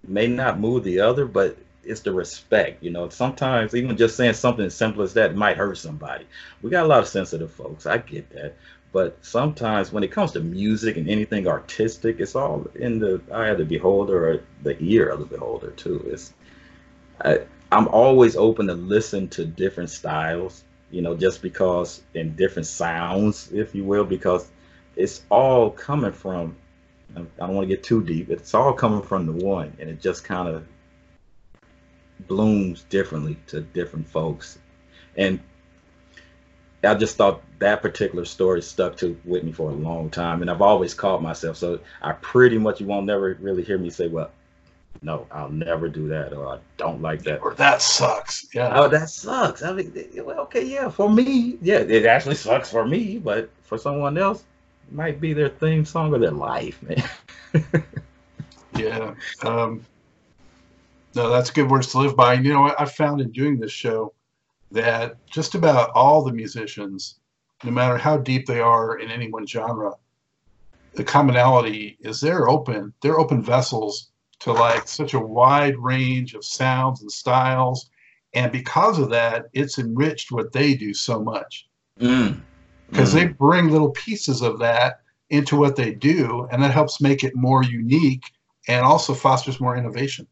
may 0.07 0.27
not 0.27 0.59
move 0.59 0.83
the 0.83 0.99
other, 0.99 1.25
but 1.25 1.57
it's 1.83 2.01
the 2.01 2.11
respect. 2.11 2.83
You 2.83 2.91
know, 2.91 3.09
sometimes 3.09 3.75
even 3.75 3.97
just 3.97 4.15
saying 4.17 4.33
something 4.33 4.65
as 4.65 4.75
simple 4.75 5.03
as 5.03 5.13
that 5.13 5.35
might 5.35 5.57
hurt 5.57 5.77
somebody. 5.77 6.25
We 6.61 6.69
got 6.69 6.85
a 6.85 6.87
lot 6.87 6.99
of 7.03 7.07
sensitive 7.07 7.51
folks. 7.51 7.85
I 7.85 7.99
get 7.99 8.29
that. 8.31 8.55
But 8.95 9.17
sometimes 9.25 9.91
when 9.91 10.05
it 10.05 10.11
comes 10.11 10.31
to 10.31 10.39
music 10.39 10.95
and 10.95 11.09
anything 11.09 11.49
artistic, 11.49 12.21
it's 12.21 12.33
all 12.33 12.65
in 12.75 12.97
the 12.97 13.21
eye 13.29 13.49
of 13.49 13.57
the 13.57 13.65
beholder 13.65 14.29
or 14.29 14.43
the 14.63 14.81
ear 14.81 15.09
of 15.09 15.19
the 15.19 15.25
beholder 15.25 15.71
too. 15.71 16.01
It's 16.09 16.31
I, 17.19 17.41
I'm 17.73 17.89
always 17.89 18.37
open 18.37 18.67
to 18.67 18.73
listen 18.73 19.27
to 19.31 19.43
different 19.43 19.89
styles, 19.89 20.63
you 20.91 21.01
know, 21.01 21.13
just 21.13 21.41
because 21.41 22.03
in 22.13 22.37
different 22.37 22.67
sounds, 22.67 23.51
if 23.51 23.75
you 23.75 23.83
will, 23.83 24.05
because 24.05 24.49
it's 24.95 25.23
all 25.29 25.71
coming 25.71 26.13
from. 26.13 26.55
I 27.17 27.25
don't 27.37 27.53
want 27.53 27.67
to 27.67 27.75
get 27.75 27.83
too 27.83 28.01
deep. 28.01 28.29
It's 28.29 28.53
all 28.53 28.71
coming 28.71 29.01
from 29.01 29.25
the 29.25 29.45
one, 29.45 29.75
and 29.77 29.89
it 29.89 29.99
just 29.99 30.23
kind 30.23 30.47
of 30.47 30.65
blooms 32.29 32.83
differently 32.83 33.35
to 33.47 33.59
different 33.59 34.07
folks. 34.07 34.57
And 35.17 35.41
I 36.85 36.95
just 36.95 37.17
thought 37.17 37.41
that 37.59 37.81
particular 37.81 38.25
story 38.25 38.61
stuck 38.61 38.97
to 38.97 39.17
with 39.25 39.43
me 39.43 39.51
for 39.51 39.69
a 39.69 39.73
long 39.73 40.09
time, 40.09 40.41
and 40.41 40.49
I've 40.49 40.61
always 40.61 40.93
caught 40.93 41.21
myself. 41.21 41.57
So 41.57 41.79
I 42.01 42.13
pretty 42.13 42.57
much 42.57 42.79
you 42.79 42.87
won't 42.87 43.05
never 43.05 43.37
really 43.39 43.63
hear 43.63 43.77
me 43.77 43.89
say, 43.89 44.07
"Well, 44.07 44.31
no, 45.01 45.27
I'll 45.31 45.49
never 45.49 45.87
do 45.87 46.07
that," 46.09 46.33
or 46.33 46.47
"I 46.47 46.59
don't 46.77 47.01
like 47.01 47.23
that," 47.23 47.41
or 47.41 47.53
"That 47.53 47.81
sucks." 47.81 48.47
Yeah. 48.53 48.71
Oh, 48.73 48.87
that 48.87 49.09
sucks. 49.09 49.63
I 49.63 49.73
mean, 49.73 49.93
okay, 50.17 50.65
yeah, 50.65 50.89
for 50.89 51.09
me, 51.09 51.57
yeah, 51.61 51.79
it 51.79 52.05
actually 52.05 52.35
sucks 52.35 52.71
for 52.71 52.85
me, 52.85 53.17
but 53.17 53.49
for 53.63 53.77
someone 53.77 54.17
else, 54.17 54.43
it 54.87 54.93
might 54.93 55.21
be 55.21 55.33
their 55.33 55.49
theme 55.49 55.85
song 55.85 56.13
or 56.13 56.19
their 56.19 56.31
life, 56.31 56.81
man. 56.81 57.03
yeah. 58.77 59.13
Um, 59.43 59.85
no, 61.15 61.29
that's 61.29 61.49
good 61.51 61.69
words 61.69 61.91
to 61.91 61.99
live 61.99 62.15
by. 62.15 62.33
And 62.33 62.45
You 62.45 62.53
know, 62.53 62.75
I 62.77 62.85
found 62.85 63.21
in 63.21 63.31
doing 63.31 63.59
this 63.59 63.71
show 63.71 64.13
that 64.75 65.25
just 65.25 65.55
about 65.55 65.89
all 65.95 66.23
the 66.23 66.33
musicians, 66.33 67.19
no 67.63 67.71
matter 67.71 67.97
how 67.97 68.17
deep 68.17 68.45
they 68.45 68.59
are 68.59 68.99
in 68.99 69.09
any 69.09 69.31
one 69.31 69.47
genre, 69.47 69.93
the 70.93 71.03
commonality 71.03 71.97
is 72.01 72.21
they're 72.21 72.47
open. 72.47 72.93
They're 73.01 73.19
open 73.19 73.41
vessels 73.41 74.11
to 74.39 74.51
like 74.51 74.87
such 74.87 75.13
a 75.13 75.19
wide 75.19 75.77
range 75.77 76.35
of 76.35 76.45
sounds 76.45 77.01
and 77.01 77.11
styles, 77.11 77.89
and 78.33 78.51
because 78.51 78.99
of 78.99 79.09
that, 79.11 79.45
it's 79.53 79.79
enriched 79.79 80.31
what 80.31 80.51
they 80.51 80.75
do 80.75 80.93
so 80.93 81.21
much. 81.21 81.67
Mm. 81.99 82.41
Because 82.89 83.11
mm. 83.11 83.13
they 83.13 83.27
bring 83.27 83.69
little 83.69 83.91
pieces 83.91 84.41
of 84.41 84.59
that 84.59 84.99
into 85.29 85.55
what 85.55 85.77
they 85.77 85.93
do, 85.93 86.47
and 86.51 86.61
that 86.61 86.71
helps 86.71 86.99
make 86.99 87.23
it 87.23 87.35
more 87.35 87.63
unique 87.63 88.31
and 88.67 88.85
also 88.85 89.13
fosters 89.13 89.61
more 89.61 89.77
innovation. 89.77 90.27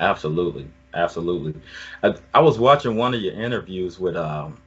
Absolutely, 0.00 0.68
absolutely. 0.94 1.60
I, 2.02 2.14
I 2.32 2.40
was 2.40 2.58
watching 2.58 2.96
one 2.96 3.14
of 3.14 3.20
your 3.20 3.34
interviews 3.34 3.98
with 3.98 4.16
um 4.16 4.58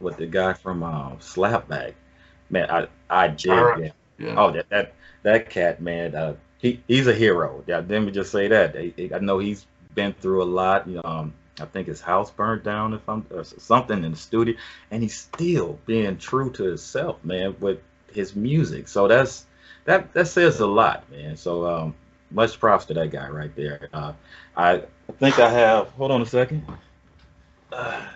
with 0.00 0.16
the 0.16 0.26
guy 0.26 0.52
from 0.52 0.82
um, 0.82 1.18
Slapback. 1.18 1.94
Man, 2.50 2.70
I 2.70 2.86
I 3.10 3.28
did. 3.28 3.50
Right. 3.50 3.92
Yeah. 4.18 4.34
Oh, 4.36 4.50
that 4.52 4.68
that 4.70 4.94
that 5.22 5.50
cat, 5.50 5.80
man. 5.80 6.14
Uh, 6.14 6.34
he 6.58 6.82
he's 6.88 7.06
a 7.06 7.14
hero. 7.14 7.62
Yeah, 7.66 7.82
let 7.88 8.02
me 8.02 8.10
just 8.10 8.32
say 8.32 8.48
that. 8.48 8.76
I, 8.76 8.92
I 9.14 9.18
know 9.18 9.38
he's 9.38 9.66
been 9.94 10.12
through 10.14 10.42
a 10.42 10.44
lot. 10.44 10.88
You 10.88 10.96
know, 10.96 11.02
um, 11.04 11.34
I 11.60 11.66
think 11.66 11.88
his 11.88 12.00
house 12.00 12.30
burned 12.30 12.62
down, 12.62 12.94
if 12.94 13.08
I'm 13.08 13.26
or 13.30 13.44
something 13.44 14.04
in 14.04 14.12
the 14.12 14.16
studio, 14.16 14.54
and 14.90 15.02
he's 15.02 15.16
still 15.16 15.78
being 15.86 16.18
true 16.18 16.50
to 16.52 16.64
himself, 16.64 17.22
man, 17.24 17.56
with 17.60 17.80
his 18.12 18.34
music. 18.34 18.88
So 18.88 19.08
that's 19.08 19.46
that 19.84 20.12
that 20.14 20.28
says 20.28 20.60
a 20.60 20.66
lot, 20.66 21.10
man. 21.10 21.36
So 21.36 21.66
um, 21.66 21.94
much 22.30 22.58
props 22.58 22.84
to 22.86 22.94
that 22.94 23.10
guy 23.10 23.28
right 23.28 23.54
there. 23.56 23.88
Uh, 23.92 24.12
I 24.56 24.82
think 25.18 25.38
I 25.38 25.50
have. 25.50 25.88
Hold 25.90 26.10
on 26.10 26.22
a 26.22 26.26
second. 26.26 26.64
Uh, 27.72 28.06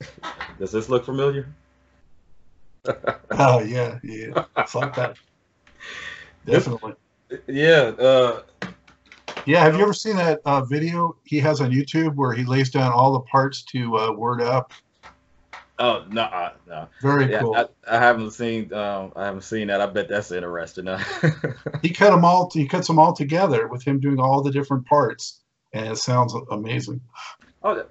does 0.58 0.72
this 0.72 0.88
look 0.88 1.04
familiar? 1.04 1.48
oh 3.30 3.60
yeah, 3.60 3.98
yeah, 4.02 4.44
it's 4.56 4.74
like 4.74 4.94
that. 4.96 5.16
Definitely. 6.46 6.94
Yeah. 7.46 7.92
Uh, 7.98 8.42
yeah. 9.46 9.62
Have 9.62 9.76
you 9.76 9.82
ever 9.82 9.92
seen 9.92 10.16
that 10.16 10.40
uh, 10.44 10.62
video 10.62 11.16
he 11.24 11.38
has 11.38 11.60
on 11.60 11.70
YouTube 11.70 12.16
where 12.16 12.32
he 12.32 12.44
lays 12.44 12.70
down 12.70 12.92
all 12.92 13.12
the 13.12 13.20
parts 13.20 13.62
to 13.66 13.96
uh, 13.96 14.12
Word 14.12 14.42
Up? 14.42 14.72
Oh 15.78 16.04
no, 16.10 16.22
uh, 16.22 16.52
no. 16.66 16.88
Very 17.00 17.30
yeah, 17.30 17.40
cool. 17.40 17.56
I, 17.56 17.66
I, 17.90 17.98
haven't 17.98 18.32
seen. 18.32 18.72
Um, 18.72 19.12
I 19.16 19.24
haven't 19.24 19.42
seen 19.42 19.68
that. 19.68 19.80
I 19.80 19.86
bet 19.86 20.08
that's 20.08 20.30
interesting. 20.30 20.86
he 21.82 21.90
cut 21.90 22.10
them 22.10 22.24
all. 22.24 22.50
He 22.52 22.68
cuts 22.68 22.86
them 22.86 22.98
all 22.98 23.12
together 23.12 23.68
with 23.68 23.82
him 23.82 23.98
doing 23.98 24.20
all 24.20 24.42
the 24.42 24.50
different 24.50 24.86
parts, 24.86 25.40
and 25.72 25.88
it 25.88 25.96
sounds 25.96 26.34
amazing. 26.50 27.00
Oh, 27.62 27.84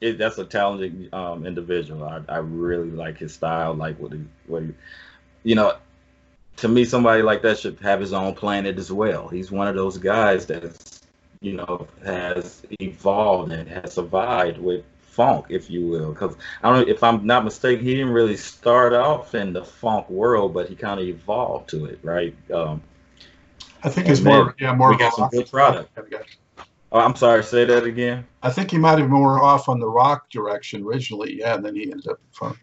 it, 0.00 0.18
that's 0.18 0.38
a 0.38 0.44
talented 0.44 1.12
um, 1.14 1.46
individual. 1.46 2.04
I, 2.04 2.20
I 2.28 2.38
really 2.38 2.90
like 2.90 3.18
his 3.18 3.32
style. 3.32 3.74
Like 3.74 3.98
what 3.98 4.12
he, 4.12 4.24
what 4.46 4.64
he, 4.64 4.74
you 5.44 5.54
know, 5.54 5.76
to 6.56 6.68
me, 6.68 6.84
somebody 6.84 7.22
like 7.22 7.42
that 7.42 7.58
should 7.58 7.78
have 7.80 8.00
his 8.00 8.12
own 8.12 8.34
planet 8.34 8.78
as 8.78 8.90
well. 8.90 9.28
He's 9.28 9.50
one 9.50 9.68
of 9.68 9.74
those 9.74 9.98
guys 9.98 10.46
that's, 10.46 11.02
you 11.40 11.52
know, 11.52 11.86
has 12.04 12.62
evolved 12.80 13.52
and 13.52 13.68
has 13.68 13.94
survived 13.94 14.58
with 14.58 14.84
funk, 15.16 15.46
if 15.48 15.70
you 15.70 15.86
will. 15.86 16.12
Because 16.12 16.36
I 16.62 16.70
don't 16.70 16.86
know 16.86 16.92
if 16.92 17.02
I'm 17.02 17.26
not 17.26 17.44
mistaken, 17.44 17.84
he 17.84 17.96
didn't 17.96 18.12
really 18.12 18.36
start 18.36 18.92
off 18.92 19.34
in 19.34 19.52
the 19.52 19.64
funk 19.64 20.08
world, 20.10 20.54
but 20.54 20.68
he 20.68 20.76
kind 20.76 21.00
of 21.00 21.06
evolved 21.06 21.70
to 21.70 21.86
it, 21.86 21.98
right? 22.02 22.34
Um, 22.52 22.82
I 23.82 23.88
think 23.88 24.08
it's 24.08 24.20
more, 24.20 24.54
yeah, 24.60 24.74
more. 24.74 24.90
We 24.90 24.98
got 24.98 25.14
some 25.14 25.28
good 25.30 25.50
product. 25.50 25.98
Oh, 26.92 27.00
I'm 27.00 27.16
sorry. 27.16 27.42
Say 27.42 27.64
that 27.64 27.84
again. 27.84 28.26
I 28.42 28.50
think 28.50 28.70
he 28.70 28.78
might 28.78 28.98
have 28.98 29.08
been 29.08 29.10
more 29.10 29.42
off 29.42 29.68
on 29.68 29.80
the 29.80 29.88
rock 29.88 30.30
direction 30.30 30.84
originally, 30.84 31.38
yeah, 31.38 31.54
and 31.54 31.64
then 31.64 31.74
he 31.74 31.90
ended 31.90 32.06
up 32.06 32.18
in 32.18 32.32
funk. 32.32 32.58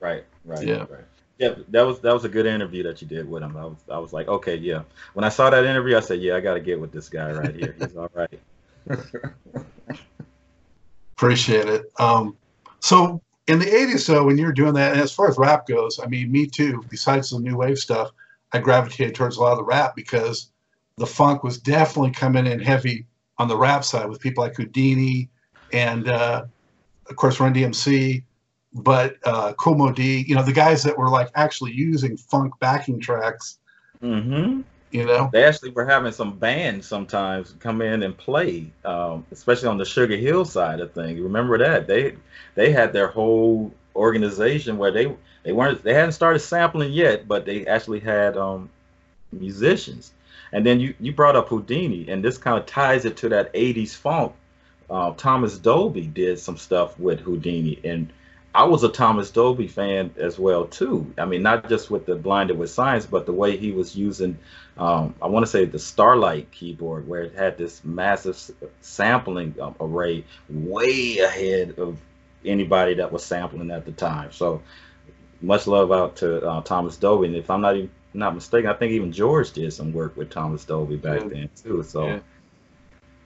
Right. 0.00 0.24
Right. 0.44 0.66
Yeah. 0.66 0.86
Right. 0.88 1.04
Yeah, 1.38 1.54
that 1.68 1.82
was 1.82 2.00
that 2.00 2.14
was 2.14 2.24
a 2.24 2.30
good 2.30 2.46
interview 2.46 2.82
that 2.84 3.02
you 3.02 3.08
did 3.08 3.28
with 3.28 3.42
him. 3.42 3.56
I 3.56 3.66
was 3.66 3.76
I 3.90 3.98
was 3.98 4.12
like, 4.12 4.26
okay, 4.26 4.56
yeah. 4.56 4.82
When 5.12 5.24
I 5.24 5.28
saw 5.28 5.50
that 5.50 5.64
interview, 5.64 5.96
I 5.96 6.00
said, 6.00 6.20
yeah, 6.20 6.36
I 6.36 6.40
got 6.40 6.54
to 6.54 6.60
get 6.60 6.80
with 6.80 6.92
this 6.92 7.10
guy 7.10 7.30
right 7.32 7.54
here. 7.54 7.74
He's 7.78 7.94
all 7.96 8.10
right. 8.14 8.40
Appreciate 11.16 11.68
it. 11.68 11.90
Um, 11.98 12.36
so 12.80 13.22
in 13.46 13.58
the 13.58 13.66
'80s, 13.66 14.06
though, 14.06 14.24
when 14.24 14.38
you 14.38 14.46
were 14.46 14.52
doing 14.52 14.74
that, 14.74 14.92
and 14.92 15.00
as 15.00 15.12
far 15.12 15.28
as 15.28 15.38
rap 15.38 15.66
goes, 15.66 15.98
I 16.02 16.06
mean, 16.06 16.30
me 16.30 16.46
too. 16.46 16.84
Besides 16.90 17.30
the 17.30 17.40
new 17.40 17.56
wave 17.56 17.78
stuff, 17.78 18.10
I 18.52 18.58
gravitated 18.58 19.14
towards 19.14 19.36
a 19.36 19.40
lot 19.40 19.52
of 19.52 19.58
the 19.58 19.64
rap 19.64 19.96
because 19.96 20.50
the 20.96 21.06
funk 21.06 21.42
was 21.42 21.58
definitely 21.58 22.12
coming 22.12 22.46
in 22.46 22.60
heavy 22.60 23.06
on 23.38 23.48
the 23.48 23.56
rap 23.56 23.84
side 23.84 24.08
with 24.08 24.20
people 24.20 24.42
like 24.42 24.54
Whodini 24.54 25.28
and, 25.72 26.08
uh, 26.08 26.44
of 27.08 27.16
course, 27.16 27.38
Run 27.38 27.52
DMC 27.52 28.22
but 28.76 29.16
uh, 29.24 29.54
Moe 29.66 29.92
Dee, 29.92 30.24
you 30.28 30.34
know, 30.34 30.42
the 30.42 30.52
guys 30.52 30.82
that 30.82 30.96
were 30.96 31.08
like 31.08 31.30
actually 31.34 31.72
using 31.72 32.16
funk 32.16 32.54
backing 32.60 33.00
tracks. 33.00 33.58
Mm-hmm. 34.02 34.60
You 34.90 35.04
know, 35.04 35.28
they 35.32 35.44
actually 35.44 35.70
were 35.70 35.84
having 35.84 36.12
some 36.12 36.38
bands 36.38 36.86
sometimes 36.86 37.54
come 37.58 37.82
in 37.82 38.02
and 38.02 38.16
play, 38.16 38.70
um, 38.84 39.26
especially 39.32 39.68
on 39.68 39.78
the 39.78 39.84
Sugar 39.84 40.16
Hill 40.16 40.44
side 40.44 40.80
of 40.80 40.92
things. 40.92 41.20
Remember 41.20 41.58
that 41.58 41.86
they 41.86 42.16
they 42.54 42.70
had 42.70 42.92
their 42.92 43.08
whole 43.08 43.72
organization 43.96 44.78
where 44.78 44.92
they 44.92 45.12
they 45.42 45.52
weren't 45.52 45.82
they 45.82 45.94
hadn't 45.94 46.12
started 46.12 46.38
sampling 46.38 46.92
yet, 46.92 47.26
but 47.26 47.44
they 47.44 47.66
actually 47.66 48.00
had 48.00 48.36
um, 48.36 48.70
musicians. 49.32 50.12
And 50.52 50.64
then 50.64 50.78
you 50.78 50.94
you 51.00 51.12
brought 51.12 51.36
up 51.36 51.48
Whodini, 51.48 52.08
and 52.08 52.24
this 52.24 52.38
kind 52.38 52.58
of 52.58 52.66
ties 52.66 53.04
it 53.04 53.16
to 53.18 53.28
that 53.30 53.52
'80s 53.54 53.94
funk. 53.94 54.32
Uh, 54.88 55.12
Thomas 55.16 55.58
Dolby 55.58 56.06
did 56.06 56.38
some 56.38 56.56
stuff 56.56 56.98
with 56.98 57.20
Whodini, 57.20 57.84
and 57.84 58.12
I 58.56 58.64
was 58.64 58.82
a 58.84 58.88
Thomas 58.88 59.30
Dolby 59.30 59.68
fan 59.68 60.14
as 60.16 60.38
well 60.38 60.64
too. 60.64 61.12
I 61.18 61.26
mean, 61.26 61.42
not 61.42 61.68
just 61.68 61.90
with 61.90 62.06
the 62.06 62.14
Blinded 62.14 62.56
with 62.56 62.70
Science, 62.70 63.04
but 63.04 63.26
the 63.26 63.32
way 63.32 63.54
he 63.54 63.70
was 63.70 63.94
using, 63.94 64.38
um, 64.78 65.14
I 65.20 65.26
want 65.26 65.44
to 65.44 65.50
say 65.52 65.66
the 65.66 65.78
Starlight 65.78 66.50
keyboard, 66.52 67.06
where 67.06 67.20
it 67.20 67.34
had 67.34 67.58
this 67.58 67.84
massive 67.84 68.40
sampling 68.80 69.54
um, 69.60 69.74
array, 69.78 70.24
way 70.48 71.18
ahead 71.18 71.78
of 71.78 71.98
anybody 72.46 72.94
that 72.94 73.12
was 73.12 73.22
sampling 73.22 73.70
at 73.70 73.84
the 73.84 73.92
time. 73.92 74.32
So, 74.32 74.62
much 75.42 75.66
love 75.66 75.92
out 75.92 76.16
to 76.16 76.42
uh, 76.48 76.62
Thomas 76.62 76.96
Dolby. 76.96 77.26
And 77.26 77.36
if 77.36 77.50
I'm 77.50 77.60
not 77.60 77.76
even 77.76 77.90
not 78.14 78.34
mistaken, 78.34 78.70
I 78.70 78.72
think 78.72 78.92
even 78.92 79.12
George 79.12 79.52
did 79.52 79.70
some 79.74 79.92
work 79.92 80.16
with 80.16 80.30
Thomas 80.30 80.64
Dolby 80.64 80.96
back 80.96 81.20
yeah. 81.24 81.28
then 81.28 81.50
too. 81.62 81.82
So, 81.82 82.06
yeah, 82.06 82.20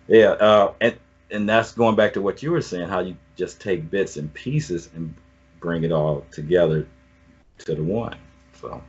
yeah 0.08 0.30
uh, 0.30 0.72
and 0.80 0.96
and 1.30 1.48
that's 1.48 1.72
going 1.72 1.96
back 1.96 2.12
to 2.14 2.22
what 2.22 2.42
you 2.42 2.50
were 2.50 2.60
saying, 2.60 2.88
how 2.88 3.00
you 3.00 3.16
just 3.36 3.60
take 3.60 3.90
bits 3.90 4.16
and 4.16 4.32
pieces 4.34 4.90
and 4.94 5.14
bring 5.60 5.84
it 5.84 5.92
all 5.92 6.24
together 6.30 6.86
to 7.58 7.74
the 7.74 7.82
one. 7.82 8.16
So, 8.60 8.82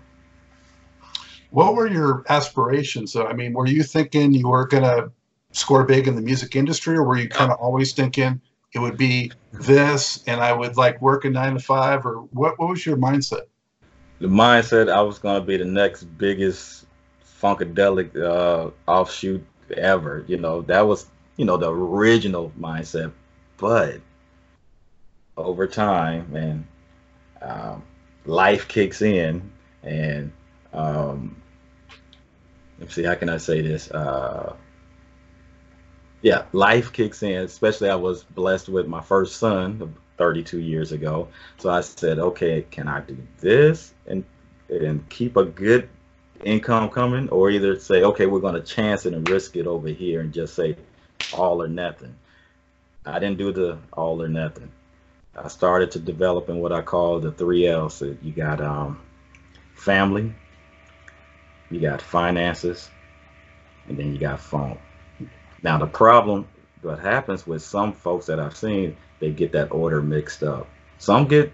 what 1.51 1.75
were 1.75 1.87
your 1.87 2.23
aspirations? 2.29 3.11
So, 3.11 3.27
I 3.27 3.33
mean, 3.33 3.53
were 3.53 3.67
you 3.67 3.83
thinking 3.83 4.33
you 4.33 4.47
were 4.47 4.67
going 4.67 4.83
to 4.83 5.11
score 5.51 5.83
big 5.83 6.07
in 6.07 6.15
the 6.15 6.21
music 6.21 6.55
industry, 6.55 6.95
or 6.95 7.03
were 7.03 7.17
you 7.17 7.29
kind 7.29 7.51
of 7.51 7.59
always 7.59 7.93
thinking 7.93 8.41
it 8.73 8.79
would 8.79 8.97
be 8.97 9.31
this 9.51 10.23
and 10.27 10.39
I 10.39 10.53
would 10.53 10.77
like 10.77 11.01
work 11.01 11.25
a 11.25 11.29
nine 11.29 11.53
to 11.53 11.59
five, 11.59 12.05
or 12.05 12.21
what? 12.31 12.57
What 12.57 12.69
was 12.69 12.85
your 12.85 12.97
mindset? 12.97 13.47
The 14.19 14.27
mindset 14.27 14.91
I 14.91 15.01
was 15.01 15.19
going 15.19 15.41
to 15.41 15.45
be 15.45 15.57
the 15.57 15.65
next 15.65 16.03
biggest 16.03 16.85
funkadelic 17.41 18.15
uh, 18.15 18.69
offshoot 18.87 19.43
ever. 19.75 20.23
You 20.27 20.37
know, 20.37 20.61
that 20.63 20.81
was 20.81 21.07
you 21.41 21.45
know, 21.45 21.57
the 21.57 21.73
original 21.73 22.51
mindset. 22.51 23.11
But 23.57 23.99
over 25.35 25.65
time, 25.65 26.35
and 26.35 26.67
um, 27.41 27.81
life 28.25 28.67
kicks 28.67 29.01
in, 29.01 29.51
and 29.81 30.31
um, 30.71 31.41
let's 32.77 32.93
see, 32.93 33.01
how 33.01 33.15
can 33.15 33.27
I 33.27 33.37
say 33.37 33.61
this? 33.61 33.89
Uh, 33.89 34.55
yeah, 36.21 36.45
life 36.51 36.93
kicks 36.93 37.23
in. 37.23 37.41
Especially, 37.41 37.89
I 37.89 37.95
was 37.95 38.21
blessed 38.21 38.69
with 38.69 38.85
my 38.85 39.01
first 39.01 39.37
son 39.37 39.95
32 40.19 40.59
years 40.59 40.91
ago. 40.91 41.27
So 41.57 41.71
I 41.71 41.81
said, 41.81 42.19
okay, 42.19 42.67
can 42.69 42.87
I 42.87 43.01
do 43.01 43.17
this 43.39 43.95
and 44.05 44.23
and 44.69 45.09
keep 45.09 45.37
a 45.37 45.45
good 45.45 45.89
income 46.43 46.89
coming, 46.89 47.29
or 47.29 47.49
either 47.49 47.79
say, 47.79 48.03
okay, 48.03 48.27
we're 48.27 48.39
going 48.41 48.53
to 48.53 48.61
chance 48.61 49.07
it 49.07 49.15
and 49.15 49.27
risk 49.27 49.55
it 49.55 49.65
over 49.65 49.87
here 49.87 50.21
and 50.21 50.31
just 50.31 50.53
say, 50.53 50.77
all 51.33 51.61
or 51.61 51.67
nothing. 51.67 52.15
I 53.05 53.19
didn't 53.19 53.37
do 53.37 53.51
the 53.51 53.77
all 53.93 54.21
or 54.21 54.27
nothing. 54.27 54.71
I 55.35 55.47
started 55.47 55.91
to 55.91 55.99
develop 55.99 56.49
in 56.49 56.59
what 56.59 56.71
I 56.71 56.81
call 56.81 57.19
the 57.19 57.31
three 57.31 57.67
L's. 57.67 57.95
So 57.95 58.15
you 58.21 58.31
got 58.31 58.61
um, 58.61 58.99
family, 59.73 60.33
you 61.69 61.79
got 61.79 62.01
finances, 62.01 62.89
and 63.87 63.97
then 63.97 64.11
you 64.13 64.19
got 64.19 64.39
phone. 64.39 64.77
Now 65.63 65.77
the 65.77 65.87
problem, 65.87 66.47
what 66.81 66.99
happens 66.99 67.47
with 67.47 67.61
some 67.61 67.93
folks 67.93 68.25
that 68.27 68.39
I've 68.39 68.57
seen, 68.57 68.97
they 69.19 69.31
get 69.31 69.51
that 69.53 69.71
order 69.71 70.01
mixed 70.01 70.43
up. 70.43 70.67
Some 70.97 71.27
get 71.27 71.51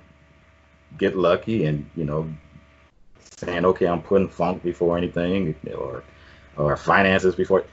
get 0.98 1.16
lucky 1.16 1.66
and 1.66 1.90
you 1.96 2.06
know 2.06 2.30
saying, 3.38 3.66
okay, 3.66 3.88
I'm 3.88 4.02
putting 4.02 4.30
funk 4.30 4.64
before 4.64 4.98
anything, 4.98 5.56
or 5.76 6.04
or 6.58 6.76
finances 6.76 7.36
before. 7.36 7.66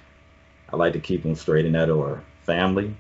I 0.75 0.77
like 0.77 0.95
to 0.95 0.99
keep 1.01 1.23
them 1.23 1.37
straight 1.37 1.67
in 1.67 1.73
that 1.73 1.89
order: 1.89 2.23
family, 2.43 2.97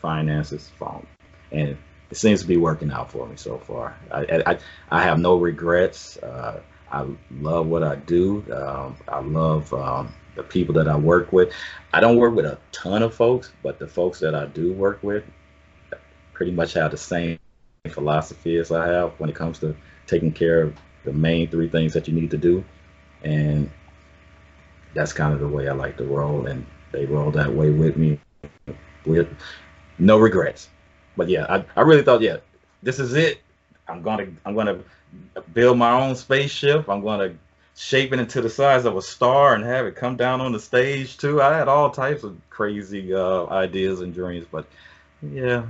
finances, 0.00 0.70
funk, 0.78 1.06
and 1.50 1.76
it 2.10 2.16
seems 2.16 2.42
to 2.42 2.46
be 2.46 2.56
working 2.56 2.92
out 2.92 3.10
for 3.10 3.26
me 3.26 3.34
so 3.36 3.58
far. 3.58 3.96
I 4.12 4.42
I, 4.46 4.58
I 4.88 5.02
have 5.02 5.18
no 5.18 5.36
regrets. 5.36 6.16
Uh, 6.18 6.60
I 6.90 7.04
love 7.32 7.66
what 7.66 7.82
I 7.82 7.96
do. 7.96 8.44
Um, 8.52 8.96
I 9.08 9.18
love 9.20 9.74
um, 9.74 10.14
the 10.36 10.44
people 10.44 10.76
that 10.76 10.86
I 10.86 10.96
work 10.96 11.32
with. 11.32 11.52
I 11.92 11.98
don't 11.98 12.16
work 12.16 12.34
with 12.34 12.46
a 12.46 12.58
ton 12.70 13.02
of 13.02 13.12
folks, 13.12 13.50
but 13.60 13.80
the 13.80 13.88
folks 13.88 14.20
that 14.20 14.36
I 14.36 14.46
do 14.46 14.72
work 14.72 15.02
with 15.02 15.24
pretty 16.32 16.52
much 16.52 16.74
have 16.74 16.92
the 16.92 16.96
same 16.96 17.40
philosophy 17.90 18.56
as 18.56 18.70
I 18.70 18.86
have 18.86 19.10
when 19.18 19.28
it 19.28 19.34
comes 19.34 19.58
to 19.58 19.74
taking 20.06 20.32
care 20.32 20.62
of 20.62 20.76
the 21.04 21.12
main 21.12 21.48
three 21.48 21.68
things 21.68 21.92
that 21.94 22.06
you 22.06 22.14
need 22.14 22.30
to 22.30 22.38
do. 22.38 22.64
And 23.24 23.68
that's 24.94 25.12
kind 25.12 25.32
of 25.34 25.40
the 25.40 25.48
way 25.48 25.68
I 25.68 25.72
like 25.72 25.96
to 25.98 26.04
roll. 26.04 26.46
And 26.46 26.66
they 26.92 27.06
roll 27.06 27.30
that 27.32 27.52
way 27.52 27.70
with 27.70 27.96
me 27.96 28.18
with 29.04 29.28
no 29.98 30.18
regrets. 30.18 30.68
But 31.16 31.28
yeah, 31.28 31.46
I, 31.48 31.64
I 31.76 31.82
really 31.82 32.02
thought, 32.02 32.22
yeah, 32.22 32.38
this 32.82 32.98
is 32.98 33.14
it. 33.14 33.40
I'm 33.88 34.02
gonna 34.02 34.28
I'm 34.44 34.54
gonna 34.54 34.80
build 35.54 35.78
my 35.78 35.92
own 35.92 36.14
spaceship. 36.14 36.88
I'm 36.88 37.02
gonna 37.02 37.34
shape 37.76 38.12
it 38.12 38.20
into 38.20 38.40
the 38.40 38.50
size 38.50 38.84
of 38.84 38.96
a 38.96 39.02
star 39.02 39.54
and 39.54 39.64
have 39.64 39.86
it 39.86 39.96
come 39.96 40.16
down 40.16 40.40
on 40.40 40.52
the 40.52 40.60
stage 40.60 41.16
too. 41.16 41.40
I 41.40 41.56
had 41.56 41.68
all 41.68 41.90
types 41.90 42.22
of 42.24 42.36
crazy 42.50 43.14
uh, 43.14 43.46
ideas 43.46 44.00
and 44.00 44.12
dreams, 44.12 44.46
but 44.50 44.66
yeah, 45.22 45.64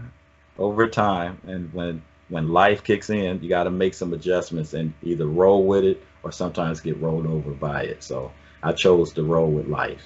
over 0.58 0.88
time 0.88 1.38
and 1.46 1.72
when 1.72 2.02
when 2.28 2.48
life 2.48 2.84
kicks 2.84 3.08
in, 3.10 3.42
you 3.42 3.48
got 3.48 3.64
to 3.64 3.70
make 3.70 3.94
some 3.94 4.12
adjustments 4.12 4.74
and 4.74 4.92
either 5.02 5.26
roll 5.26 5.66
with 5.66 5.84
it 5.84 6.02
or 6.22 6.32
sometimes 6.32 6.80
get 6.80 7.00
rolled 7.00 7.26
over 7.26 7.52
by 7.52 7.82
it. 7.82 8.02
So 8.02 8.32
I 8.62 8.72
chose 8.72 9.12
to 9.14 9.22
roll 9.22 9.50
with 9.50 9.68
life. 9.68 10.02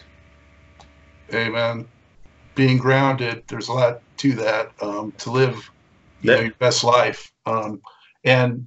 Hey 1.29 1.49
man, 1.49 1.87
being 2.55 2.79
grounded, 2.79 3.45
there's 3.49 3.69
a 3.69 3.73
lot 3.73 4.03
to 4.19 4.33
that. 4.35 4.73
Um, 4.81 5.13
to 5.19 5.31
live, 5.31 5.71
you 6.21 6.31
know, 6.31 6.41
your 6.41 6.55
best 6.55 6.85
life, 6.85 7.33
um, 7.47 7.81
and 8.25 8.67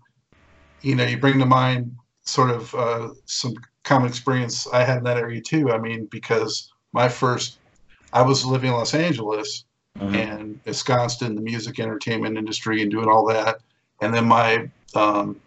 you 0.81 0.95
know, 0.95 1.05
you 1.05 1.17
bring 1.17 1.39
to 1.39 1.45
mind 1.45 1.95
sort 2.21 2.49
of 2.49 2.73
uh, 2.75 3.09
some 3.25 3.53
common 3.83 4.07
experience 4.07 4.67
I 4.67 4.83
had 4.83 4.99
in 4.99 5.03
that 5.05 5.17
area 5.17 5.41
too. 5.41 5.71
I 5.71 5.77
mean, 5.77 6.05
because 6.05 6.71
my 6.91 7.07
first, 7.07 7.59
I 8.13 8.21
was 8.23 8.45
living 8.45 8.71
in 8.71 8.75
Los 8.75 8.93
Angeles 8.93 9.65
mm-hmm. 9.97 10.15
and 10.15 10.59
ensconced 10.65 11.21
in 11.21 11.35
the 11.35 11.41
music 11.41 11.79
entertainment 11.79 12.37
industry 12.37 12.81
and 12.81 12.91
doing 12.91 13.07
all 13.07 13.25
that. 13.27 13.59
And 14.01 14.13
then 14.13 14.25
my, 14.25 14.69
um, 14.95 15.39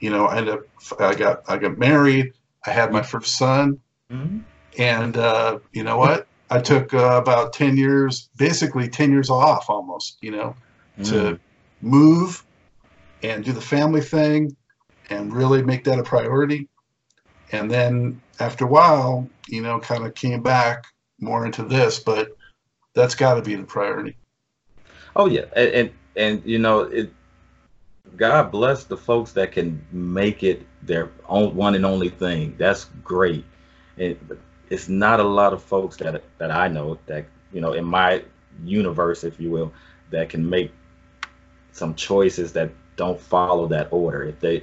you 0.00 0.10
know, 0.10 0.26
I 0.26 0.38
ended 0.38 0.54
up, 0.54 1.00
I 1.00 1.14
got, 1.14 1.42
I 1.48 1.56
got 1.56 1.78
married. 1.78 2.32
I 2.66 2.70
had 2.70 2.92
my 2.92 3.02
first 3.02 3.36
son, 3.36 3.80
mm-hmm. 4.10 4.38
and 4.78 5.16
uh, 5.16 5.58
you 5.72 5.84
know 5.84 5.96
what? 5.96 6.26
I 6.50 6.60
took 6.60 6.94
uh, 6.94 7.20
about 7.20 7.52
ten 7.52 7.76
years, 7.76 8.28
basically 8.36 8.88
ten 8.88 9.10
years 9.10 9.30
off, 9.30 9.68
almost. 9.68 10.18
You 10.22 10.32
know, 10.32 10.56
mm-hmm. 10.98 11.10
to 11.10 11.38
move 11.80 12.44
and 13.22 13.44
do 13.44 13.52
the 13.52 13.60
family 13.60 14.00
thing 14.00 14.56
and 15.10 15.32
really 15.32 15.62
make 15.62 15.84
that 15.84 15.98
a 15.98 16.02
priority. 16.02 16.68
And 17.52 17.70
then 17.70 18.20
after 18.40 18.64
a 18.64 18.68
while, 18.68 19.28
you 19.48 19.62
know, 19.62 19.78
kind 19.80 20.04
of 20.04 20.14
came 20.14 20.42
back 20.42 20.84
more 21.20 21.46
into 21.46 21.62
this, 21.62 21.98
but 21.98 22.36
that's 22.94 23.14
got 23.14 23.34
to 23.34 23.42
be 23.42 23.54
the 23.54 23.64
priority. 23.64 24.16
Oh 25.16 25.26
yeah, 25.26 25.44
and, 25.54 25.70
and 25.70 25.90
and, 26.16 26.42
you 26.44 26.58
know 26.58 26.80
it. 26.80 27.12
God 28.16 28.50
bless 28.50 28.84
the 28.84 28.96
folks 28.96 29.32
that 29.32 29.52
can 29.52 29.84
make 29.90 30.42
it 30.42 30.66
their 30.82 31.10
own 31.28 31.54
one 31.54 31.74
and 31.74 31.84
only 31.84 32.10
thing. 32.10 32.54
That's 32.58 32.86
great. 33.02 33.44
And 33.98 34.18
it's 34.70 34.88
not 34.88 35.20
a 35.20 35.24
lot 35.24 35.52
of 35.52 35.62
folks 35.62 35.96
that 35.98 36.22
that 36.38 36.50
I 36.50 36.68
know 36.68 36.98
that 37.06 37.26
you 37.52 37.60
know 37.60 37.72
in 37.72 37.84
my 37.84 38.22
universe, 38.64 39.24
if 39.24 39.40
you 39.40 39.50
will, 39.50 39.72
that 40.10 40.28
can 40.28 40.48
make 40.48 40.72
some 41.72 41.94
choices 41.94 42.52
that 42.52 42.70
don't 42.96 43.20
follow 43.20 43.66
that 43.68 43.88
order. 43.90 44.22
If 44.22 44.40
they, 44.40 44.62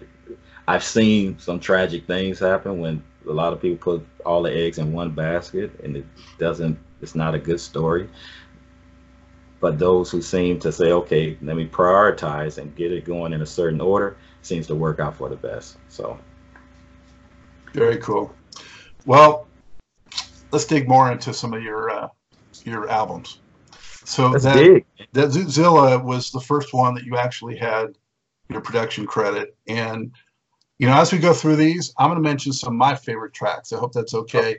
I've 0.67 0.83
seen 0.83 1.37
some 1.39 1.59
tragic 1.59 2.07
things 2.07 2.39
happen 2.39 2.79
when 2.79 3.03
a 3.27 3.33
lot 3.33 3.51
of 3.53 3.61
people 3.61 3.97
put 3.97 4.07
all 4.25 4.41
the 4.41 4.53
eggs 4.53 4.77
in 4.77 4.93
one 4.93 5.11
basket, 5.11 5.71
and 5.83 5.97
it 5.97 6.05
doesn't 6.37 6.77
it's 7.01 7.15
not 7.15 7.35
a 7.35 7.39
good 7.39 7.59
story. 7.59 8.09
But 9.61 9.77
those 9.77 10.09
who 10.09 10.23
seem 10.23 10.59
to 10.59 10.71
say, 10.71 10.91
okay, 10.91 11.37
let 11.41 11.55
me 11.55 11.67
prioritize 11.67 12.57
and 12.57 12.75
get 12.75 12.91
it 12.91 13.05
going 13.05 13.31
in 13.31 13.43
a 13.43 13.45
certain 13.45 13.79
order, 13.79 14.17
seems 14.41 14.65
to 14.67 14.75
work 14.75 14.99
out 14.99 15.15
for 15.15 15.29
the 15.29 15.35
best. 15.35 15.77
So, 15.87 16.19
very 17.71 17.97
cool. 17.97 18.35
Well, 19.05 19.47
let's 20.51 20.65
dig 20.65 20.89
more 20.89 21.11
into 21.11 21.31
some 21.31 21.53
of 21.53 21.61
your 21.61 21.91
uh, 21.91 22.07
your 22.65 22.89
albums. 22.89 23.37
So 24.03 24.31
That's 24.31 24.45
that 24.45 24.55
big. 24.55 24.85
that 25.13 25.29
Zootzilla 25.29 26.03
was 26.03 26.31
the 26.31 26.41
first 26.41 26.73
one 26.73 26.95
that 26.95 27.03
you 27.03 27.17
actually 27.17 27.55
had 27.55 27.95
your 28.49 28.61
production 28.61 29.05
credit, 29.05 29.55
and 29.67 30.11
you 30.79 30.87
know 30.87 30.99
as 30.99 31.13
we 31.13 31.19
go 31.19 31.33
through 31.33 31.57
these, 31.57 31.93
I'm 31.99 32.09
going 32.09 32.21
to 32.21 32.27
mention 32.27 32.51
some 32.51 32.73
of 32.73 32.77
my 32.79 32.95
favorite 32.95 33.35
tracks. 33.35 33.71
I 33.71 33.77
hope 33.77 33.93
that's 33.93 34.15
okay. 34.15 34.57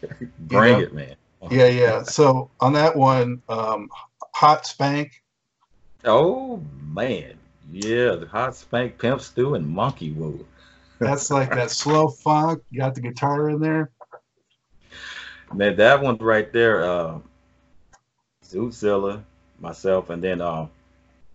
Bring 0.38 0.76
you 0.76 0.80
know? 0.80 0.86
it, 0.86 0.94
man 0.94 1.16
yeah, 1.50 1.66
yeah. 1.66 2.02
So 2.02 2.50
on 2.60 2.72
that 2.74 2.96
one, 2.96 3.42
um, 3.48 3.88
Hot 4.34 4.66
Spank. 4.66 5.22
Oh 6.04 6.62
man, 6.92 7.34
yeah, 7.70 8.14
the 8.14 8.26
Hot 8.26 8.54
Spank, 8.54 8.98
Pimp 8.98 9.20
Stew, 9.20 9.54
and 9.54 9.66
Monkey 9.66 10.12
Woo. 10.12 10.46
That's 10.98 11.30
like 11.30 11.50
that 11.50 11.70
slow 11.70 12.08
funk. 12.08 12.62
You 12.70 12.80
got 12.80 12.94
the 12.94 13.00
guitar 13.00 13.50
in 13.50 13.60
there. 13.60 13.90
Man, 15.54 15.76
that 15.76 16.02
one 16.02 16.16
right 16.18 16.52
there, 16.52 16.84
uh, 16.84 17.18
Zootzilla, 18.44 19.22
myself, 19.60 20.10
and 20.10 20.22
then 20.22 20.40
uh, 20.40 20.66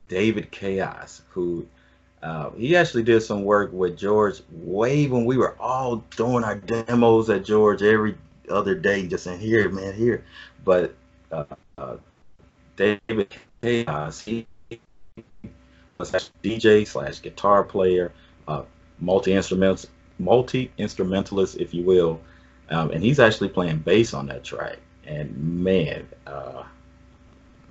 David 0.07 0.51
Chaos, 0.51 1.21
who 1.29 1.65
uh, 2.21 2.51
he 2.51 2.75
actually 2.75 3.03
did 3.03 3.21
some 3.21 3.43
work 3.43 3.71
with 3.73 3.97
George 3.97 4.41
way 4.51 5.07
when 5.07 5.25
we 5.25 5.37
were 5.37 5.55
all 5.59 5.97
doing 6.15 6.43
our 6.43 6.55
demos 6.55 7.29
at 7.29 7.43
George 7.43 7.81
every 7.81 8.15
other 8.49 8.75
day 8.75 9.07
just 9.07 9.27
in 9.27 9.39
here, 9.39 9.69
man, 9.69 9.93
here. 9.93 10.23
But 10.63 10.95
uh, 11.31 11.45
uh, 11.77 11.97
David 12.75 13.35
Chaos, 13.61 14.19
he 14.19 14.47
was 15.97 16.11
DJ 16.43 16.87
slash 16.87 17.21
guitar 17.21 17.63
player, 17.63 18.11
uh, 18.47 18.63
multi 18.99 19.33
instrumentalist, 19.33 19.89
multi 20.19 20.71
instrumentalist, 20.77 21.57
if 21.57 21.73
you 21.73 21.83
will, 21.83 22.21
um, 22.69 22.91
and 22.91 23.03
he's 23.03 23.19
actually 23.19 23.49
playing 23.49 23.79
bass 23.79 24.13
on 24.13 24.27
that 24.27 24.43
track. 24.43 24.77
And 25.05 25.63
man, 25.63 26.07
uh, 26.25 26.63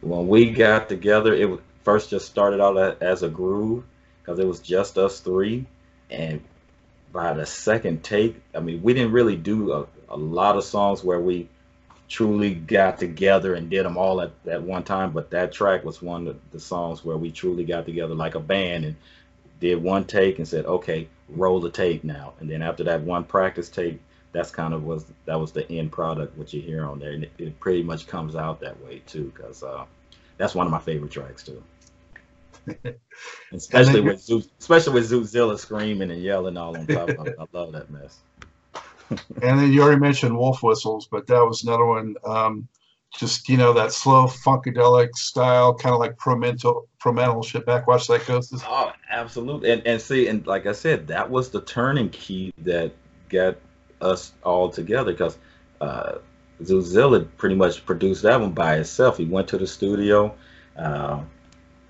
when 0.01 0.29
we 0.29 0.51
got 0.51 0.89
together, 0.89 1.35
it 1.35 1.61
first 1.83 2.11
just 2.11 2.27
started 2.27 2.61
out 2.61 3.03
as 3.03 3.23
a 3.23 3.29
groove 3.29 3.85
because 4.21 4.39
it 4.39 4.47
was 4.47 4.61
just 4.61 4.99
us 4.99 5.21
three, 5.21 5.67
and 6.11 6.41
by 7.13 7.35
the 7.35 7.47
second 7.47 8.03
take, 8.03 8.41
I 8.55 8.61
mean, 8.61 8.83
we 8.83 8.95
didn't 8.95 9.13
really 9.13 9.37
do 9.37 9.73
a, 9.73 9.87
a 10.13 10.17
lot 10.17 10.57
of 10.57 10.65
songs 10.65 11.03
where 11.03 11.21
we 11.21 11.49
truly 12.09 12.55
got 12.55 12.99
together 12.99 13.55
and 13.55 13.71
did 13.71 13.85
them 13.85 13.97
all 13.97 14.21
at, 14.21 14.33
at 14.47 14.63
one 14.63 14.85
time. 14.85 15.13
But 15.13 15.31
that 15.31 15.53
track 15.53 15.85
was 15.85 16.03
one 16.03 16.29
of 16.29 16.39
the 16.53 16.61
songs 16.61 17.05
where 17.05 17.17
we 17.17 17.31
truly 17.31 17.65
got 17.65 17.87
together 17.87 18.15
like 18.15 18.35
a 18.35 18.41
band 18.41 18.85
and 18.85 18.97
did 19.61 19.83
one 19.83 20.05
take 20.05 20.39
and 20.39 20.47
said, 20.47 20.67
okay, 20.67 21.09
roll 21.29 21.61
the 21.61 21.71
tape 21.71 22.05
now. 22.05 22.35
And 22.41 22.51
then 22.51 22.63
after 22.63 22.85
that 22.85 23.01
one 23.01 23.25
practice 23.25 23.69
tape, 23.69 24.01
that's 24.33 24.51
kind 24.51 24.75
of 24.75 24.85
was 24.85 25.05
that 25.27 25.39
was 25.39 25.53
the 25.53 25.71
end 25.71 25.93
product 25.93 26.37
what 26.39 26.53
you 26.53 26.63
hear 26.63 26.87
on 26.87 26.99
there, 26.99 27.13
and 27.13 27.25
it, 27.25 27.33
it 27.39 27.61
pretty 27.61 27.83
much 27.83 28.07
comes 28.07 28.35
out 28.35 28.61
that 28.61 28.83
way 28.83 29.03
too, 29.07 29.31
because 29.35 29.63
uh, 29.63 29.85
that's 30.39 30.55
one 30.55 30.67
of 30.67 30.73
my 30.73 30.79
favorite 30.79 31.11
tracks 31.11 31.43
too. 31.43 31.63
especially 33.53 34.01
with 34.01 34.21
Zoo, 34.21 34.43
especially 34.59 34.95
with 34.95 35.11
Zootzilla 35.11 35.59
screaming 35.59 36.11
and 36.11 36.23
yelling 36.23 36.57
all 36.57 36.77
on 36.77 36.87
top. 36.87 37.11
I, 37.11 37.43
I 37.43 37.47
love 37.53 37.73
that 37.73 37.91
mess. 37.91 38.21
And 39.11 39.59
then 39.59 39.73
you 39.73 39.83
already 39.83 40.01
mentioned 40.01 40.37
Wolf 40.37 40.63
Whistles, 40.63 41.09
but 41.11 41.27
that 41.27 41.45
was 41.45 41.65
another 41.65 41.87
one. 41.87 42.17
Um, 42.25 42.69
just 43.19 43.49
you 43.49 43.57
know 43.57 43.73
that 43.75 43.93
slow 43.93 44.27
funkadelic 44.27 45.15
style, 45.15 45.75
kind 45.75 45.95
of 45.95 46.01
like 46.01 46.17
Promental 46.17 47.43
shit. 47.43 47.67
Backwash 47.67 48.07
Psychosis. 48.07 48.63
Oh, 48.67 48.93
absolutely. 49.11 49.71
And 49.71 49.87
and 49.87 50.01
see, 50.01 50.29
and 50.29 50.47
like 50.47 50.67
I 50.67 50.73
said, 50.73 51.07
that 51.09 51.31
was 51.31 51.51
the 51.51 51.61
turning 51.63 52.09
key 52.11 52.55
that 52.59 52.93
got 53.29 53.57
us 54.01 54.33
all 54.43 54.71
together 54.71 55.13
because 55.13 55.39
uh, 55.81 56.19
Zootzilla 56.63 57.29
pretty 57.37 57.55
much 57.55 57.85
produced 57.85 58.23
that 58.23 58.41
one 58.41 58.53
by 58.53 58.77
himself. 58.77 59.19
He 59.19 59.25
went 59.25 59.49
to 59.49 59.59
the 59.59 59.67
studio. 59.67 60.35
Uh, 60.77 61.21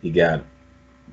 he 0.01 0.11
got 0.11 0.45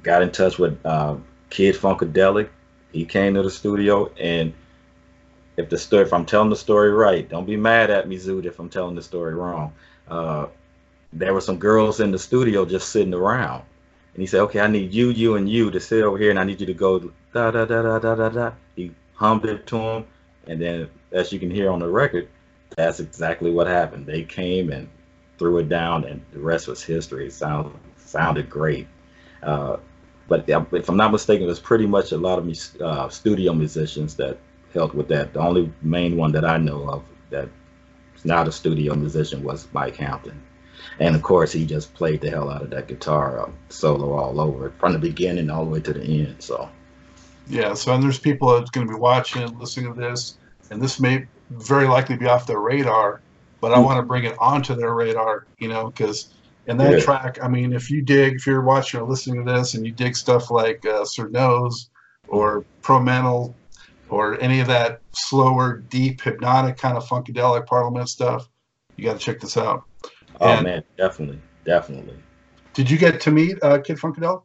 got 0.02 0.22
in 0.22 0.32
touch 0.32 0.58
with 0.58 0.84
uh, 0.86 1.16
Kid 1.50 1.76
Funkadelic. 1.76 2.50
He 2.92 3.06
came 3.06 3.36
to 3.36 3.44
the 3.44 3.52
studio, 3.52 4.12
and 4.20 4.54
if 5.60 5.70
the 5.70 5.78
story, 5.78 6.04
if 6.04 6.14
I'm 6.14 6.26
telling 6.26 6.50
the 6.50 6.56
story 6.56 6.90
right, 6.92 7.28
don't 7.28 7.46
be 7.46 7.58
mad 7.58 7.90
at 7.90 8.08
me, 8.08 8.16
Zoot, 8.16 8.46
if 8.46 8.60
I'm 8.60 8.70
telling 8.70 8.96
the 8.96 9.02
story 9.02 9.36
wrong. 9.36 9.74
Uh, 10.08 10.48
there 11.12 11.34
were 11.34 11.42
some 11.42 11.58
girls 11.58 12.00
in 12.00 12.12
the 12.12 12.20
studio 12.20 12.66
just 12.66 12.90
sitting 12.90 13.14
around, 13.14 13.64
and 14.14 14.22
he 14.22 14.26
said, 14.26 14.42
"Okay, 14.44 14.62
I 14.62 14.68
need 14.68 14.94
you, 14.94 15.10
you, 15.10 15.36
and 15.36 15.50
you 15.50 15.70
to 15.70 15.80
sit 15.80 16.04
over 16.04 16.18
here, 16.18 16.30
and 16.30 16.40
I 16.40 16.46
need 16.46 16.62
you 16.62 16.68
to 16.68 16.74
go 16.74 17.00
da 17.34 17.52
da 17.52 17.66
da 17.66 17.82
da 17.82 18.00
da 18.00 18.16
da 18.16 18.30
da." 18.30 18.52
He 18.78 18.92
hummed 19.16 19.44
it 19.46 19.68
to 19.68 19.78
him, 19.78 20.06
and 20.48 20.62
then, 20.62 20.90
as 21.12 21.34
you 21.34 21.40
can 21.40 21.52
hear 21.52 21.70
on 21.72 21.80
the 21.80 21.90
record, 21.90 22.30
that's 22.78 23.02
exactly 23.02 23.52
what 23.52 23.68
happened. 23.68 24.06
They 24.06 24.24
came 24.24 24.72
and 24.72 24.88
threw 25.38 25.58
it 25.58 25.68
down, 25.68 26.06
and 26.06 26.22
the 26.32 26.40
rest 26.40 26.70
was 26.70 26.82
history. 26.82 27.28
It 27.28 27.34
sounded 27.34 27.74
sounded 27.98 28.50
great. 28.50 28.88
Uh, 29.44 29.78
but 30.30 30.48
if 30.48 30.88
I'm 30.88 30.98
not 30.98 31.12
mistaken, 31.12 31.44
it 31.44 31.48
was 31.48 31.60
pretty 31.60 31.88
much 31.88 32.14
a 32.14 32.18
lot 32.18 32.40
of 32.40 32.82
uh, 32.82 33.10
studio 33.10 33.54
musicians 33.54 34.16
that 34.16 34.38
helped 34.74 34.96
with 34.96 35.08
that. 35.10 35.34
The 35.34 35.40
only 35.40 35.72
main 35.82 36.18
one 36.18 36.32
that 36.34 36.46
I 36.46 36.58
know 36.58 36.90
of 36.90 37.04
that 37.30 37.50
is 38.16 38.26
not 38.26 38.48
a 38.48 38.52
studio 38.52 38.96
musician 38.96 39.44
was 39.44 39.68
Mike 39.74 39.96
Hampton. 39.96 40.42
And 41.00 41.16
of 41.16 41.22
course, 41.22 41.52
he 41.52 41.66
just 41.66 41.94
played 41.94 42.22
the 42.22 42.30
hell 42.30 42.50
out 42.50 42.62
of 42.62 42.70
that 42.72 42.88
guitar 42.88 43.40
uh, 43.40 43.52
solo 43.70 44.14
all 44.14 44.40
over 44.40 44.74
from 44.80 44.94
the 44.94 45.00
beginning 45.00 45.50
all 45.50 45.66
the 45.66 45.72
way 45.72 45.82
to 45.82 45.94
the 45.94 46.04
end. 46.04 46.36
So, 46.40 46.70
yeah. 47.48 47.74
So, 47.74 47.94
and 47.94 48.04
there's 48.04 48.20
people 48.20 48.58
that's 48.58 48.70
going 48.70 48.88
to 48.88 48.94
be 48.94 49.00
watching, 49.00 49.58
listening 49.58 49.94
to 49.94 50.00
this, 50.00 50.38
and 50.72 50.82
this 50.82 51.00
may 51.00 51.26
very 51.50 51.88
likely 51.88 52.18
be 52.18 52.28
off 52.28 52.46
their 52.46 52.60
radar, 52.60 53.22
but 53.62 53.74
I 53.74 53.78
mm. 53.78 53.86
want 53.86 53.98
to 53.98 54.04
bring 54.04 54.26
it 54.26 54.36
onto 54.40 54.76
their 54.76 54.94
radar, 54.94 55.48
you 55.58 55.68
know, 55.68 55.88
because 55.88 56.34
in 56.68 56.78
that 56.78 56.92
yeah. 56.92 57.00
track, 57.00 57.40
I 57.42 57.48
mean, 57.48 57.74
if 57.74 57.90
you 57.90 58.02
dig, 58.02 58.36
if 58.36 58.46
you're 58.46 58.62
watching 58.62 59.00
or 59.00 59.08
listening 59.08 59.46
to 59.46 59.52
this 59.52 59.74
and 59.74 59.86
you 59.86 59.92
dig 59.92 60.16
stuff 60.16 60.52
like 60.52 60.86
uh, 60.86 61.04
Sir 61.06 61.28
Nose 61.30 61.90
or 62.28 62.66
Pro 62.82 63.00
Mental 63.00 63.56
or 64.10 64.40
any 64.42 64.60
of 64.60 64.68
that 64.68 65.02
slower, 65.12 65.78
deep, 65.90 66.22
hypnotic 66.22 66.78
kind 66.78 66.98
of 66.98 67.06
funkadelic 67.06 67.66
parliament 67.66 68.10
stuff, 68.10 68.50
you 68.96 69.04
got 69.04 69.14
to 69.14 69.20
check 69.20 69.40
this 69.40 69.58
out. 69.58 69.84
Oh 70.42 70.50
and 70.50 70.64
man, 70.64 70.84
definitely, 70.98 71.40
definitely. 71.66 72.18
Did 72.74 72.90
you 72.90 72.98
get 72.98 73.20
to 73.22 73.32
meet 73.32 73.62
uh, 73.62 73.80
Kid 73.80 73.98
Funkadelic? 73.98 74.44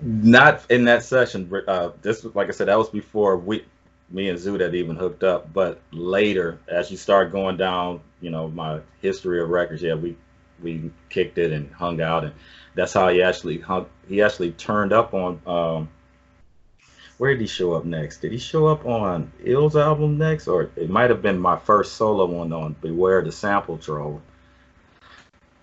Not 0.00 0.70
in 0.70 0.84
that 0.84 1.02
session. 1.02 1.50
Uh, 1.66 1.90
this 2.02 2.24
like 2.34 2.48
I 2.48 2.52
said, 2.52 2.68
that 2.68 2.78
was 2.78 2.88
before 2.88 3.36
we, 3.36 3.64
me 4.10 4.28
and 4.28 4.38
Zoot 4.38 4.60
had 4.60 4.74
even 4.74 4.96
hooked 4.96 5.24
up. 5.24 5.52
But 5.52 5.80
later, 5.90 6.58
as 6.68 6.90
you 6.90 6.96
start 6.96 7.32
going 7.32 7.56
down, 7.56 8.00
you 8.20 8.30
know, 8.30 8.48
my 8.48 8.80
history 9.02 9.40
of 9.40 9.48
records, 9.48 9.82
yeah, 9.82 9.94
we 9.94 10.16
we 10.62 10.90
kicked 11.08 11.38
it 11.38 11.52
and 11.52 11.72
hung 11.72 12.00
out, 12.00 12.24
and 12.24 12.32
that's 12.74 12.92
how 12.92 13.08
he 13.08 13.22
actually 13.22 13.58
hung. 13.58 13.86
He 14.08 14.22
actually 14.22 14.52
turned 14.52 14.92
up 14.92 15.14
on. 15.14 15.40
Um, 15.46 15.88
where 17.18 17.32
did 17.32 17.40
he 17.40 17.46
show 17.46 17.72
up 17.74 17.84
next? 17.84 18.18
Did 18.18 18.32
he 18.32 18.38
show 18.38 18.66
up 18.68 18.86
on 18.86 19.32
Ill's 19.44 19.76
album 19.76 20.18
next, 20.18 20.46
or 20.46 20.70
it 20.76 20.88
might 20.88 21.10
have 21.10 21.20
been 21.20 21.38
my 21.38 21.58
first 21.58 21.94
solo 21.94 22.26
one 22.26 22.52
on 22.52 22.76
Beware 22.80 23.22
the 23.22 23.32
Sample 23.32 23.76
Troll. 23.76 24.22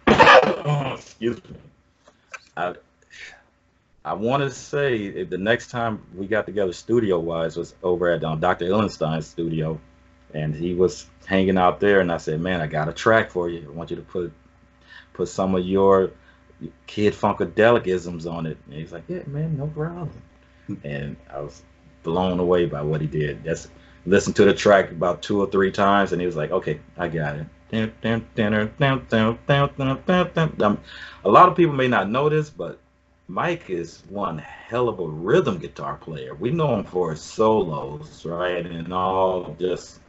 Excuse 0.08 1.38
me. 1.46 1.56
I, 2.58 2.76
I 4.04 4.14
want 4.14 4.44
to 4.44 4.50
say 4.50 5.24
the 5.24 5.38
next 5.38 5.72
time 5.72 6.02
we 6.14 6.28
got 6.28 6.46
together 6.46 6.74
studio 6.74 7.20
wise 7.20 7.56
was 7.56 7.74
over 7.82 8.12
at 8.12 8.24
um, 8.24 8.40
Dr. 8.40 8.66
Illenstein's 8.66 9.26
studio, 9.26 9.80
and 10.34 10.54
he 10.54 10.74
was 10.74 11.08
hanging 11.26 11.58
out 11.58 11.80
there, 11.80 12.02
and 12.02 12.12
I 12.12 12.18
said, 12.18 12.42
"Man, 12.42 12.60
I 12.60 12.68
got 12.68 12.90
a 12.90 12.94
track 12.94 13.32
for 13.32 13.50
you. 13.50 13.66
I 13.68 13.72
want 13.72 13.90
you 13.90 13.96
to 13.96 14.02
put 14.02 14.34
put 15.14 15.30
some 15.30 15.56
of 15.56 15.66
your 15.66 16.12
kid 16.86 17.14
funkadelicisms 17.14 18.30
on 18.30 18.46
it." 18.46 18.58
And 18.66 18.74
he's 18.74 18.92
like, 18.92 19.06
"Yeah, 19.08 19.24
man, 19.26 19.58
no 19.58 19.68
problem." 19.68 20.12
And 20.84 21.16
I 21.34 21.42
was 21.42 21.64
blown 22.04 22.40
away 22.40 22.66
by 22.66 22.82
what 22.82 23.02
he 23.02 23.08
did. 23.08 23.44
That's 23.44 23.70
listened 24.06 24.36
to 24.38 24.46
the 24.46 24.54
track 24.54 24.92
about 24.92 25.22
two 25.22 25.42
or 25.42 25.48
three 25.48 25.72
times, 25.72 26.12
and 26.12 26.22
he 26.22 26.26
was 26.26 26.36
like, 26.36 26.52
"Okay, 26.52 26.80
I 26.98 27.08
got 27.08 27.36
it." 27.38 27.48
a 31.26 31.30
lot 31.30 31.50
of 31.50 31.56
people 31.56 31.74
may 31.74 31.88
not 31.88 32.10
know 32.10 32.30
this, 32.30 32.50
but 32.50 32.80
Mike 33.28 33.70
is 33.70 34.04
one 34.10 34.38
hell 34.38 34.88
of 34.88 35.00
a 35.00 35.08
rhythm 35.08 35.58
guitar 35.58 35.98
player. 35.98 36.36
We 36.36 36.52
know 36.52 36.76
him 36.76 36.84
for 36.84 37.12
his 37.12 37.22
solos, 37.22 38.24
right? 38.26 38.66
And 38.66 38.94
all 38.94 39.56
just 39.60 40.00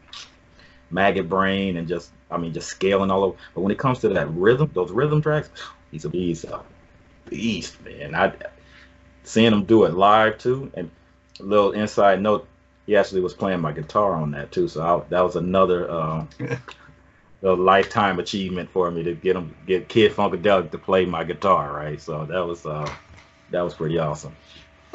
maggot 0.90 1.28
brain 1.28 1.78
and 1.78 1.88
just, 1.88 2.10
I 2.30 2.36
mean, 2.36 2.52
just 2.52 2.68
scaling 2.68 3.10
all 3.10 3.24
over. 3.24 3.36
But 3.54 3.62
when 3.62 3.72
it 3.72 3.78
comes 3.78 4.00
to 4.00 4.08
that 4.10 4.30
rhythm, 4.32 4.70
those 4.74 4.90
rhythm 4.92 5.22
tracks, 5.22 5.48
he's 5.90 6.04
a 6.04 6.10
beast, 6.10 6.44
a 6.44 6.60
beast, 7.28 7.82
man. 7.84 8.14
I 8.14 8.34
seeing 9.26 9.52
him 9.52 9.64
do 9.64 9.84
it 9.84 9.94
live 9.94 10.38
too, 10.38 10.70
and 10.74 10.90
a 11.40 11.42
little 11.42 11.72
inside 11.72 12.22
note, 12.22 12.48
he 12.86 12.96
actually 12.96 13.20
was 13.20 13.34
playing 13.34 13.60
my 13.60 13.72
guitar 13.72 14.14
on 14.14 14.30
that 14.30 14.52
too. 14.52 14.68
So 14.68 14.82
I, 14.82 15.08
that 15.10 15.20
was 15.20 15.36
another. 15.36 15.90
Uh, 15.90 16.26
a 17.42 17.52
lifetime 17.52 18.18
achievement 18.18 18.70
for 18.70 18.90
me 18.90 19.02
to 19.02 19.14
get 19.14 19.36
him 19.36 19.54
get 19.66 19.88
Kid 19.88 20.12
Funkadelic 20.12 20.70
to 20.70 20.78
play 20.78 21.04
my 21.04 21.24
guitar, 21.24 21.72
right? 21.72 22.00
So 22.00 22.24
that 22.24 22.44
was 22.44 22.66
uh 22.66 22.90
that 23.50 23.62
was 23.62 23.74
pretty 23.74 23.98
awesome. 23.98 24.34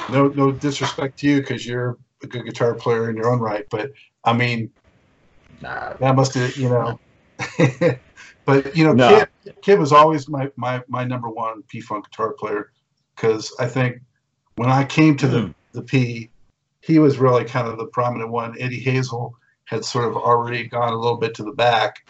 No 0.10 0.28
no 0.28 0.52
disrespect 0.52 1.20
to 1.20 1.28
you 1.28 1.40
because 1.40 1.66
you're 1.66 1.98
a 2.24 2.28
good 2.28 2.46
guitar 2.46 2.74
player 2.74 3.10
in 3.10 3.16
your 3.16 3.32
own 3.32 3.40
right, 3.40 3.66
but 3.70 3.92
I 4.24 4.34
mean 4.34 4.72
nah. 5.62 5.94
that 6.00 6.16
must 6.16 6.34
have 6.34 6.56
you 6.58 6.70
know 6.70 7.00
but 8.46 8.76
you 8.76 8.84
know 8.84 8.94
no. 8.94 9.26
Kid, 9.44 9.56
Kid 9.62 9.80
was 9.80 9.92
always 9.92 10.28
my 10.28 10.50
my 10.56 10.82
my 10.88 11.04
number 11.04 11.30
one 11.30 11.64
P 11.68 11.80
Funk 11.80 12.10
guitar 12.10 12.34
player 12.34 12.72
because 13.16 13.54
I 13.60 13.68
think 13.68 14.02
when 14.62 14.70
I 14.70 14.84
came 14.84 15.18
to 15.18 15.28
the 15.28 15.56
the 15.72 15.82
P 15.82 16.30
he 16.82 17.00
was 17.00 17.18
really 17.18 17.46
kind 17.46 17.68
of 17.68 17.80
the 17.80 17.88
prominent 17.88 18.30
one. 18.30 18.56
Eddie 18.60 18.80
Hazel 18.80 19.36
had 19.66 19.84
sort 19.84 20.06
of 20.06 20.16
already 20.16 20.68
gone 20.68 20.94
a 20.94 20.96
little 20.96 21.18
bit 21.18 21.34
to 21.36 21.44
the 21.44 21.52
back 21.52 22.08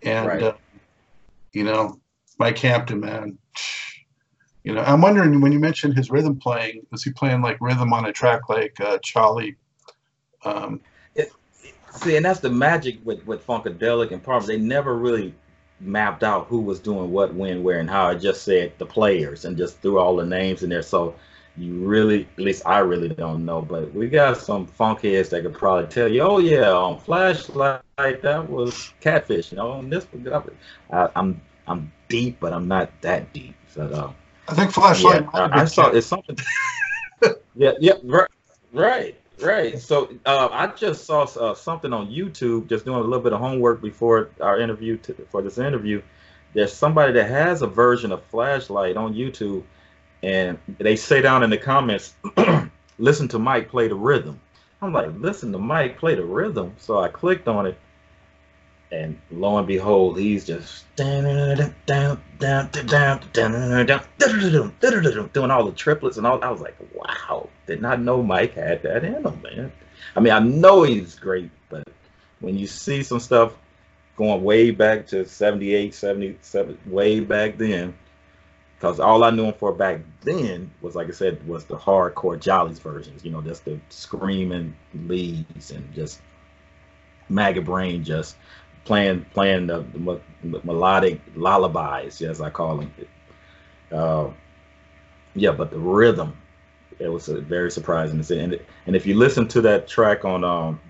and 0.00 0.26
right. 0.26 0.42
uh, 0.42 0.54
you 1.52 1.62
know, 1.62 2.00
Mike 2.38 2.56
Hampton, 2.58 3.00
man. 3.00 3.38
You 4.62 4.74
know, 4.74 4.82
I'm 4.82 5.00
wondering 5.00 5.40
when 5.40 5.52
you 5.52 5.58
mentioned 5.58 5.96
his 5.96 6.10
rhythm 6.10 6.38
playing, 6.38 6.86
was 6.90 7.02
he 7.02 7.10
playing 7.12 7.40
like 7.40 7.56
rhythm 7.62 7.94
on 7.94 8.04
a 8.04 8.12
track 8.12 8.50
like 8.50 8.78
uh, 8.78 8.98
Charlie? 9.02 9.56
Um, 10.44 10.82
it, 11.14 11.32
see, 11.92 12.16
and 12.16 12.26
that's 12.26 12.40
the 12.40 12.50
magic 12.50 12.98
with 13.02 13.26
with 13.26 13.46
Funkadelic 13.46 14.10
and 14.10 14.22
Parma. 14.22 14.46
They 14.46 14.58
never 14.58 14.98
really 14.98 15.34
mapped 15.80 16.22
out 16.22 16.46
who 16.48 16.60
was 16.60 16.78
doing 16.78 17.10
what, 17.10 17.32
when, 17.34 17.62
where, 17.62 17.80
and 17.80 17.88
how. 17.88 18.08
I 18.08 18.16
just 18.16 18.42
said 18.42 18.74
the 18.76 18.84
players 18.84 19.46
and 19.46 19.56
just 19.56 19.80
threw 19.80 19.98
all 19.98 20.14
the 20.16 20.26
names 20.26 20.62
in 20.62 20.68
there. 20.68 20.82
So 20.82 21.14
you 21.60 21.74
really, 21.74 22.26
at 22.38 22.42
least 22.42 22.62
I 22.64 22.78
really 22.78 23.10
don't 23.10 23.44
know, 23.44 23.60
but 23.60 23.92
we 23.92 24.08
got 24.08 24.38
some 24.38 24.66
funk 24.66 25.02
heads 25.02 25.28
that 25.28 25.42
could 25.42 25.52
probably 25.52 25.88
tell 25.88 26.08
you, 26.08 26.22
oh 26.22 26.38
yeah, 26.38 26.70
on 26.70 26.98
Flashlight 26.98 27.82
that 27.98 28.48
was 28.48 28.94
Catfish. 29.00 29.52
You 29.52 29.58
know, 29.58 29.72
on 29.72 29.90
this, 29.90 30.06
I, 30.90 31.08
I'm 31.14 31.42
I'm 31.66 31.92
deep, 32.08 32.40
but 32.40 32.54
I'm 32.54 32.66
not 32.66 32.90
that 33.02 33.34
deep. 33.34 33.54
So 33.68 33.82
uh, 33.82 34.12
I 34.48 34.54
think 34.54 34.70
Flashlight. 34.70 35.22
Yeah, 35.34 35.48
I, 35.52 35.60
I 35.60 35.64
saw 35.66 35.90
it's 35.90 36.06
something. 36.06 36.38
yeah, 37.54 37.72
yeah, 37.78 37.92
right, 38.04 38.30
right, 38.72 39.20
right. 39.42 39.78
So 39.78 40.10
uh, 40.24 40.48
I 40.50 40.68
just 40.68 41.04
saw 41.04 41.24
uh, 41.24 41.54
something 41.54 41.92
on 41.92 42.08
YouTube, 42.08 42.70
just 42.70 42.86
doing 42.86 43.00
a 43.00 43.02
little 43.02 43.20
bit 43.20 43.34
of 43.34 43.40
homework 43.40 43.82
before 43.82 44.30
our 44.40 44.58
interview 44.58 44.96
to, 44.98 45.14
for 45.30 45.42
this 45.42 45.58
interview. 45.58 46.00
There's 46.54 46.72
somebody 46.72 47.12
that 47.12 47.28
has 47.28 47.60
a 47.60 47.66
version 47.66 48.12
of 48.12 48.24
Flashlight 48.24 48.96
on 48.96 49.14
YouTube 49.14 49.62
and 50.22 50.58
they 50.78 50.96
say 50.96 51.22
down 51.22 51.42
in 51.42 51.50
the 51.50 51.58
comments, 51.58 52.14
listen 52.98 53.28
to 53.28 53.38
Mike 53.38 53.68
play 53.68 53.88
the 53.88 53.94
rhythm. 53.94 54.40
I'm 54.82 54.92
like, 54.92 55.10
listen 55.18 55.52
to 55.52 55.58
Mike 55.58 55.98
play 55.98 56.14
the 56.14 56.24
rhythm. 56.24 56.74
So 56.78 57.00
I 57.00 57.08
clicked 57.08 57.48
on 57.48 57.66
it, 57.66 57.78
and 58.90 59.18
lo 59.30 59.58
and 59.58 59.66
behold, 59.66 60.18
he's 60.18 60.46
just 60.46 60.84
doing 60.96 61.26
all 65.50 65.64
the 65.64 65.72
triplets 65.74 66.16
and 66.16 66.26
all. 66.26 66.42
I 66.42 66.50
was 66.50 66.60
like, 66.60 66.76
wow, 66.94 67.48
did 67.66 67.80
not 67.80 68.00
know 68.00 68.22
Mike 68.22 68.54
had 68.54 68.82
that 68.82 69.04
in 69.04 69.24
him, 69.24 69.42
man. 69.42 69.72
I 70.16 70.20
mean, 70.20 70.32
I 70.32 70.38
know 70.38 70.82
he's 70.82 71.14
great, 71.14 71.50
but 71.68 71.86
when 72.40 72.58
you 72.58 72.66
see 72.66 73.02
some 73.02 73.20
stuff 73.20 73.52
going 74.16 74.42
way 74.42 74.70
back 74.70 75.06
to 75.08 75.24
78, 75.24 75.94
77, 75.94 76.78
way 76.86 77.20
back 77.20 77.58
then, 77.58 77.94
because 78.80 78.98
all 78.98 79.24
I 79.24 79.30
knew 79.30 79.44
him 79.44 79.52
for 79.52 79.74
back 79.74 80.00
then 80.22 80.70
was, 80.80 80.94
like 80.94 81.08
I 81.08 81.10
said, 81.10 81.46
was 81.46 81.66
the 81.66 81.76
hardcore 81.76 82.40
Jollies 82.40 82.78
versions. 82.78 83.22
You 83.22 83.30
know, 83.30 83.42
just 83.42 83.66
the 83.66 83.78
screaming 83.90 84.74
leads 84.94 85.70
and 85.70 85.92
just 85.92 86.22
maggot 87.28 87.66
brain, 87.66 88.02
just 88.02 88.36
playing 88.86 89.26
playing 89.34 89.66
the, 89.66 89.84
the, 89.92 90.60
melodic 90.64 91.20
lullabies, 91.36 92.22
as 92.22 92.40
I 92.40 92.48
call 92.48 92.78
them. 92.78 92.94
Uh, 93.92 94.30
yeah, 95.34 95.52
but 95.52 95.70
the 95.70 95.78
rhythm, 95.78 96.34
it 96.98 97.08
was 97.08 97.28
very 97.28 97.70
surprising. 97.70 98.24
And 98.40 98.58
and 98.86 98.96
if 98.96 99.04
you 99.04 99.14
listen 99.14 99.46
to 99.48 99.60
that 99.60 99.88
track 99.88 100.24
on 100.24 100.42
um, 100.42 100.80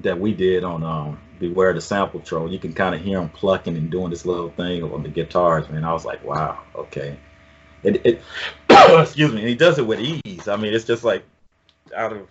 that 0.00 0.18
we 0.18 0.34
did 0.34 0.64
on 0.64 0.82
um, 0.82 1.20
Beware 1.38 1.72
the 1.72 1.80
Sample 1.80 2.20
Troll, 2.20 2.50
you 2.50 2.58
can 2.58 2.72
kind 2.72 2.94
of 2.94 3.00
hear 3.00 3.20
him 3.20 3.28
plucking 3.28 3.76
and 3.76 3.90
doing 3.90 4.10
this 4.10 4.24
little 4.24 4.50
thing 4.50 4.82
on 4.82 5.02
the 5.02 5.08
guitars, 5.08 5.68
man. 5.68 5.84
I 5.84 5.92
was 5.92 6.04
like, 6.04 6.24
wow, 6.24 6.60
okay. 6.74 7.18
it, 7.82 8.04
it 8.04 8.22
excuse 9.00 9.32
me, 9.32 9.42
he 9.42 9.54
does 9.54 9.78
it 9.78 9.86
with 9.86 10.00
ease. 10.00 10.48
I 10.48 10.56
mean, 10.56 10.74
it's 10.74 10.84
just 10.84 11.04
like 11.04 11.24
out 11.94 12.12
of 12.12 12.28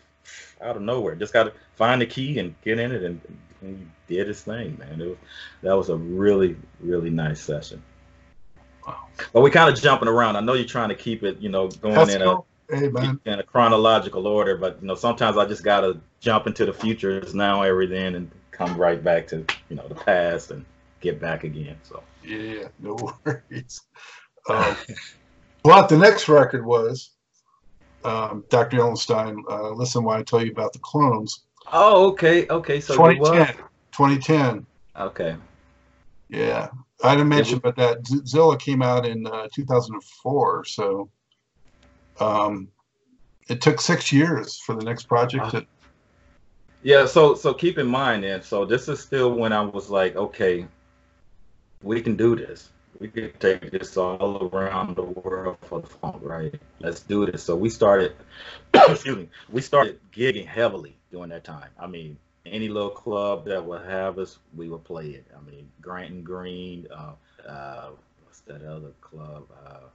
out 0.61 0.75
of 0.75 0.81
nowhere. 0.81 1.15
Just 1.15 1.33
got 1.33 1.43
to 1.43 1.53
find 1.75 2.01
the 2.01 2.05
key 2.05 2.39
and 2.39 2.55
get 2.63 2.79
in 2.79 2.91
it, 2.91 3.03
and, 3.03 3.21
and 3.61 3.89
he 4.07 4.15
did 4.15 4.27
his 4.27 4.41
thing, 4.41 4.77
man. 4.77 5.01
It 5.01 5.07
was 5.07 5.17
that 5.61 5.73
was 5.73 5.89
a 5.89 5.95
really 5.95 6.55
really 6.79 7.09
nice 7.09 7.41
session. 7.41 7.81
Wow. 8.85 9.05
But 9.33 9.41
we're 9.41 9.49
kind 9.49 9.73
of 9.73 9.81
jumping 9.81 10.07
around. 10.07 10.35
I 10.35 10.41
know 10.41 10.53
you're 10.53 10.65
trying 10.65 10.89
to 10.89 10.95
keep 10.95 11.23
it, 11.23 11.39
you 11.39 11.49
know, 11.49 11.69
going 11.69 11.95
Let's 11.95 12.13
in 12.13 12.21
go. 12.21 12.45
a 12.69 12.77
hey, 12.77 12.87
in 13.25 13.39
a 13.39 13.43
chronological 13.43 14.27
order, 14.27 14.57
but 14.57 14.79
you 14.81 14.87
know, 14.87 14.95
sometimes 14.95 15.37
I 15.37 15.45
just 15.45 15.63
gotta 15.63 15.99
jump 16.19 16.47
into 16.47 16.65
the 16.65 16.73
futures 16.73 17.33
now, 17.33 17.63
everything, 17.63 18.15
and 18.15 18.31
come 18.55 18.77
right 18.77 19.03
back 19.03 19.27
to 19.27 19.45
you 19.69 19.75
know 19.75 19.87
the 19.87 19.95
past 19.95 20.51
and 20.51 20.65
get 21.01 21.19
back 21.19 21.43
again. 21.43 21.77
So 21.83 22.03
yeah, 22.23 22.67
no 22.79 22.97
worries. 23.25 23.81
Um, 24.49 24.75
but 25.63 25.87
the 25.89 25.97
next 25.97 26.29
record 26.29 26.65
was 26.65 27.11
um, 28.03 28.45
Dr. 28.49 28.77
Illenstein. 28.77 29.41
Uh, 29.49 29.71
listen, 29.71 30.03
while 30.03 30.19
I 30.19 30.23
tell 30.23 30.43
you 30.43 30.51
about 30.51 30.73
the 30.73 30.79
clones. 30.79 31.45
Oh, 31.71 32.07
okay, 32.11 32.47
okay. 32.47 32.79
So 32.79 32.95
2010. 32.95 33.55
2010. 33.91 34.65
Okay. 34.97 35.35
Yeah, 36.29 36.69
I 37.03 37.15
didn't 37.15 37.29
mention, 37.29 37.59
but 37.59 37.75
that 37.75 38.05
Zilla 38.27 38.57
came 38.57 38.81
out 38.81 39.05
in 39.05 39.27
uh, 39.27 39.47
2004. 39.53 40.65
So 40.65 41.09
um, 42.19 42.69
it 43.49 43.61
took 43.61 43.79
six 43.81 44.11
years 44.11 44.59
for 44.59 44.75
the 44.75 44.83
next 44.83 45.03
project 45.03 45.51
to. 45.51 45.65
Yeah, 46.85 47.07
so 47.07 47.33
so 47.33 47.55
keep 47.55 47.79
in 47.79 47.87
mind, 47.87 48.23
and 48.25 48.43
so 48.43 48.63
this 48.63 48.87
is 48.89 48.99
still 48.99 49.33
when 49.33 49.51
I 49.51 49.61
was 49.63 49.89
like, 49.89 50.15
okay, 50.15 50.67
we 51.81 51.99
can 52.03 52.15
do 52.15 52.35
this. 52.35 52.69
We 52.99 53.07
can 53.07 53.31
take 53.39 53.71
this 53.71 53.97
all 53.97 54.51
around 54.53 54.95
the 54.95 55.01
world 55.01 55.57
for 55.63 55.81
the 55.81 55.87
funk, 55.87 56.17
right? 56.21 56.53
Let's 56.79 56.99
do 56.99 57.25
this. 57.25 57.43
So 57.43 57.55
we 57.55 57.69
started, 57.69 58.15
excuse 58.75 59.17
me, 59.17 59.29
we 59.51 59.61
started 59.61 59.99
gigging 60.13 60.45
heavily 60.45 60.95
during 61.11 61.31
that 61.31 61.43
time. 61.43 61.71
I 61.79 61.87
mean, 61.87 62.19
any 62.45 62.69
little 62.69 62.91
club 62.91 63.45
that 63.45 63.65
would 63.65 63.81
have 63.87 64.19
us, 64.19 64.37
we 64.55 64.69
would 64.69 64.83
play 64.83 65.07
it. 65.07 65.25
I 65.35 65.41
mean, 65.41 65.71
Grant 65.81 66.11
and 66.11 66.23
Green, 66.23 66.87
uh, 66.95 67.13
uh, 67.49 67.89
what's 68.25 68.41
that 68.41 68.61
other 68.61 68.91
club? 69.01 69.47
Uh, 69.65 69.87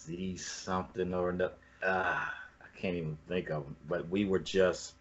Z 0.00 0.36
something 0.36 1.14
or 1.14 1.30
another. 1.30 1.54
Uh, 1.82 2.26
I 2.26 2.78
can't 2.78 2.96
even 2.96 3.16
think 3.26 3.48
of 3.48 3.64
them. 3.64 3.76
But 3.88 4.10
we 4.10 4.26
were 4.26 4.38
just, 4.40 4.95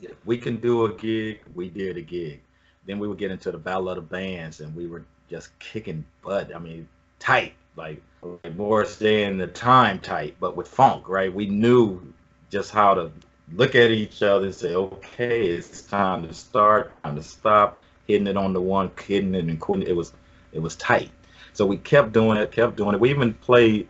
if 0.00 0.16
we 0.24 0.38
can 0.38 0.56
do 0.56 0.84
a 0.84 0.92
gig, 0.92 1.40
we 1.54 1.68
did 1.68 1.96
a 1.96 2.02
gig. 2.02 2.40
Then 2.86 2.98
we 2.98 3.08
would 3.08 3.18
get 3.18 3.30
into 3.30 3.50
the 3.50 3.58
battle 3.58 3.88
of 3.88 3.96
the 3.96 4.02
bands, 4.02 4.60
and 4.60 4.74
we 4.74 4.86
were 4.86 5.04
just 5.30 5.58
kicking 5.58 6.04
butt. 6.22 6.54
I 6.54 6.58
mean, 6.58 6.86
tight, 7.18 7.54
like, 7.76 8.02
like 8.22 8.56
more 8.56 8.84
staying 8.84 9.38
the 9.38 9.46
time 9.46 9.98
tight, 9.98 10.36
but 10.40 10.56
with 10.56 10.68
funk, 10.68 11.08
right? 11.08 11.32
We 11.32 11.46
knew 11.46 12.00
just 12.50 12.70
how 12.70 12.94
to 12.94 13.10
look 13.52 13.74
at 13.74 13.90
each 13.90 14.22
other 14.22 14.46
and 14.46 14.54
say, 14.54 14.74
okay, 14.74 15.46
it's 15.46 15.82
time 15.82 16.26
to 16.26 16.34
start, 16.34 16.92
time 17.02 17.16
to 17.16 17.22
stop, 17.22 17.82
hitting 18.06 18.26
it 18.26 18.36
on 18.36 18.52
the 18.52 18.60
one, 18.60 18.90
hitting 19.06 19.34
it 19.34 19.44
and 19.44 19.60
quitting. 19.60 19.86
It 19.86 19.96
was, 19.96 20.12
it 20.52 20.60
was 20.60 20.76
tight. 20.76 21.10
So 21.52 21.64
we 21.64 21.76
kept 21.78 22.12
doing 22.12 22.36
it, 22.36 22.52
kept 22.52 22.76
doing 22.76 22.94
it. 22.94 23.00
We 23.00 23.10
even 23.10 23.32
played. 23.34 23.88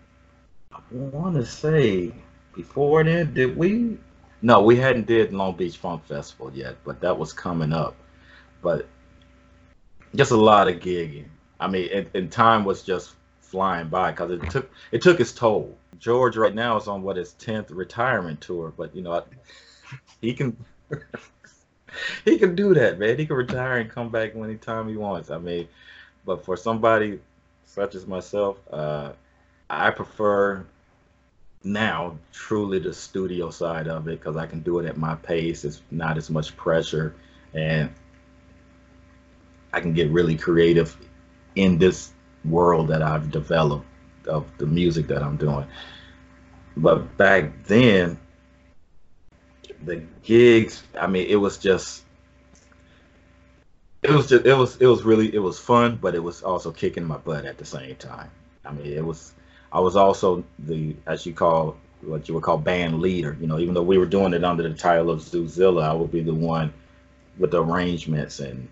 I 0.72 0.80
want 0.90 1.34
to 1.36 1.46
say 1.46 2.12
before 2.54 3.02
then, 3.02 3.32
did 3.32 3.56
we? 3.56 3.98
No, 4.44 4.60
we 4.60 4.76
hadn't 4.76 5.06
did 5.06 5.32
Long 5.32 5.56
Beach 5.56 5.78
Funk 5.78 6.04
Festival 6.04 6.52
yet, 6.52 6.76
but 6.84 7.00
that 7.00 7.18
was 7.18 7.32
coming 7.32 7.72
up. 7.72 7.96
But 8.60 8.86
just 10.14 10.32
a 10.32 10.36
lot 10.36 10.68
of 10.68 10.80
gigging. 10.80 11.24
I 11.58 11.66
mean, 11.66 11.88
and, 11.90 12.10
and 12.12 12.30
time 12.30 12.66
was 12.66 12.82
just 12.82 13.14
flying 13.40 13.88
by 13.88 14.10
because 14.10 14.32
it 14.32 14.50
took 14.50 14.70
it 14.92 15.00
took 15.00 15.18
its 15.18 15.32
toll. 15.32 15.78
George 15.98 16.36
right 16.36 16.54
now 16.54 16.76
is 16.76 16.88
on 16.88 17.02
what 17.02 17.16
his 17.16 17.32
tenth 17.32 17.70
retirement 17.70 18.38
tour, 18.42 18.70
but 18.76 18.94
you 18.94 19.00
know, 19.00 19.24
he 20.20 20.34
can 20.34 20.54
he 22.26 22.36
can 22.36 22.54
do 22.54 22.74
that, 22.74 22.98
man. 22.98 23.18
He 23.18 23.24
can 23.24 23.36
retire 23.36 23.78
and 23.78 23.88
come 23.88 24.10
back 24.10 24.36
anytime 24.36 24.90
he 24.90 24.96
wants. 24.98 25.30
I 25.30 25.38
mean, 25.38 25.68
but 26.26 26.44
for 26.44 26.58
somebody 26.58 27.18
such 27.64 27.94
as 27.94 28.06
myself, 28.06 28.58
uh, 28.70 29.12
I 29.70 29.90
prefer 29.90 30.66
now 31.64 32.18
truly 32.32 32.78
the 32.78 32.92
studio 32.92 33.50
side 33.50 33.88
of 33.88 34.06
it 34.06 34.20
because 34.20 34.36
I 34.36 34.46
can 34.46 34.60
do 34.60 34.78
it 34.78 34.86
at 34.86 34.96
my 34.96 35.14
pace. 35.16 35.64
It's 35.64 35.82
not 35.90 36.18
as 36.18 36.30
much 36.30 36.56
pressure, 36.56 37.14
and 37.54 37.90
I 39.72 39.80
can 39.80 39.94
get 39.94 40.10
really 40.10 40.36
creative 40.36 40.96
in 41.56 41.78
this 41.78 42.12
world 42.44 42.88
that 42.88 43.02
I've 43.02 43.30
developed 43.30 43.86
of 44.28 44.46
the 44.58 44.66
music 44.66 45.06
that 45.08 45.22
I'm 45.22 45.36
doing. 45.36 45.66
But 46.76 47.16
back 47.16 47.64
then, 47.64 48.18
the 49.84 50.02
gigs, 50.22 50.82
I 50.98 51.06
mean, 51.06 51.26
it 51.28 51.36
was 51.36 51.58
just 51.58 52.04
it 54.02 54.10
was 54.10 54.28
just 54.28 54.44
it 54.44 54.54
was 54.54 54.76
it 54.76 54.86
was 54.86 55.02
really 55.02 55.34
it 55.34 55.38
was 55.38 55.58
fun, 55.58 55.98
but 56.00 56.14
it 56.14 56.22
was 56.22 56.42
also 56.42 56.70
kicking 56.70 57.04
my 57.04 57.16
butt 57.16 57.46
at 57.46 57.58
the 57.58 57.64
same 57.64 57.96
time. 57.96 58.30
I 58.64 58.72
mean, 58.72 58.86
it 58.86 59.04
was 59.04 59.32
I 59.74 59.80
was 59.80 59.96
also 59.96 60.44
the 60.60 60.94
as 61.06 61.26
you 61.26 61.34
call 61.34 61.76
what 62.02 62.28
you 62.28 62.34
would 62.34 62.44
call 62.44 62.58
band 62.58 63.00
leader. 63.00 63.36
You 63.40 63.48
know, 63.48 63.58
even 63.58 63.74
though 63.74 63.82
we 63.82 63.98
were 63.98 64.06
doing 64.06 64.32
it 64.32 64.44
under 64.44 64.62
the 64.62 64.74
title 64.74 65.10
of 65.10 65.20
Zoozilla, 65.20 65.82
I 65.82 65.92
would 65.92 66.12
be 66.12 66.22
the 66.22 66.34
one 66.34 66.72
with 67.38 67.50
the 67.50 67.62
arrangements 67.62 68.38
and 68.38 68.68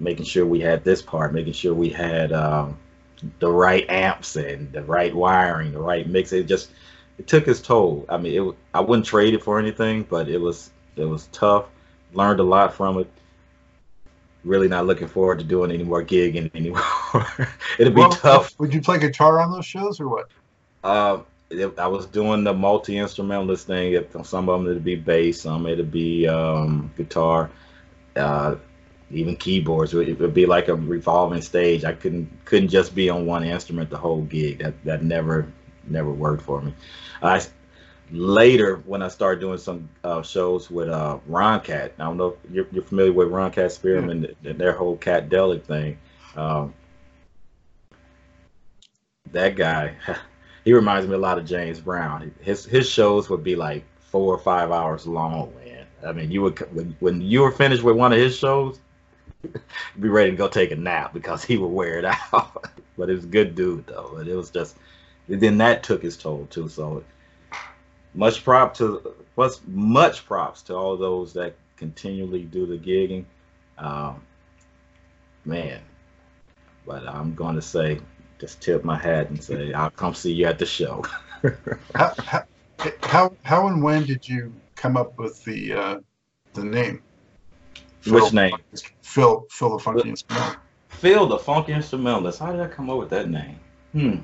making 0.00 0.24
sure 0.24 0.44
we 0.44 0.60
had 0.60 0.82
this 0.84 1.00
part, 1.00 1.32
making 1.32 1.52
sure 1.52 1.72
we 1.74 1.88
had 1.88 2.32
um, 2.32 2.76
the 3.38 3.50
right 3.50 3.88
amps 3.88 4.36
and 4.36 4.72
the 4.72 4.82
right 4.82 5.14
wiring, 5.14 5.72
the 5.72 5.80
right 5.80 6.08
mix. 6.08 6.32
It 6.32 6.48
just 6.48 6.70
it 7.18 7.28
took 7.28 7.46
its 7.46 7.60
toll. 7.60 8.04
I 8.08 8.16
mean, 8.16 8.50
it 8.50 8.56
I 8.74 8.80
wouldn't 8.80 9.06
trade 9.06 9.34
it 9.34 9.44
for 9.44 9.60
anything, 9.60 10.02
but 10.02 10.28
it 10.28 10.38
was 10.38 10.70
it 10.96 11.04
was 11.04 11.28
tough. 11.28 11.66
Learned 12.12 12.40
a 12.40 12.44
lot 12.44 12.74
from 12.74 12.98
it. 12.98 13.10
Really 14.46 14.68
not 14.68 14.86
looking 14.86 15.08
forward 15.08 15.40
to 15.40 15.44
doing 15.44 15.72
any 15.72 15.82
more 15.82 16.04
gigging 16.04 16.54
anymore. 16.54 17.26
It'd 17.78 17.94
be 17.94 18.00
well, 18.00 18.10
tough. 18.10 18.58
Would 18.60 18.72
you 18.72 18.80
play 18.80 18.98
guitar 18.98 19.40
on 19.40 19.50
those 19.50 19.66
shows 19.66 20.00
or 20.00 20.08
what? 20.08 20.28
Uh, 20.84 21.18
I 21.76 21.86
was 21.88 22.06
doing 22.06 22.44
the 22.44 22.54
multi 22.54 22.96
instrumentalist 22.96 23.66
thing. 23.66 24.02
Some 24.22 24.48
of 24.48 24.60
them 24.60 24.70
it'd 24.70 24.84
be 24.84 24.94
bass, 24.94 25.42
some 25.42 25.66
it'd 25.66 25.90
be 25.90 26.28
um, 26.28 26.92
guitar. 26.96 27.50
Uh, 28.14 28.54
even 29.10 29.36
keyboards. 29.36 29.94
It 29.94 30.18
would 30.18 30.34
be 30.34 30.46
like 30.46 30.68
a 30.68 30.74
revolving 30.74 31.42
stage. 31.42 31.84
I 31.84 31.92
couldn't 31.92 32.30
couldn't 32.44 32.68
just 32.68 32.94
be 32.94 33.08
on 33.08 33.26
one 33.26 33.44
instrument 33.44 33.90
the 33.90 33.98
whole 33.98 34.22
gig. 34.22 34.58
That 34.58 34.74
that 34.84 35.02
never 35.02 35.52
never 35.88 36.12
worked 36.12 36.42
for 36.42 36.62
me. 36.62 36.74
I 37.22 37.40
later 38.10 38.76
when 38.86 39.02
I 39.02 39.08
started 39.08 39.40
doing 39.40 39.58
some 39.58 39.88
uh, 40.04 40.22
shows 40.22 40.70
with 40.70 40.88
uh, 40.88 41.18
Ron 41.26 41.60
Kat. 41.60 41.92
I 41.98 42.04
don't 42.04 42.16
know 42.16 42.36
if 42.44 42.50
you're, 42.50 42.66
you're 42.70 42.84
familiar 42.84 43.12
with 43.12 43.28
Ron 43.28 43.50
Kat 43.50 43.72
Spearman 43.72 44.34
and 44.44 44.58
their 44.58 44.72
whole 44.72 44.96
Kat 44.96 45.28
Delic 45.28 45.64
thing. 45.64 45.98
Um, 46.36 46.74
that 49.32 49.56
guy, 49.56 49.94
he 50.64 50.72
reminds 50.72 51.08
me 51.08 51.14
a 51.14 51.18
lot 51.18 51.38
of 51.38 51.46
James 51.46 51.80
Brown. 51.80 52.32
His 52.40 52.64
his 52.64 52.88
shows 52.88 53.28
would 53.28 53.42
be 53.42 53.56
like 53.56 53.84
four 53.98 54.34
or 54.34 54.38
five 54.38 54.70
hours 54.70 55.06
long, 55.06 55.52
man. 55.56 55.86
I 56.06 56.12
mean, 56.12 56.30
you 56.30 56.42
would 56.42 56.58
when, 56.74 56.96
when 57.00 57.20
you 57.20 57.40
were 57.40 57.52
finished 57.52 57.82
with 57.82 57.96
one 57.96 58.12
of 58.12 58.18
his 58.18 58.36
shows, 58.36 58.78
be 60.00 60.08
ready 60.08 60.30
to 60.30 60.36
go 60.36 60.48
take 60.48 60.70
a 60.70 60.76
nap 60.76 61.12
because 61.12 61.44
he 61.44 61.56
would 61.56 61.68
wear 61.68 61.98
it 61.98 62.04
out. 62.32 62.66
but 62.96 63.10
it 63.10 63.14
was 63.14 63.24
a 63.24 63.28
good 63.28 63.54
dude 63.54 63.86
though. 63.86 64.12
But 64.14 64.28
it 64.28 64.36
was 64.36 64.50
just 64.50 64.76
then 65.28 65.58
that 65.58 65.82
took 65.82 66.04
its 66.04 66.16
toll 66.16 66.46
too. 66.50 66.68
So 66.68 67.02
much 68.16 68.42
prop 68.42 68.74
to 68.74 69.14
what's 69.34 69.60
much 69.68 70.26
props 70.26 70.62
to 70.62 70.74
all 70.74 70.96
those 70.96 71.32
that 71.34 71.54
continually 71.76 72.42
do 72.42 72.66
the 72.66 72.78
gigging. 72.78 73.24
Um, 73.78 74.22
man, 75.44 75.80
but 76.86 77.06
I'm 77.06 77.34
going 77.34 77.54
to 77.54 77.62
say 77.62 78.00
just 78.38 78.60
tip 78.60 78.84
my 78.84 78.96
hat 78.98 79.30
and 79.30 79.42
say 79.42 79.72
I'll 79.72 79.90
come 79.90 80.14
see 80.14 80.32
you 80.32 80.46
at 80.46 80.58
the 80.58 80.66
show. 80.66 81.04
how, 81.94 82.14
how, 82.18 82.44
how 83.02 83.36
how 83.42 83.66
and 83.68 83.82
when 83.82 84.04
did 84.04 84.26
you 84.26 84.52
come 84.74 84.96
up 84.96 85.18
with 85.18 85.44
the 85.44 85.72
uh, 85.72 85.98
the 86.54 86.64
name? 86.64 87.02
Phil, 88.00 88.14
Which 88.14 88.32
name? 88.32 88.56
Phil 89.02 89.46
Phil 89.50 89.76
the 89.76 89.78
Funky 89.78 90.08
Instrumentalist. 90.10 90.58
Phil 90.88 91.26
the 91.26 91.38
Funky 91.38 91.72
Instrumentalist. 91.72 92.38
How 92.38 92.52
did 92.52 92.60
I 92.60 92.68
come 92.68 92.88
up 92.88 92.98
with 92.98 93.10
that 93.10 93.28
name? 93.28 93.60
Hmm. 93.92 94.16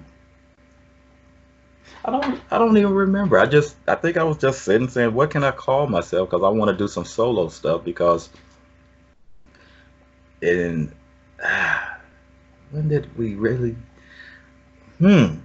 I 2.05 2.11
don't 2.11 2.41
I 2.51 2.59
don't 2.59 2.77
even 2.77 2.93
remember. 2.93 3.39
I 3.39 3.47
just 3.47 3.77
I 3.87 3.95
think 3.95 4.17
I 4.17 4.25
was 4.25 4.39
just 4.39 4.63
sitting 4.63 4.89
saying, 4.89 5.15
what 5.15 5.31
can 5.31 5.45
I 5.45 5.51
call 5.51 5.87
myself? 5.87 6.31
Because 6.31 6.45
I 6.45 6.49
want 6.49 6.71
to 6.71 6.77
do 6.77 6.89
some 6.89 7.05
solo 7.05 7.49
stuff 7.49 7.85
because 7.85 8.31
in 10.41 10.93
ah, 11.43 11.99
when 12.71 12.89
did 12.89 13.17
we 13.17 13.35
really 13.35 13.77
hmm 14.99 15.37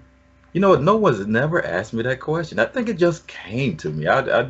you 0.57 0.61
know, 0.61 0.73
no 0.73 0.95
one's 0.95 1.25
never 1.27 1.63
asked 1.63 1.93
me 1.93 2.01
that 2.01 2.19
question. 2.19 2.57
I 2.57 2.65
think 2.65 2.89
it 2.89 2.97
just 2.97 3.27
came 3.27 3.77
to 3.77 3.91
me. 3.91 4.07
I, 4.07 4.21
I 4.21 4.49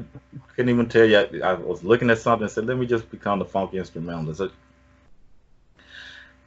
couldn't 0.56 0.70
even 0.70 0.88
tell 0.88 1.04
you. 1.04 1.18
I, 1.18 1.50
I, 1.50 1.54
was 1.56 1.84
looking 1.84 2.10
at 2.10 2.20
something 2.20 2.44
and 2.44 2.52
said, 2.52 2.66
"Let 2.66 2.78
me 2.78 2.86
just 2.86 3.12
become 3.12 3.40
the 3.40 3.46
funky 3.46 3.78
instrumentalist." 3.78 4.54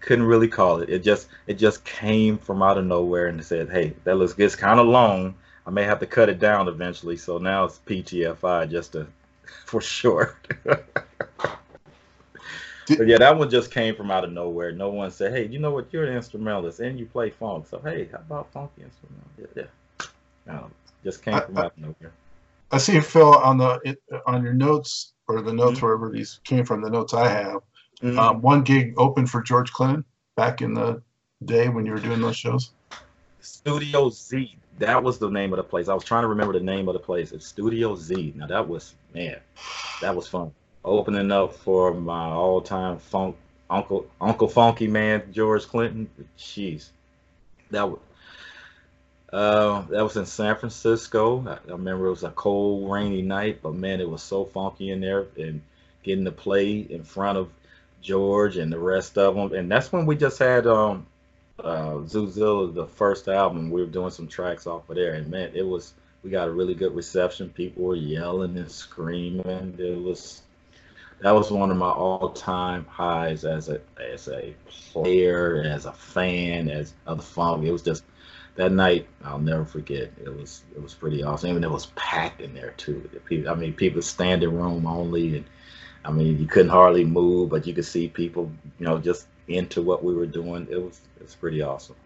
Couldn't 0.00 0.24
really 0.24 0.48
call 0.48 0.80
it. 0.80 0.88
It 0.88 1.02
just 1.02 1.28
it 1.46 1.54
just 1.54 1.84
came 1.84 2.38
from 2.38 2.62
out 2.62 2.78
of 2.78 2.84
nowhere 2.84 3.26
and 3.28 3.44
said, 3.44 3.68
"Hey, 3.70 3.94
that 4.04 4.16
looks 4.16 4.32
good. 4.32 4.44
It's 4.44 4.56
kind 4.56 4.80
of 4.80 4.86
long. 4.86 5.34
I 5.66 5.70
may 5.70 5.84
have 5.84 6.00
to 6.00 6.06
cut 6.06 6.28
it 6.28 6.38
down 6.38 6.68
eventually." 6.68 7.16
So 7.16 7.38
now 7.38 7.64
it's 7.64 7.80
PTFI 7.86 8.70
just 8.70 8.92
to 8.92 9.06
for 9.66 9.80
sure. 9.80 10.38
but 10.64 10.84
yeah, 13.06 13.18
that 13.18 13.36
one 13.36 13.50
just 13.50 13.70
came 13.70 13.94
from 13.94 14.10
out 14.10 14.24
of 14.24 14.32
nowhere. 14.32 14.72
No 14.72 14.90
one 14.90 15.10
said, 15.10 15.32
"Hey, 15.32 15.46
you 15.46 15.58
know 15.58 15.70
what? 15.70 15.92
You're 15.92 16.04
an 16.04 16.16
instrumentalist 16.16 16.80
and 16.80 16.98
you 16.98 17.06
play 17.06 17.30
funk, 17.30 17.66
so 17.68 17.80
hey, 17.84 18.08
how 18.10 18.18
about 18.18 18.52
funky 18.52 18.82
instrumental?" 18.82 19.28
Yeah, 19.38 19.64
yeah. 20.46 20.54
Um, 20.54 20.72
just 21.04 21.22
came 21.22 21.40
from 21.40 21.58
I, 21.58 21.60
out 21.60 21.72
of 21.72 21.78
nowhere. 21.78 22.12
I 22.72 22.78
see 22.78 23.00
Phil 23.00 23.34
on 23.34 23.58
the 23.58 23.96
on 24.26 24.42
your 24.42 24.54
notes 24.54 25.12
or 25.28 25.42
the 25.42 25.52
notes 25.52 25.76
mm-hmm. 25.76 25.86
wherever 25.86 26.08
these 26.10 26.40
came 26.44 26.64
from. 26.64 26.80
The 26.80 26.90
notes 26.90 27.14
I 27.14 27.28
have. 27.28 27.62
Mm-hmm. 28.02 28.18
Um, 28.18 28.40
one 28.40 28.62
gig 28.62 28.94
open 28.96 29.26
for 29.26 29.42
George 29.42 29.72
Clinton 29.72 30.04
back 30.36 30.62
in 30.62 30.74
the 30.74 31.02
day 31.44 31.68
when 31.68 31.84
you 31.84 31.92
were 31.92 31.98
doing 31.98 32.20
those 32.20 32.36
shows. 32.36 32.70
Studio 33.40 34.10
Z. 34.10 34.56
That 34.78 35.02
was 35.02 35.18
the 35.18 35.28
name 35.28 35.52
of 35.52 35.58
the 35.58 35.62
place. 35.62 35.88
I 35.88 35.94
was 35.94 36.04
trying 36.04 36.22
to 36.22 36.28
remember 36.28 36.54
the 36.54 36.64
name 36.64 36.88
of 36.88 36.94
the 36.94 37.00
place. 37.00 37.32
It's 37.32 37.46
Studio 37.46 37.94
Z. 37.94 38.34
Now 38.36 38.46
that 38.46 38.66
was 38.66 38.94
man, 39.14 39.36
that 40.00 40.14
was 40.14 40.26
fun. 40.26 40.52
Opening 40.82 41.30
up 41.30 41.54
for 41.54 41.92
my 41.92 42.30
all-time 42.30 42.98
funk 42.98 43.36
uncle, 43.68 44.06
Uncle 44.20 44.48
Funky 44.48 44.86
man, 44.86 45.22
George 45.32 45.66
Clinton. 45.66 46.08
Jeez, 46.38 46.88
that 47.70 47.90
was 47.90 48.00
uh, 49.32 49.82
that 49.82 50.02
was 50.02 50.16
in 50.16 50.26
San 50.26 50.56
Francisco. 50.56 51.46
I, 51.46 51.52
I, 51.52 51.72
remember 51.72 52.06
it 52.06 52.10
was 52.10 52.24
a 52.24 52.30
cold, 52.30 52.90
rainy 52.90 53.22
night, 53.22 53.60
but 53.62 53.74
man, 53.74 54.00
it 54.00 54.08
was 54.08 54.22
so 54.22 54.44
funky 54.44 54.90
in 54.90 55.00
there 55.00 55.26
and 55.38 55.60
getting 56.02 56.24
to 56.24 56.32
play 56.32 56.78
in 56.78 57.04
front 57.04 57.38
of 57.38 57.50
George 58.00 58.56
and 58.56 58.72
the 58.72 58.78
rest 58.78 59.18
of 59.18 59.34
them. 59.34 59.52
And 59.52 59.70
that's 59.70 59.92
when 59.92 60.06
we 60.06 60.16
just 60.16 60.38
had 60.38 60.66
um, 60.66 61.06
uh, 61.58 62.02
Zoozilla, 62.04 62.72
the 62.72 62.86
first 62.86 63.28
album. 63.28 63.70
We 63.70 63.80
were 63.80 63.86
doing 63.86 64.10
some 64.10 64.28
tracks 64.28 64.66
off 64.66 64.88
of 64.88 64.96
there, 64.96 65.14
and 65.14 65.30
man, 65.30 65.50
it 65.54 65.66
was 65.66 65.94
we 66.22 66.30
got 66.30 66.48
a 66.48 66.52
really 66.52 66.74
good 66.74 66.94
reception. 66.94 67.48
People 67.50 67.84
were 67.84 67.94
yelling 67.94 68.56
and 68.56 68.70
screaming. 68.70 69.74
It 69.78 70.02
was 70.02 70.42
that 71.20 71.32
was 71.32 71.50
one 71.50 71.70
of 71.70 71.76
my 71.76 71.90
all-time 71.90 72.86
highs 72.86 73.44
as 73.44 73.68
a 73.68 73.80
as 74.00 74.28
a 74.28 74.54
player, 74.68 75.62
as 75.64 75.86
a 75.86 75.92
fan, 75.92 76.68
as 76.70 76.94
of 77.06 77.18
the 77.18 77.22
funk. 77.22 77.64
It 77.64 77.72
was 77.72 77.82
just 77.82 78.04
that 78.56 78.72
night 78.72 79.06
I'll 79.24 79.38
never 79.38 79.64
forget. 79.64 80.12
It 80.22 80.34
was 80.34 80.62
it 80.74 80.82
was 80.82 80.94
pretty 80.94 81.22
awesome. 81.22 81.50
Even 81.50 81.64
it 81.64 81.70
was 81.70 81.86
packed 81.94 82.40
in 82.40 82.54
there 82.54 82.72
too. 82.76 83.08
I 83.48 83.54
mean, 83.54 83.74
people 83.74 84.02
standing 84.02 84.54
room 84.54 84.86
only, 84.86 85.36
and 85.36 85.44
I 86.04 86.10
mean 86.10 86.38
you 86.38 86.46
couldn't 86.46 86.70
hardly 86.70 87.04
move, 87.04 87.50
but 87.50 87.66
you 87.66 87.74
could 87.74 87.84
see 87.84 88.08
people, 88.08 88.50
you 88.78 88.86
know, 88.86 88.98
just 88.98 89.26
into 89.48 89.82
what 89.82 90.02
we 90.02 90.14
were 90.14 90.26
doing. 90.26 90.66
It 90.70 90.82
was 90.82 91.00
it 91.16 91.22
was 91.22 91.34
pretty 91.34 91.62
awesome. 91.62 91.96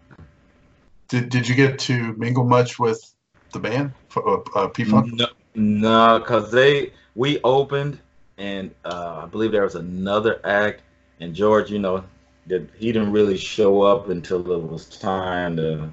Did 1.07 1.29
Did 1.29 1.47
you 1.47 1.55
get 1.55 1.79
to 1.79 2.13
mingle 2.13 2.45
much 2.45 2.79
with 2.79 3.13
the 3.53 3.59
band, 3.59 3.93
uh, 4.15 4.37
uh 4.55 4.67
P 4.67 4.83
Funk? 4.83 5.13
No, 5.13 5.27
no, 5.53 6.19
because 6.19 6.51
they 6.51 6.93
we 7.15 7.39
opened, 7.43 7.99
and 8.37 8.73
uh, 8.83 9.21
I 9.23 9.25
believe 9.27 9.51
there 9.51 9.63
was 9.63 9.75
another 9.75 10.41
act, 10.43 10.81
and 11.19 11.33
George, 11.33 11.71
you 11.71 11.79
know, 11.79 12.03
that 12.47 12.69
he 12.77 12.91
didn't 12.91 13.11
really 13.11 13.37
show 13.37 13.81
up 13.83 14.09
until 14.09 14.39
it 14.51 14.61
was 14.61 14.87
time 14.87 15.55
to 15.57 15.89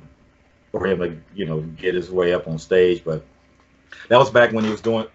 for 0.71 0.87
him 0.87 0.99
to 0.99 1.17
you 1.35 1.47
know 1.47 1.61
get 1.61 1.95
his 1.95 2.11
way 2.11 2.33
up 2.33 2.49
on 2.49 2.59
stage. 2.59 3.05
But 3.05 3.25
that 4.09 4.17
was 4.17 4.31
back 4.31 4.53
when 4.53 4.65
he 4.65 4.71
was 4.71 4.81
doing 4.81 5.07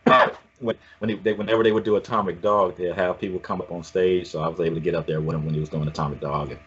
when 0.59 0.75
when 0.99 1.09
he, 1.09 1.15
they, 1.15 1.33
whenever 1.33 1.63
they 1.63 1.71
would 1.71 1.83
do 1.83 1.95
Atomic 1.95 2.41
Dog, 2.41 2.77
they'd 2.77 2.93
have 2.93 3.19
people 3.19 3.39
come 3.39 3.61
up 3.61 3.71
on 3.71 3.83
stage. 3.83 4.27
So 4.27 4.41
I 4.41 4.47
was 4.47 4.59
able 4.59 4.75
to 4.75 4.81
get 4.81 4.95
up 4.95 5.07
there 5.07 5.21
with 5.21 5.35
him 5.35 5.45
when 5.45 5.53
he 5.53 5.59
was 5.59 5.69
doing 5.69 5.87
Atomic 5.87 6.19
Dog, 6.19 6.51
and 6.51 6.59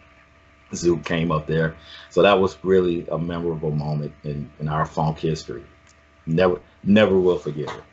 Zoot 0.71 1.05
came 1.05 1.31
up 1.31 1.47
there. 1.47 1.75
So 2.09 2.21
that 2.21 2.39
was 2.39 2.57
really 2.63 3.07
a 3.09 3.17
memorable 3.17 3.71
moment 3.71 4.13
in, 4.23 4.49
in 4.59 4.67
our 4.67 4.85
funk 4.85 5.19
history. 5.19 5.63
Never 6.25 6.61
never 6.83 7.17
will 7.19 7.37
forget 7.37 7.69
it. 7.69 7.83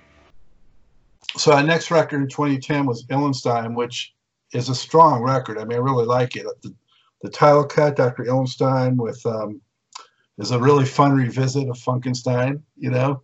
So 1.37 1.53
our 1.53 1.63
next 1.63 1.91
record 1.91 2.23
in 2.23 2.29
2010 2.29 2.87
was 2.87 3.05
Illenstein, 3.07 3.75
which 3.75 4.15
is 4.53 4.69
a 4.69 4.75
strong 4.75 5.23
record. 5.23 5.59
I 5.59 5.65
mean, 5.65 5.79
I 5.79 5.83
really 5.83 6.07
like 6.07 6.37
it. 6.37 6.47
The, 6.63 6.75
the 7.23 7.29
title 7.29 7.65
cut, 7.65 7.97
Dr. 7.97 8.25
Illenstein, 8.25 8.97
with 8.97 9.25
um, 9.27 9.61
is 10.39 10.53
a 10.53 10.59
really 10.59 10.85
fun 10.85 11.13
revisit 11.13 11.69
of 11.69 11.77
Funkenstein, 11.77 12.63
you 12.77 12.91
know, 12.91 13.23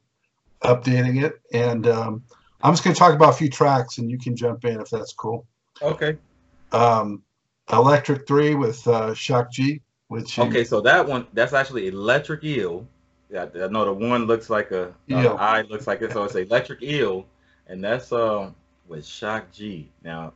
updating 0.63 1.23
it. 1.23 1.41
And 1.53 1.87
um, 1.87 2.25
I'm 2.65 2.73
just 2.73 2.83
going 2.83 2.95
to 2.95 2.99
talk 2.99 3.15
about 3.15 3.35
a 3.35 3.37
few 3.37 3.51
tracks 3.51 3.99
and 3.99 4.11
you 4.11 4.19
can 4.19 4.35
jump 4.35 4.65
in 4.65 4.81
if 4.81 4.89
that's 4.89 5.13
cool. 5.13 5.47
Okay. 5.83 6.17
Um, 6.73 7.23
Electric 7.71 8.27
3 8.27 8.55
with 8.55 8.87
uh, 8.89 9.15
Shock 9.15 9.53
G. 9.53 9.83
Which 10.09 10.39
okay, 10.39 10.65
so 10.65 10.81
that 10.83 11.07
one, 11.07 11.27
that's 11.33 11.53
actually 11.53 11.89
Electric 11.89 12.45
Eel. 12.45 12.87
Yeah, 13.31 13.47
I 13.55 13.69
know 13.69 13.85
the 13.85 13.93
one 13.93 14.27
looks 14.27 14.51
like 14.51 14.71
a, 14.71 14.95
uh, 15.11 15.35
eye 15.35 15.63
looks 15.63 15.87
like 15.87 16.03
it, 16.03 16.13
so 16.13 16.25
it's 16.25 16.35
Electric 16.35 16.83
Eel, 16.83 17.27
and 17.69 17.83
that's 17.83 18.13
um 18.13 18.55
with 18.87 19.07
Shock 19.07 19.51
G. 19.51 19.89
Now, 20.03 20.35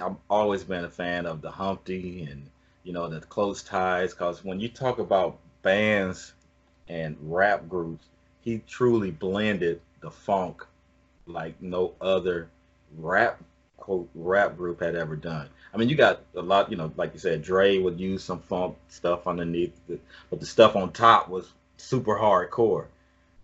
I've 0.00 0.16
always 0.30 0.64
been 0.64 0.84
a 0.84 0.90
fan 0.90 1.26
of 1.26 1.42
the 1.42 1.50
Humpty 1.50 2.22
and 2.22 2.48
you 2.84 2.92
know, 2.92 3.08
the 3.08 3.20
close 3.20 3.62
ties. 3.62 4.12
Because 4.12 4.44
when 4.44 4.60
you 4.60 4.68
talk 4.68 4.98
about 4.98 5.38
bands 5.62 6.32
and 6.88 7.16
rap 7.20 7.68
groups, 7.68 8.06
he 8.40 8.62
truly 8.66 9.10
blended 9.10 9.80
the 10.00 10.10
funk 10.10 10.66
like 11.26 11.60
no 11.60 11.94
other 12.00 12.48
rap 12.98 13.40
quote 13.76 14.08
rap 14.14 14.56
group 14.56 14.80
had 14.80 14.94
ever 14.94 15.16
done. 15.16 15.48
I 15.74 15.76
mean, 15.76 15.88
you 15.88 15.96
got 15.96 16.20
a 16.36 16.42
lot, 16.42 16.70
you 16.70 16.76
know, 16.76 16.92
like 16.96 17.12
you 17.14 17.18
said, 17.18 17.42
Dre 17.42 17.78
would 17.78 17.98
use 17.98 18.22
some 18.22 18.40
funk 18.40 18.76
stuff 18.88 19.26
underneath, 19.26 19.74
the, 19.88 19.98
but 20.30 20.38
the 20.38 20.46
stuff 20.46 20.76
on 20.76 20.92
top 20.92 21.28
was 21.28 21.52
super 21.78 22.14
hardcore. 22.14 22.86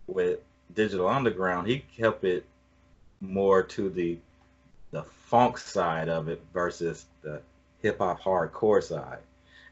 With 0.07 0.41
Digital 0.74 1.09
Underground, 1.09 1.66
he 1.66 1.85
kept 1.97 2.24
it 2.24 2.47
more 3.20 3.62
to 3.62 3.91
the 3.91 4.18
the 4.91 5.03
funk 5.03 5.59
side 5.59 6.09
of 6.09 6.29
it 6.29 6.43
versus 6.55 7.07
the 7.22 7.43
hip 7.83 7.99
hop 7.99 8.20
hardcore 8.20 8.83
side. 8.83 9.18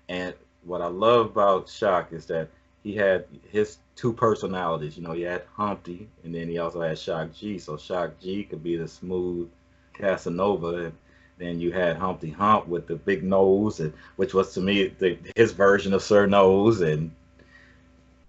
And 0.08 0.34
what 0.64 0.82
I 0.82 0.88
love 0.88 1.26
about 1.26 1.68
Shock 1.68 2.12
is 2.12 2.26
that 2.26 2.48
he 2.82 2.94
had 2.94 3.24
his 3.50 3.78
two 3.96 4.12
personalities. 4.12 4.96
You 4.96 5.02
know, 5.02 5.12
he 5.12 5.22
had 5.22 5.44
Humpty, 5.54 6.08
and 6.22 6.34
then 6.34 6.48
he 6.48 6.58
also 6.58 6.82
had 6.82 6.98
Shock 6.98 7.32
G. 7.32 7.58
So 7.58 7.76
Shock 7.76 8.20
G 8.20 8.44
could 8.44 8.62
be 8.62 8.76
the 8.76 8.86
smooth 8.86 9.50
Casanova, 9.94 10.84
and 10.84 10.92
then 11.38 11.58
you 11.58 11.72
had 11.72 11.96
Humpty 11.96 12.30
Hump 12.30 12.68
with 12.68 12.86
the 12.86 12.94
big 12.94 13.24
nose, 13.24 13.80
and 13.80 13.92
which 14.16 14.34
was 14.34 14.52
to 14.54 14.60
me 14.60 14.88
the, 14.88 15.18
his 15.34 15.52
version 15.52 15.92
of 15.94 16.02
Sir 16.02 16.26
Nose. 16.26 16.82
And 16.82 17.10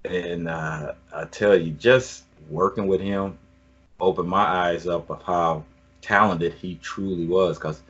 and 0.05 0.47
uh, 0.47 0.93
I 1.13 1.25
tell 1.25 1.55
you, 1.55 1.71
just 1.73 2.23
working 2.49 2.87
with 2.87 3.01
him 3.01 3.37
opened 3.99 4.29
my 4.29 4.43
eyes 4.43 4.87
up 4.87 5.09
of 5.09 5.21
how 5.23 5.65
talented 6.01 6.53
he 6.53 6.75
truly 6.75 7.25
was, 7.25 7.57
because 7.57 7.81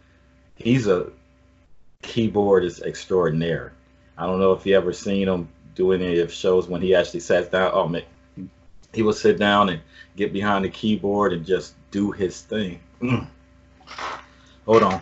he's 0.56 0.88
a 0.88 1.12
keyboardist 2.02 2.82
extraordinaire. 2.82 3.74
I 4.18 4.26
don't 4.26 4.40
know 4.40 4.54
if 4.54 4.66
you 4.66 4.76
ever 4.76 4.94
seen 4.94 5.28
him 5.28 5.50
do 5.78 5.94
any 5.94 6.20
of 6.20 6.34
shows 6.34 6.68
when 6.68 6.82
he 6.82 6.96
actually 6.96 7.20
sat 7.22 7.52
down. 7.52 7.72
Oh 7.74 7.88
man, 7.88 8.04
he 8.94 9.04
will 9.04 9.14
sit 9.14 9.38
down 9.38 9.70
and 9.70 9.80
get 10.16 10.34
behind 10.34 10.66
the 10.66 10.70
keyboard 10.70 11.32
and 11.32 11.46
just 11.46 11.76
do 11.92 12.12
his 12.12 12.42
thing. 12.42 12.80
Mm. 13.02 13.28
Hold 14.66 14.84
on. 14.84 15.02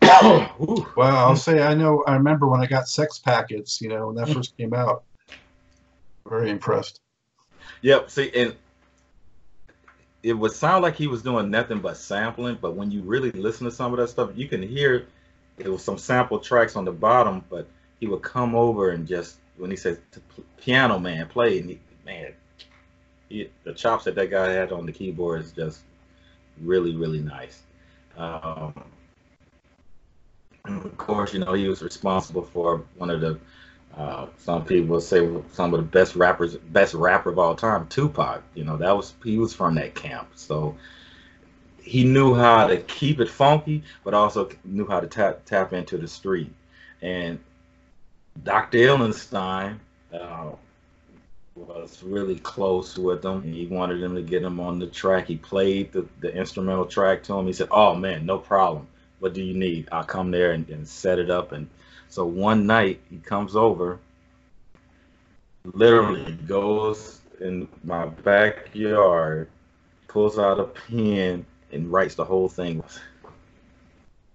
well, 0.96 1.16
I'll 1.16 1.36
say 1.36 1.62
I 1.62 1.74
know. 1.74 2.04
I 2.06 2.14
remember 2.14 2.46
when 2.46 2.60
I 2.60 2.66
got 2.66 2.88
Sex 2.88 3.18
Packets. 3.18 3.80
You 3.82 3.88
know, 3.88 4.06
when 4.06 4.16
that 4.16 4.28
first 4.28 4.56
came 4.56 4.72
out. 4.72 5.02
Very 6.26 6.50
impressed. 6.50 7.00
Yep. 7.82 8.10
See, 8.10 8.30
and 8.34 8.54
it 10.22 10.32
would 10.32 10.52
sound 10.52 10.82
like 10.82 10.96
he 10.96 11.06
was 11.06 11.22
doing 11.22 11.50
nothing 11.50 11.80
but 11.80 11.96
sampling, 11.96 12.58
but 12.60 12.74
when 12.74 12.90
you 12.90 13.02
really 13.02 13.30
listen 13.32 13.64
to 13.64 13.70
some 13.70 13.92
of 13.92 13.98
that 13.98 14.08
stuff, 14.08 14.30
you 14.34 14.48
can 14.48 14.62
hear 14.62 15.06
it 15.58 15.68
was 15.68 15.82
some 15.82 15.98
sample 15.98 16.38
tracks 16.38 16.76
on 16.76 16.84
the 16.84 16.92
bottom, 16.92 17.44
but 17.48 17.68
he 18.00 18.06
would 18.06 18.22
come 18.22 18.54
over 18.54 18.90
and 18.90 19.06
just 19.06 19.36
when 19.56 19.70
he 19.70 19.76
says 19.76 19.98
piano 20.58 20.98
man 20.98 21.26
play, 21.28 21.58
and 21.58 21.70
he, 21.70 21.80
man, 22.04 22.32
he, 23.28 23.50
the 23.64 23.72
chops 23.72 24.04
that 24.04 24.14
that 24.14 24.30
guy 24.30 24.50
had 24.50 24.72
on 24.72 24.86
the 24.86 24.92
keyboard 24.92 25.42
is 25.42 25.52
just 25.52 25.80
really 26.60 26.94
really 26.94 27.20
nice. 27.20 27.62
Um, 28.16 28.74
of 30.64 30.96
course, 30.96 31.32
you 31.32 31.40
know 31.40 31.54
he 31.54 31.68
was 31.68 31.82
responsible 31.82 32.42
for 32.42 32.84
one 32.96 33.10
of 33.10 33.20
the 33.20 33.38
uh, 33.96 34.26
some 34.36 34.64
people 34.64 35.00
say 35.00 35.26
some 35.52 35.72
of 35.72 35.80
the 35.80 35.86
best 35.86 36.16
rappers, 36.16 36.56
best 36.56 36.92
rapper 36.92 37.30
of 37.30 37.38
all 37.38 37.54
time, 37.54 37.86
Tupac. 37.88 38.42
You 38.54 38.64
know 38.64 38.76
that 38.76 38.94
was 38.94 39.14
he 39.24 39.38
was 39.38 39.54
from 39.54 39.74
that 39.76 39.94
camp, 39.94 40.28
so 40.34 40.76
he 41.80 42.04
knew 42.04 42.34
how 42.34 42.66
to 42.66 42.76
keep 42.78 43.20
it 43.20 43.30
funky, 43.30 43.84
but 44.04 44.12
also 44.12 44.50
knew 44.64 44.86
how 44.86 45.00
to 45.00 45.06
tap 45.06 45.44
tap 45.46 45.72
into 45.72 45.96
the 45.96 46.08
street. 46.08 46.52
And 47.00 47.38
Dr. 48.42 48.78
Illenstein 48.78 49.78
uh, 50.12 50.50
was 51.54 52.02
really 52.02 52.38
close 52.38 52.98
with 52.98 53.24
him. 53.24 53.42
He 53.42 53.66
wanted 53.66 54.02
him 54.02 54.14
to 54.14 54.22
get 54.22 54.42
him 54.42 54.60
on 54.60 54.78
the 54.78 54.86
track. 54.86 55.26
He 55.26 55.36
played 55.36 55.92
the, 55.92 56.06
the 56.20 56.34
instrumental 56.34 56.86
track 56.86 57.22
to 57.24 57.34
him. 57.34 57.46
He 57.46 57.52
said, 57.52 57.68
"Oh 57.70 57.94
man, 57.94 58.26
no 58.26 58.38
problem. 58.38 58.86
what 59.18 59.32
do 59.32 59.42
you 59.42 59.54
need? 59.54 59.88
I'll 59.90 60.04
come 60.04 60.30
there 60.30 60.52
and, 60.52 60.68
and 60.68 60.86
set 60.86 61.18
it 61.18 61.30
up. 61.30 61.52
And 61.52 61.68
so 62.08 62.26
one 62.26 62.66
night 62.66 63.00
he 63.10 63.18
comes 63.18 63.56
over, 63.56 63.98
literally 65.64 66.32
goes 66.32 67.20
in 67.40 67.68
my 67.84 68.06
backyard, 68.06 69.48
pulls 70.08 70.38
out 70.38 70.60
a 70.60 70.64
pen 70.64 71.44
and 71.72 71.92
writes 71.92 72.14
the 72.14 72.24
whole 72.24 72.48
thing. 72.48 72.82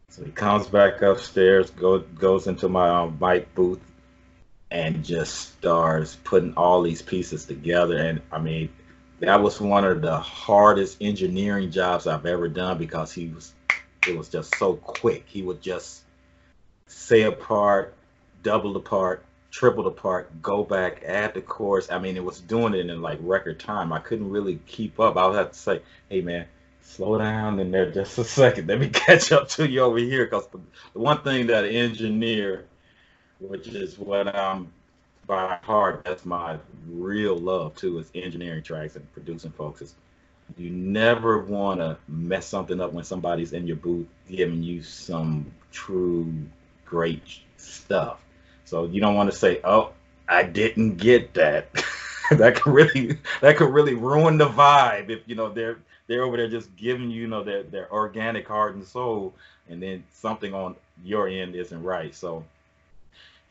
So 0.10 0.26
he 0.26 0.32
comes 0.32 0.68
back 0.68 1.02
upstairs, 1.02 1.70
go, 1.72 2.00
goes 2.00 2.48
into 2.48 2.68
my 2.68 2.90
um, 2.90 3.18
mic 3.22 3.54
booth, 3.56 3.80
and 4.72 5.04
just 5.04 5.54
starts 5.58 6.18
putting 6.24 6.54
all 6.56 6.82
these 6.82 7.02
pieces 7.02 7.46
together. 7.46 7.98
And 7.98 8.22
I 8.32 8.40
mean, 8.40 8.70
that 9.20 9.42
was 9.42 9.62
one 9.62 9.86
of 9.86 10.02
the 10.02 10.18
hardest 10.18 10.98
engineering 11.02 11.70
jobs 11.70 12.08
I've 12.08 12.26
ever 12.26 12.48
done 12.48 12.78
because 12.78 13.12
he 13.12 13.28
was 13.28 13.54
it 14.08 14.18
was 14.18 14.30
just 14.30 14.56
so 14.56 14.76
quick. 14.76 15.26
He 15.28 15.44
would 15.44 15.62
just 15.62 16.02
say 16.88 17.24
a 17.24 17.32
part, 17.32 17.94
double 18.42 18.74
the 18.74 18.80
part, 18.80 19.24
triple 19.52 19.84
the 19.84 19.92
part, 19.92 20.42
go 20.42 20.64
back, 20.64 21.04
add 21.06 21.34
the 21.34 21.42
chorus. 21.42 21.92
I 21.92 22.00
mean, 22.00 22.18
it 22.18 22.24
was 22.24 22.40
doing 22.40 22.74
it 22.74 22.90
in 22.90 23.02
like 23.02 23.20
record 23.22 23.60
time. 23.60 23.94
I 23.94 24.00
couldn't 24.00 24.30
really 24.30 24.60
keep 24.66 25.00
up. 25.00 25.18
I 25.18 25.28
would 25.28 25.38
have 25.38 25.52
to 25.52 25.58
say, 25.58 25.82
"Hey, 26.10 26.22
man, 26.22 26.48
slow 26.82 27.18
down 27.18 27.60
in 27.60 27.70
there 27.72 27.92
just 27.92 28.18
a 28.18 28.24
second. 28.24 28.68
Let 28.68 28.80
me 28.80 28.90
catch 28.94 29.32
up 29.32 29.50
to 29.50 29.70
you 29.70 29.82
over 29.82 30.00
here." 30.00 30.26
Because 30.26 30.48
the, 30.48 30.60
the 30.94 31.00
one 31.00 31.22
thing 31.22 31.48
that 31.48 31.66
engineer, 31.66 32.66
which 33.42 33.68
is 33.68 33.98
what 33.98 34.34
I'm 34.34 34.72
by 35.28 35.58
heart, 35.64 36.04
that's 36.04 36.26
my 36.26 36.58
real 36.88 37.38
love 37.38 37.76
too, 37.76 38.00
is 38.00 38.12
engineering 38.16 38.64
tracks 38.64 38.96
and 38.96 39.12
producing 39.14 39.52
folks. 39.52 39.82
Is 39.82 39.96
you 40.58 40.70
never 40.70 41.40
want 41.40 41.80
to 41.80 41.98
mess 42.08 42.46
something 42.46 42.82
up 42.82 42.92
when 42.94 43.04
somebody's 43.04 43.54
in 43.54 43.68
your 43.68 43.78
booth 43.78 44.08
giving 44.30 44.64
you 44.64 44.84
some 44.84 45.52
true 45.72 46.34
great 46.86 47.24
stuff. 47.58 48.20
So 48.66 48.86
you 48.86 49.00
don't 49.00 49.16
want 49.16 49.32
to 49.32 49.38
say, 49.38 49.62
"Oh, 49.64 49.92
I 50.28 50.44
didn't 50.44 50.98
get 50.98 51.34
that." 51.36 51.70
that 52.32 52.56
could 52.56 52.74
really 52.74 53.18
that 53.42 53.58
could 53.58 53.74
really 53.74 53.94
ruin 53.96 54.38
the 54.38 54.50
vibe 54.50 55.10
if 55.10 55.22
you 55.28 55.36
know 55.36 55.50
they're 55.50 55.80
they're 56.08 56.24
over 56.24 56.38
there 56.38 56.50
just 56.50 56.76
giving 56.76 57.10
you, 57.10 57.22
you 57.22 57.28
know 57.28 57.44
their 57.44 57.64
their 57.64 57.92
organic 57.92 58.48
heart 58.48 58.76
and 58.76 58.86
soul, 58.86 59.34
and 59.70 59.82
then 59.82 60.04
something 60.12 60.54
on 60.54 60.76
your 61.04 61.28
end 61.28 61.56
isn't 61.56 61.82
right. 61.84 62.14
So 62.14 62.44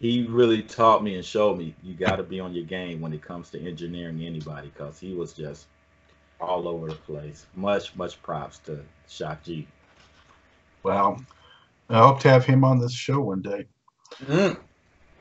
he 0.00 0.26
really 0.26 0.62
taught 0.62 1.04
me 1.04 1.16
and 1.16 1.24
showed 1.24 1.58
me 1.58 1.74
you 1.82 1.94
got 1.94 2.16
to 2.16 2.22
be 2.22 2.40
on 2.40 2.54
your 2.54 2.64
game 2.64 3.00
when 3.00 3.12
it 3.12 3.22
comes 3.22 3.50
to 3.50 3.60
engineering 3.60 4.22
anybody 4.22 4.72
because 4.74 4.98
he 4.98 5.14
was 5.14 5.34
just 5.34 5.66
all 6.40 6.66
over 6.66 6.88
the 6.88 6.94
place. 6.94 7.46
Much, 7.54 7.94
much 7.96 8.20
props 8.22 8.58
to 8.60 8.80
Shock 9.08 9.44
G. 9.44 9.68
Wow. 10.82 11.18
I 11.90 11.98
hope 11.98 12.20
to 12.20 12.30
have 12.30 12.46
him 12.46 12.64
on 12.64 12.78
this 12.78 12.94
show 12.94 13.20
one 13.20 13.42
day. 13.42 13.66
Mm. 14.24 14.56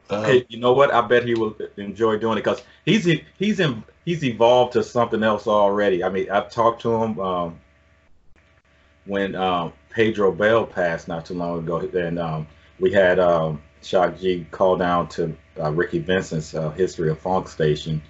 Uh, 0.10 0.24
hey, 0.24 0.46
you 0.48 0.60
know 0.60 0.72
what? 0.72 0.94
I 0.94 1.02
bet 1.02 1.26
he 1.26 1.36
will 1.36 1.56
enjoy 1.78 2.18
doing 2.18 2.38
it 2.38 2.44
because 2.44 2.64
he's 2.86 3.08
he's 3.38 3.60
in 3.60 3.84
he's 4.06 4.24
evolved 4.24 4.74
to 4.74 4.84
something 4.84 5.22
else 5.22 5.46
already. 5.46 6.04
I 6.04 6.10
mean, 6.10 6.32
I've 6.32 6.50
talked 6.50 6.82
to 6.84 7.04
him 7.04 7.20
um, 7.20 7.60
when 9.06 9.36
um, 9.36 9.74
Pedro 9.92 10.32
Bell 10.32 10.66
passed 10.66 11.08
not 11.08 11.26
too 11.26 11.36
long 11.36 11.60
ago, 11.60 11.78
and 11.80 12.18
um, 12.18 12.48
we 12.80 12.92
had 12.92 13.20
um, 13.20 13.62
Shock 13.82 14.20
G 14.20 14.46
call 14.52 14.78
down 14.78 15.08
to 15.10 15.36
uh, 15.60 15.72
Ricky 15.72 16.00
Vincent's 16.00 16.54
uh, 16.54 16.72
History 16.72 17.10
of 17.10 17.20
Funk 17.20 17.48
station, 17.48 18.02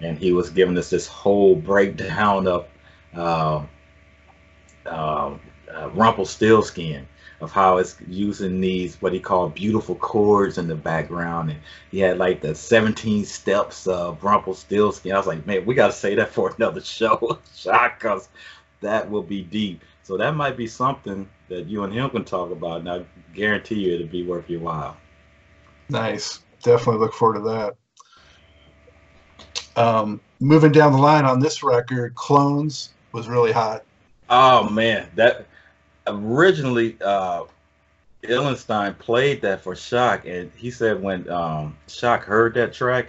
and 0.00 0.18
he 0.18 0.32
was 0.32 0.50
giving 0.50 0.76
us 0.78 0.90
this 0.90 1.06
whole 1.06 1.54
breakdown 1.54 2.46
of 2.46 2.66
uh, 3.14 3.64
uh, 4.86 5.34
uh, 5.72 5.90
of 7.40 7.50
how 7.50 7.78
it's 7.78 7.96
using 8.06 8.60
these 8.60 9.00
what 9.02 9.12
he 9.12 9.18
called 9.18 9.54
beautiful 9.54 9.96
chords 9.96 10.58
in 10.58 10.68
the 10.68 10.74
background, 10.74 11.50
and 11.50 11.60
he 11.90 11.98
had 11.98 12.18
like 12.18 12.40
the 12.40 12.54
17 12.54 13.24
steps 13.24 13.86
of 13.86 14.22
Rumpelstiltskin. 14.22 15.12
I 15.12 15.18
was 15.18 15.26
like, 15.26 15.44
man, 15.46 15.66
we 15.66 15.74
got 15.74 15.88
to 15.88 15.92
say 15.92 16.14
that 16.14 16.28
for 16.32 16.54
another 16.56 16.80
show, 16.80 17.38
shock, 17.54 17.98
because 17.98 18.28
that 18.80 19.10
will 19.10 19.22
be 19.22 19.42
deep. 19.42 19.82
So 20.04 20.16
that 20.16 20.34
might 20.34 20.56
be 20.56 20.66
something 20.66 21.28
that 21.48 21.66
you 21.66 21.84
and 21.84 21.92
him 21.92 22.10
can 22.10 22.24
talk 22.24 22.50
about, 22.50 22.80
and 22.80 22.90
I 22.90 23.04
guarantee 23.34 23.76
you 23.76 23.94
it'll 23.94 24.06
be 24.08 24.24
worth 24.24 24.50
your 24.50 24.60
while. 24.60 24.96
Nice. 25.88 26.40
Definitely 26.62 27.00
look 27.00 27.12
forward 27.12 27.38
to 27.38 27.74
that. 29.74 29.82
Um, 29.82 30.20
moving 30.40 30.72
down 30.72 30.92
the 30.92 30.98
line 30.98 31.24
on 31.24 31.40
this 31.40 31.62
record, 31.62 32.14
Clones 32.14 32.90
was 33.12 33.28
really 33.28 33.52
hot. 33.52 33.84
Oh 34.28 34.68
man, 34.68 35.08
that 35.16 35.46
originally 36.06 36.96
uh 37.04 37.44
Illenstein 38.22 38.96
played 38.98 39.42
that 39.42 39.62
for 39.62 39.74
Shock, 39.74 40.26
and 40.26 40.50
he 40.56 40.70
said 40.70 41.02
when 41.02 41.28
um, 41.28 41.76
Shock 41.88 42.24
heard 42.24 42.54
that 42.54 42.72
track, 42.72 43.08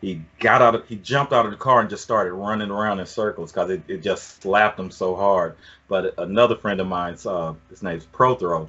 he 0.00 0.22
got 0.38 0.60
out 0.60 0.74
of 0.74 0.86
he 0.88 0.96
jumped 0.96 1.32
out 1.32 1.46
of 1.46 1.50
the 1.50 1.56
car 1.56 1.80
and 1.80 1.88
just 1.88 2.02
started 2.02 2.32
running 2.32 2.70
around 2.70 3.00
in 3.00 3.06
circles 3.06 3.52
because 3.52 3.70
it, 3.70 3.82
it 3.88 4.02
just 4.02 4.42
slapped 4.42 4.78
him 4.78 4.90
so 4.90 5.16
hard. 5.16 5.56
But 5.88 6.14
another 6.18 6.56
friend 6.56 6.80
of 6.80 6.86
mine, 6.86 7.16
uh, 7.24 7.54
his 7.70 7.82
name's 7.82 8.06
Prothro, 8.06 8.68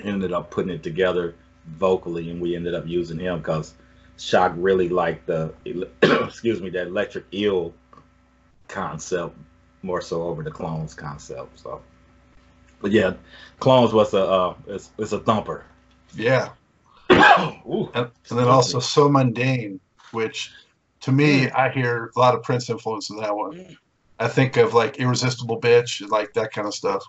ended 0.00 0.32
up 0.32 0.50
putting 0.50 0.72
it 0.72 0.82
together 0.82 1.34
vocally, 1.66 2.30
and 2.30 2.40
we 2.40 2.56
ended 2.56 2.74
up 2.74 2.86
using 2.86 3.18
him 3.18 3.38
because 3.38 3.74
Shock 4.18 4.52
really 4.56 4.88
liked 4.88 5.26
the 5.26 5.52
excuse 6.02 6.60
me 6.60 6.70
that 6.70 6.86
electric 6.88 7.24
eel 7.32 7.72
concept 8.68 9.36
more 9.82 10.00
so 10.00 10.22
over 10.22 10.42
the 10.42 10.50
clones 10.50 10.94
concept. 10.94 11.58
So, 11.58 11.82
but 12.80 12.92
yeah, 12.92 13.14
clones 13.58 13.92
was 13.92 14.14
a 14.14 14.24
uh, 14.24 14.54
it's, 14.66 14.90
it's 14.98 15.12
a 15.12 15.18
thumper. 15.18 15.64
Yeah. 16.14 16.50
and, 17.10 17.88
and, 17.94 18.10
then 18.30 18.48
also 18.48 18.78
so 18.80 19.08
mundane, 19.08 19.80
which 20.12 20.52
to 21.00 21.12
me 21.12 21.46
mm. 21.46 21.54
I 21.54 21.70
hear 21.70 22.10
a 22.16 22.18
lot 22.18 22.34
of 22.34 22.42
Prince 22.42 22.70
influence 22.70 23.10
in 23.10 23.16
that 23.16 23.34
one. 23.34 23.52
Mm. 23.52 23.76
I 24.18 24.28
think 24.28 24.56
of 24.56 24.72
like 24.72 24.98
irresistible 24.98 25.60
bitch, 25.60 26.08
like 26.08 26.32
that 26.34 26.52
kind 26.52 26.66
of 26.66 26.74
stuff. 26.74 27.04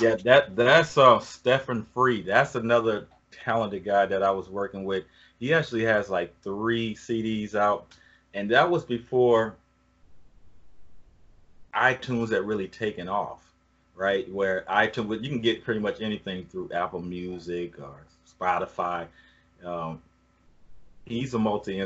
Yeah, 0.00 0.16
that 0.24 0.56
that's 0.56 0.96
uh 0.96 1.18
Stephen 1.18 1.86
Free. 1.94 2.22
That's 2.22 2.54
another 2.54 3.08
talented 3.44 3.84
guy 3.84 4.06
that 4.06 4.22
I 4.22 4.30
was 4.30 4.48
working 4.48 4.84
with 4.84 5.04
he 5.38 5.52
actually 5.52 5.84
has 5.84 6.08
like 6.08 6.34
three 6.42 6.94
CDs 6.94 7.54
out, 7.54 7.86
and 8.32 8.50
that 8.50 8.70
was 8.70 8.84
before 8.84 9.56
iTunes 11.74 12.30
had 12.30 12.46
really 12.46 12.68
taken 12.68 13.08
off, 13.08 13.44
right? 13.94 14.30
Where 14.32 14.64
iTunes, 14.68 15.22
you 15.22 15.28
can 15.28 15.40
get 15.40 15.64
pretty 15.64 15.80
much 15.80 16.00
anything 16.00 16.46
through 16.46 16.70
Apple 16.72 17.02
Music 17.02 17.78
or 17.78 18.06
Spotify. 18.40 19.06
Um, 19.64 20.00
he's 21.04 21.34
a 21.34 21.38
multi 21.38 21.84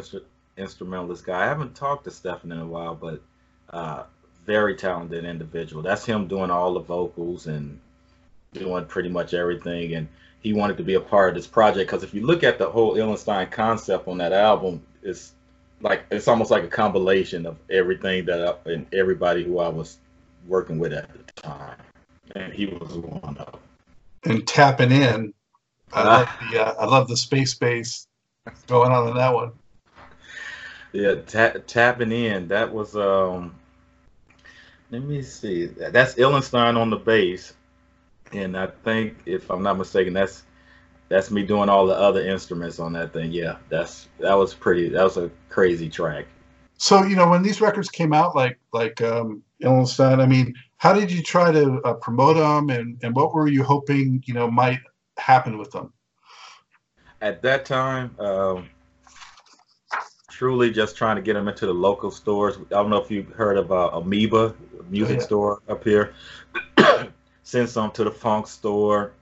instrumentalist 0.57 1.25
guy. 1.25 1.43
I 1.43 1.47
haven't 1.47 1.75
talked 1.75 2.05
to 2.05 2.11
Stefan 2.11 2.53
in 2.53 2.61
a 2.61 2.67
while, 2.67 2.95
but 2.95 3.23
uh, 3.71 4.05
very 4.45 4.77
talented 4.77 5.25
individual. 5.25 5.83
That's 5.83 6.05
him 6.05 6.29
doing 6.29 6.51
all 6.51 6.75
the 6.75 6.81
vocals 6.81 7.47
and 7.47 7.81
doing 8.53 8.85
pretty 8.85 9.09
much 9.09 9.35
everything. 9.35 9.95
And 9.95 10.09
he 10.41 10.53
wanted 10.53 10.77
to 10.77 10.83
be 10.83 10.95
a 10.95 11.01
part 11.01 11.31
of 11.31 11.35
this 11.35 11.47
project 11.47 11.91
because 11.91 12.05
if 12.05 12.15
you 12.15 12.25
look 12.27 12.45
at 12.45 12.59
the 12.59 12.69
whole 12.69 12.95
Illenstein 12.95 13.51
concept 13.51 14.07
on 14.09 14.19
that 14.19 14.33
album, 14.33 14.83
it's 15.03 15.33
like 15.81 16.05
it's 16.11 16.29
almost 16.29 16.51
like 16.51 16.65
a 16.65 16.69
compilation 16.69 17.47
of 17.47 17.57
everything 17.71 18.25
that 18.27 18.47
I, 18.67 18.71
and 18.71 18.87
everybody 18.93 19.45
who 19.45 19.59
I 19.59 19.69
was 19.69 19.99
working 20.47 20.79
with 20.79 20.93
at 20.93 21.09
the 21.13 21.43
time, 21.43 21.77
and 22.35 22.53
he 22.53 22.67
was 22.67 22.91
one 22.93 23.37
of 23.39 23.53
them. 23.53 23.61
And 24.25 24.47
tapping 24.47 24.93
in, 24.93 25.33
I 25.93 26.03
love 26.05 26.29
the 26.51 26.59
uh, 26.65 26.75
I 26.81 26.85
love 26.87 27.09
the 27.09 27.17
space 27.17 27.55
bass 27.55 28.07
going 28.67 28.93
on 28.93 29.09
in 29.09 29.17
that 29.17 29.33
one. 29.33 29.53
Yeah, 30.93 31.17
ta- 31.27 31.59
tapping 31.67 32.13
in. 32.13 32.49
That 32.49 32.73
was 32.73 32.97
um. 32.97 33.55
Let 34.91 35.03
me 35.03 35.21
see. 35.23 35.67
That's 35.67 36.15
Illenstein 36.15 36.77
on 36.79 36.89
the 36.89 36.97
bass, 36.97 37.53
and 38.33 38.57
I 38.57 38.69
think 38.85 39.17
if 39.27 39.51
I'm 39.51 39.63
not 39.63 39.79
mistaken, 39.79 40.13
that's 40.13 40.45
that's 41.09 41.31
me 41.31 41.43
doing 41.43 41.69
all 41.69 41.87
the 41.87 41.95
other 41.95 42.21
instruments 42.21 42.79
on 42.79 42.93
that 42.93 43.13
thing. 43.13 43.33
Yeah, 43.33 43.57
that's 43.69 44.09
that 44.21 44.35
was 44.35 44.55
pretty. 44.55 44.89
That 44.89 45.03
was 45.05 45.17
a 45.17 45.31
crazy 45.49 45.89
track. 45.89 46.27
So 46.77 47.05
you 47.05 47.17
know 47.17 47.29
when 47.29 47.43
these 47.43 47.61
records 47.61 47.89
came 47.89 48.13
out, 48.13 48.37
like 48.37 48.59
like 48.73 49.01
um, 49.01 49.43
Illenstein, 49.63 50.21
I 50.21 50.27
mean, 50.27 50.55
how 50.77 50.93
did 50.93 51.11
you 51.11 51.23
try 51.23 51.51
to 51.51 51.81
uh, 51.85 51.95
promote 51.95 52.37
them, 52.37 52.71
and 52.71 52.99
and 53.03 53.15
what 53.15 53.35
were 53.35 53.49
you 53.49 53.63
hoping 53.63 54.23
you 54.27 54.35
know 54.35 54.51
might 54.51 54.81
happen 55.17 55.59
with 55.59 55.71
them? 55.71 55.93
At 57.21 57.43
that 57.43 57.65
time, 57.65 58.15
um, 58.21 58.69
truly 60.31 60.71
just 60.71 60.97
trying 60.97 61.17
to 61.17 61.23
get 61.23 61.35
them 61.35 61.49
into 61.49 61.67
the 61.67 61.75
local 61.75 62.13
stores. 62.13 62.57
I 62.59 62.75
don't 62.75 62.91
know 62.91 63.03
if 63.03 63.11
you've 63.11 63.31
heard 63.31 63.57
of 63.57 63.73
uh, 63.73 63.91
Amoeba 63.93 64.55
music 64.89 65.17
oh, 65.17 65.21
yeah. 65.21 65.27
store 65.27 65.63
up 65.69 65.85
here 65.85 66.15
send 67.49 67.67
some 67.71 67.91
to 67.91 68.05
the 68.05 68.11
funk 68.11 68.47
store. 68.47 69.13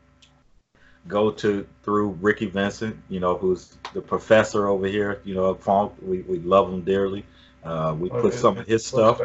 Go 1.07 1.31
to 1.31 1.65
through 1.85 2.19
Ricky 2.21 2.47
Vincent, 2.47 2.97
you 3.09 3.21
know, 3.21 3.37
who's 3.37 3.77
the 3.95 4.01
professor 4.01 4.67
over 4.67 4.89
here. 4.89 5.21
You 5.25 5.37
know, 5.37 5.55
funk. 5.55 5.93
We, 6.03 6.23
we 6.23 6.41
love 6.41 6.69
him 6.73 6.83
dearly. 6.83 7.25
Uh, 7.63 7.95
we 7.97 8.11
oh, 8.11 8.21
put 8.21 8.35
yeah, 8.35 8.41
some 8.41 8.59
of 8.59 8.67
his 8.67 8.85
stuff. 8.85 9.21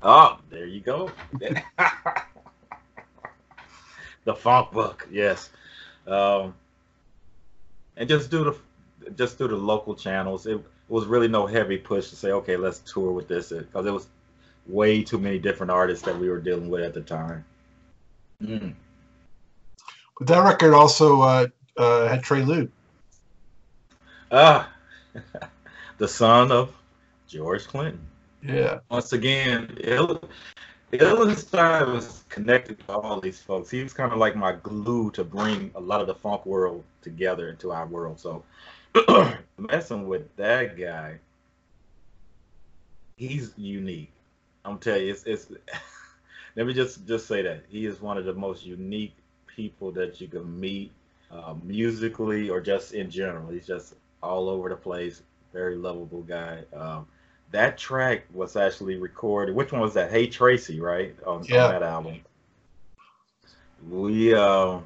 Oh, 0.00 0.38
there 0.48 0.64
you 0.66 0.80
go. 0.80 1.10
the 4.24 4.34
Funk 4.34 4.72
Book, 4.72 5.06
yes. 5.10 5.50
Um, 6.06 6.54
and 7.98 8.08
just 8.08 8.30
do 8.30 8.44
the 8.44 8.56
just 9.14 9.36
do 9.36 9.46
the 9.46 9.56
local 9.56 9.94
channels. 9.94 10.46
It 10.46 10.58
was 10.88 11.04
really 11.04 11.28
no 11.28 11.46
heavy 11.46 11.76
push 11.76 12.08
to 12.08 12.16
say, 12.16 12.32
okay, 12.32 12.56
let's 12.56 12.78
tour 12.78 13.12
with 13.12 13.28
this 13.28 13.50
because 13.50 13.84
it 13.84 13.90
was 13.90 14.06
way 14.66 15.02
too 15.02 15.18
many 15.18 15.38
different 15.38 15.70
artists 15.70 16.04
that 16.06 16.18
we 16.18 16.30
were 16.30 16.40
dealing 16.40 16.70
with 16.70 16.82
at 16.82 16.94
the 16.94 17.02
time. 17.02 17.44
Mm. 18.42 18.74
But 20.18 20.28
that 20.28 20.44
record 20.44 20.74
also 20.74 21.22
uh, 21.22 21.46
uh, 21.76 22.08
had 22.08 22.22
Trey 22.22 22.42
Lewd. 22.42 22.70
Ah, 24.30 24.70
the 25.98 26.08
son 26.08 26.52
of 26.52 26.74
George 27.28 27.66
Clinton. 27.66 28.00
Yeah. 28.42 28.80
Once 28.90 29.12
again, 29.12 29.76
Ill-E-Star 30.92 31.86
was 31.86 32.24
connected 32.28 32.78
to 32.80 32.92
all 32.92 33.20
these 33.20 33.40
folks. 33.40 33.70
He 33.70 33.82
was 33.82 33.92
kind 33.92 34.12
of 34.12 34.18
like 34.18 34.36
my 34.36 34.52
glue 34.52 35.10
to 35.12 35.24
bring 35.24 35.70
a 35.74 35.80
lot 35.80 36.00
of 36.00 36.06
the 36.06 36.14
funk 36.14 36.44
world 36.46 36.84
together 37.02 37.48
into 37.48 37.72
our 37.72 37.86
world. 37.86 38.20
So 38.20 38.44
messing 39.58 40.06
with 40.06 40.34
that 40.36 40.78
guy, 40.78 41.18
he's 43.16 43.52
unique. 43.56 44.12
I'm 44.64 44.78
telling 44.78 45.06
you, 45.06 45.12
it's, 45.12 45.24
it's 45.24 45.48
let 46.56 46.66
me 46.66 46.74
just 46.74 47.06
just 47.06 47.26
say 47.26 47.42
that 47.42 47.64
he 47.68 47.86
is 47.86 48.00
one 48.00 48.18
of 48.18 48.24
the 48.24 48.34
most 48.34 48.64
unique 48.64 49.14
people 49.46 49.90
that 49.92 50.20
you 50.20 50.28
can 50.28 50.58
meet 50.58 50.92
uh, 51.30 51.54
musically 51.62 52.48
or 52.50 52.60
just 52.60 52.94
in 52.94 53.10
general. 53.10 53.48
He's 53.48 53.66
just 53.66 53.94
all 54.22 54.48
over 54.48 54.68
the 54.68 54.76
place, 54.76 55.22
very 55.52 55.76
lovable 55.76 56.22
guy. 56.22 56.62
Um, 56.74 57.06
that 57.50 57.78
track 57.78 58.24
was 58.32 58.56
actually 58.56 58.96
recorded. 58.96 59.54
Which 59.54 59.72
one 59.72 59.80
was 59.80 59.94
that? 59.94 60.10
Hey 60.10 60.26
Tracy, 60.26 60.80
right? 60.80 61.14
On, 61.26 61.44
yeah. 61.44 61.66
on 61.66 61.70
that 61.72 61.82
album. 61.82 62.20
We, 63.88 64.34
uh, 64.34 64.78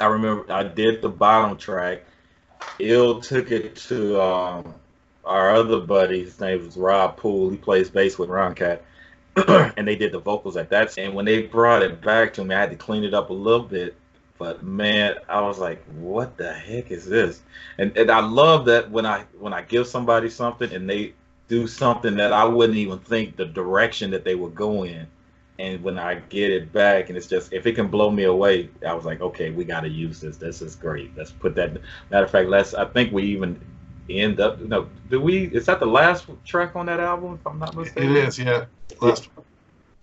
I 0.00 0.06
remember 0.06 0.50
I 0.52 0.64
did 0.64 1.02
the 1.02 1.08
bottom 1.08 1.56
track. 1.56 2.02
Ill 2.78 3.20
took 3.20 3.50
it 3.50 3.76
to 3.76 4.20
um, 4.20 4.74
our 5.24 5.54
other 5.54 5.80
buddy. 5.80 6.24
His 6.24 6.40
name 6.40 6.64
was 6.64 6.76
Rob 6.76 7.16
Poole. 7.16 7.50
He 7.50 7.56
plays 7.56 7.90
bass 7.90 8.18
with 8.18 8.28
Ron 8.28 8.54
Kat. 8.54 8.84
and 9.76 9.88
they 9.88 9.96
did 9.96 10.12
the 10.12 10.18
vocals 10.18 10.56
at 10.56 10.70
that. 10.70 10.96
And 10.98 11.14
when 11.14 11.24
they 11.24 11.42
brought 11.42 11.82
it 11.82 12.00
back 12.00 12.34
to 12.34 12.44
me, 12.44 12.54
I 12.54 12.60
had 12.60 12.70
to 12.70 12.76
clean 12.76 13.04
it 13.04 13.14
up 13.14 13.30
a 13.30 13.34
little 13.34 13.66
bit 13.66 13.96
but 14.42 14.64
man, 14.64 15.14
I 15.28 15.40
was 15.42 15.60
like, 15.60 15.84
what 15.92 16.36
the 16.36 16.52
heck 16.52 16.90
is 16.90 17.06
this? 17.06 17.42
And 17.78 17.96
and 17.96 18.10
I 18.10 18.18
love 18.18 18.64
that 18.64 18.90
when 18.90 19.06
I 19.06 19.24
when 19.38 19.52
I 19.52 19.62
give 19.62 19.86
somebody 19.86 20.28
something 20.30 20.72
and 20.72 20.90
they 20.90 21.14
do 21.46 21.68
something 21.68 22.16
that 22.16 22.32
I 22.32 22.44
wouldn't 22.44 22.76
even 22.76 22.98
think 22.98 23.36
the 23.36 23.44
direction 23.44 24.10
that 24.10 24.24
they 24.24 24.34
would 24.34 24.56
go 24.56 24.82
in. 24.82 25.06
And 25.60 25.80
when 25.84 25.96
I 25.96 26.16
get 26.16 26.50
it 26.50 26.72
back 26.72 27.08
and 27.08 27.16
it's 27.16 27.28
just 27.28 27.52
if 27.52 27.68
it 27.68 27.74
can 27.74 27.86
blow 27.86 28.10
me 28.10 28.24
away, 28.24 28.68
I 28.84 28.94
was 28.94 29.04
like, 29.04 29.20
okay, 29.20 29.50
we 29.50 29.62
gotta 29.62 29.88
use 29.88 30.20
this. 30.20 30.38
This 30.38 30.60
is 30.60 30.74
great. 30.74 31.16
Let's 31.16 31.30
put 31.30 31.54
that 31.54 31.80
matter 32.10 32.24
of 32.24 32.30
fact, 32.32 32.48
let's 32.48 32.74
I 32.74 32.86
think 32.86 33.12
we 33.12 33.22
even 33.22 33.60
end 34.08 34.40
up 34.40 34.60
no 34.60 34.88
do 35.10 35.20
we 35.20 35.46
is 35.46 35.66
that 35.66 35.80
the 35.80 35.86
last 35.86 36.26
track 36.44 36.74
on 36.76 36.86
that 36.86 37.00
album 37.00 37.34
if 37.34 37.46
I'm 37.46 37.58
not 37.58 37.76
mistaken? 37.76 38.16
It 38.16 38.16
is, 38.16 38.38
yeah. 38.38 38.64
Last 39.00 39.28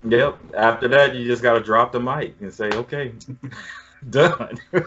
Yep. 0.03 0.39
After 0.55 0.87
that 0.87 1.15
you 1.15 1.25
just 1.25 1.43
gotta 1.43 1.59
drop 1.59 1.91
the 1.91 1.99
mic 1.99 2.35
and 2.39 2.53
say, 2.53 2.69
okay. 2.69 3.11
done. 4.09 4.57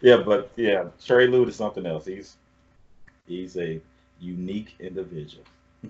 yeah, 0.00 0.18
but 0.18 0.50
yeah, 0.56 0.84
Trey 1.04 1.26
Lewd 1.26 1.48
is 1.48 1.56
something 1.56 1.86
else. 1.86 2.06
He's 2.06 2.36
he's 3.26 3.56
a 3.56 3.80
unique 4.20 4.74
individual. 4.78 5.44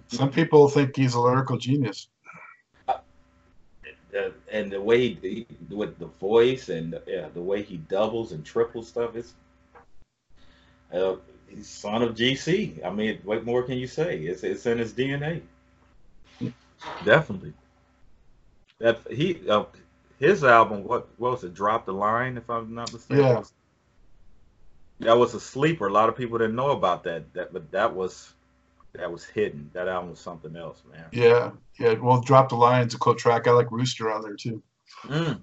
Some 0.09 0.31
people 0.31 0.69
think 0.69 0.97
he's 0.97 1.15
a 1.15 1.21
lyrical 1.21 1.57
genius. 1.57 2.09
Uh, 2.89 4.31
and 4.53 4.71
the 4.71 4.81
way 4.81 5.15
the, 5.15 5.45
with 5.71 5.99
the 5.99 6.07
voice 6.07 6.69
and 6.69 6.99
yeah, 7.07 7.27
the 7.35 7.43
way 7.43 7.63
he 7.63 7.79
doubles 7.79 8.31
and 8.31 8.45
triples 8.45 8.87
stuff 8.89 9.17
is 9.17 9.35
uh, 10.93 11.17
he's 11.49 11.69
son 11.69 12.03
of 12.03 12.15
GC. 12.15 12.85
I 12.85 12.91
mean, 12.91 13.21
what 13.25 13.45
more 13.45 13.63
can 13.63 13.79
you 13.79 13.87
say? 13.87 14.19
It's 14.19 14.43
it's 14.43 14.67
in 14.67 14.79
his 14.79 14.93
DNA. 14.93 15.43
Definitely. 17.05 17.55
That 18.79 19.01
he 19.11 19.49
uh, 19.49 19.65
his 20.19 20.45
album, 20.45 20.85
what, 20.85 21.09
what 21.19 21.33
was 21.33 21.45
it? 21.45 21.55
Drop 21.55 21.87
the 21.87 21.93
Line, 21.93 22.37
if 22.37 22.49
I'm 22.49 22.75
not 22.75 22.93
mistaken. 22.93 23.25
Yeah. 23.25 23.43
That 25.01 25.19
was 25.19 25.35
a 25.35 25.41
sleeper. 25.41 25.89
A 25.89 25.93
lot 25.93 26.09
of 26.09 26.17
people 26.17 26.39
didn't 26.39 26.55
know 26.55 26.71
about 26.71 27.05
that. 27.05 27.33
That, 27.35 27.53
but 27.53 27.71
that 27.73 27.95
was 27.95 28.33
that 28.95 29.11
was 29.11 29.25
hidden. 29.25 29.71
That 29.73 29.89
album 29.89 30.11
was 30.11 30.21
something 30.21 30.57
else, 30.57 30.83
man. 30.91 31.05
Yeah, 31.11 31.51
yeah. 31.79 31.95
Well, 31.95 32.21
Drop 32.21 32.49
the 32.49 32.55
Line's 32.55 32.95
a 32.95 32.99
cool 32.99 33.15
track. 33.15 33.49
I 33.49 33.51
like 33.51 33.71
Rooster 33.71 34.11
on 34.11 34.23
there 34.23 34.37
too. 34.37 34.63
Mm. 35.05 35.41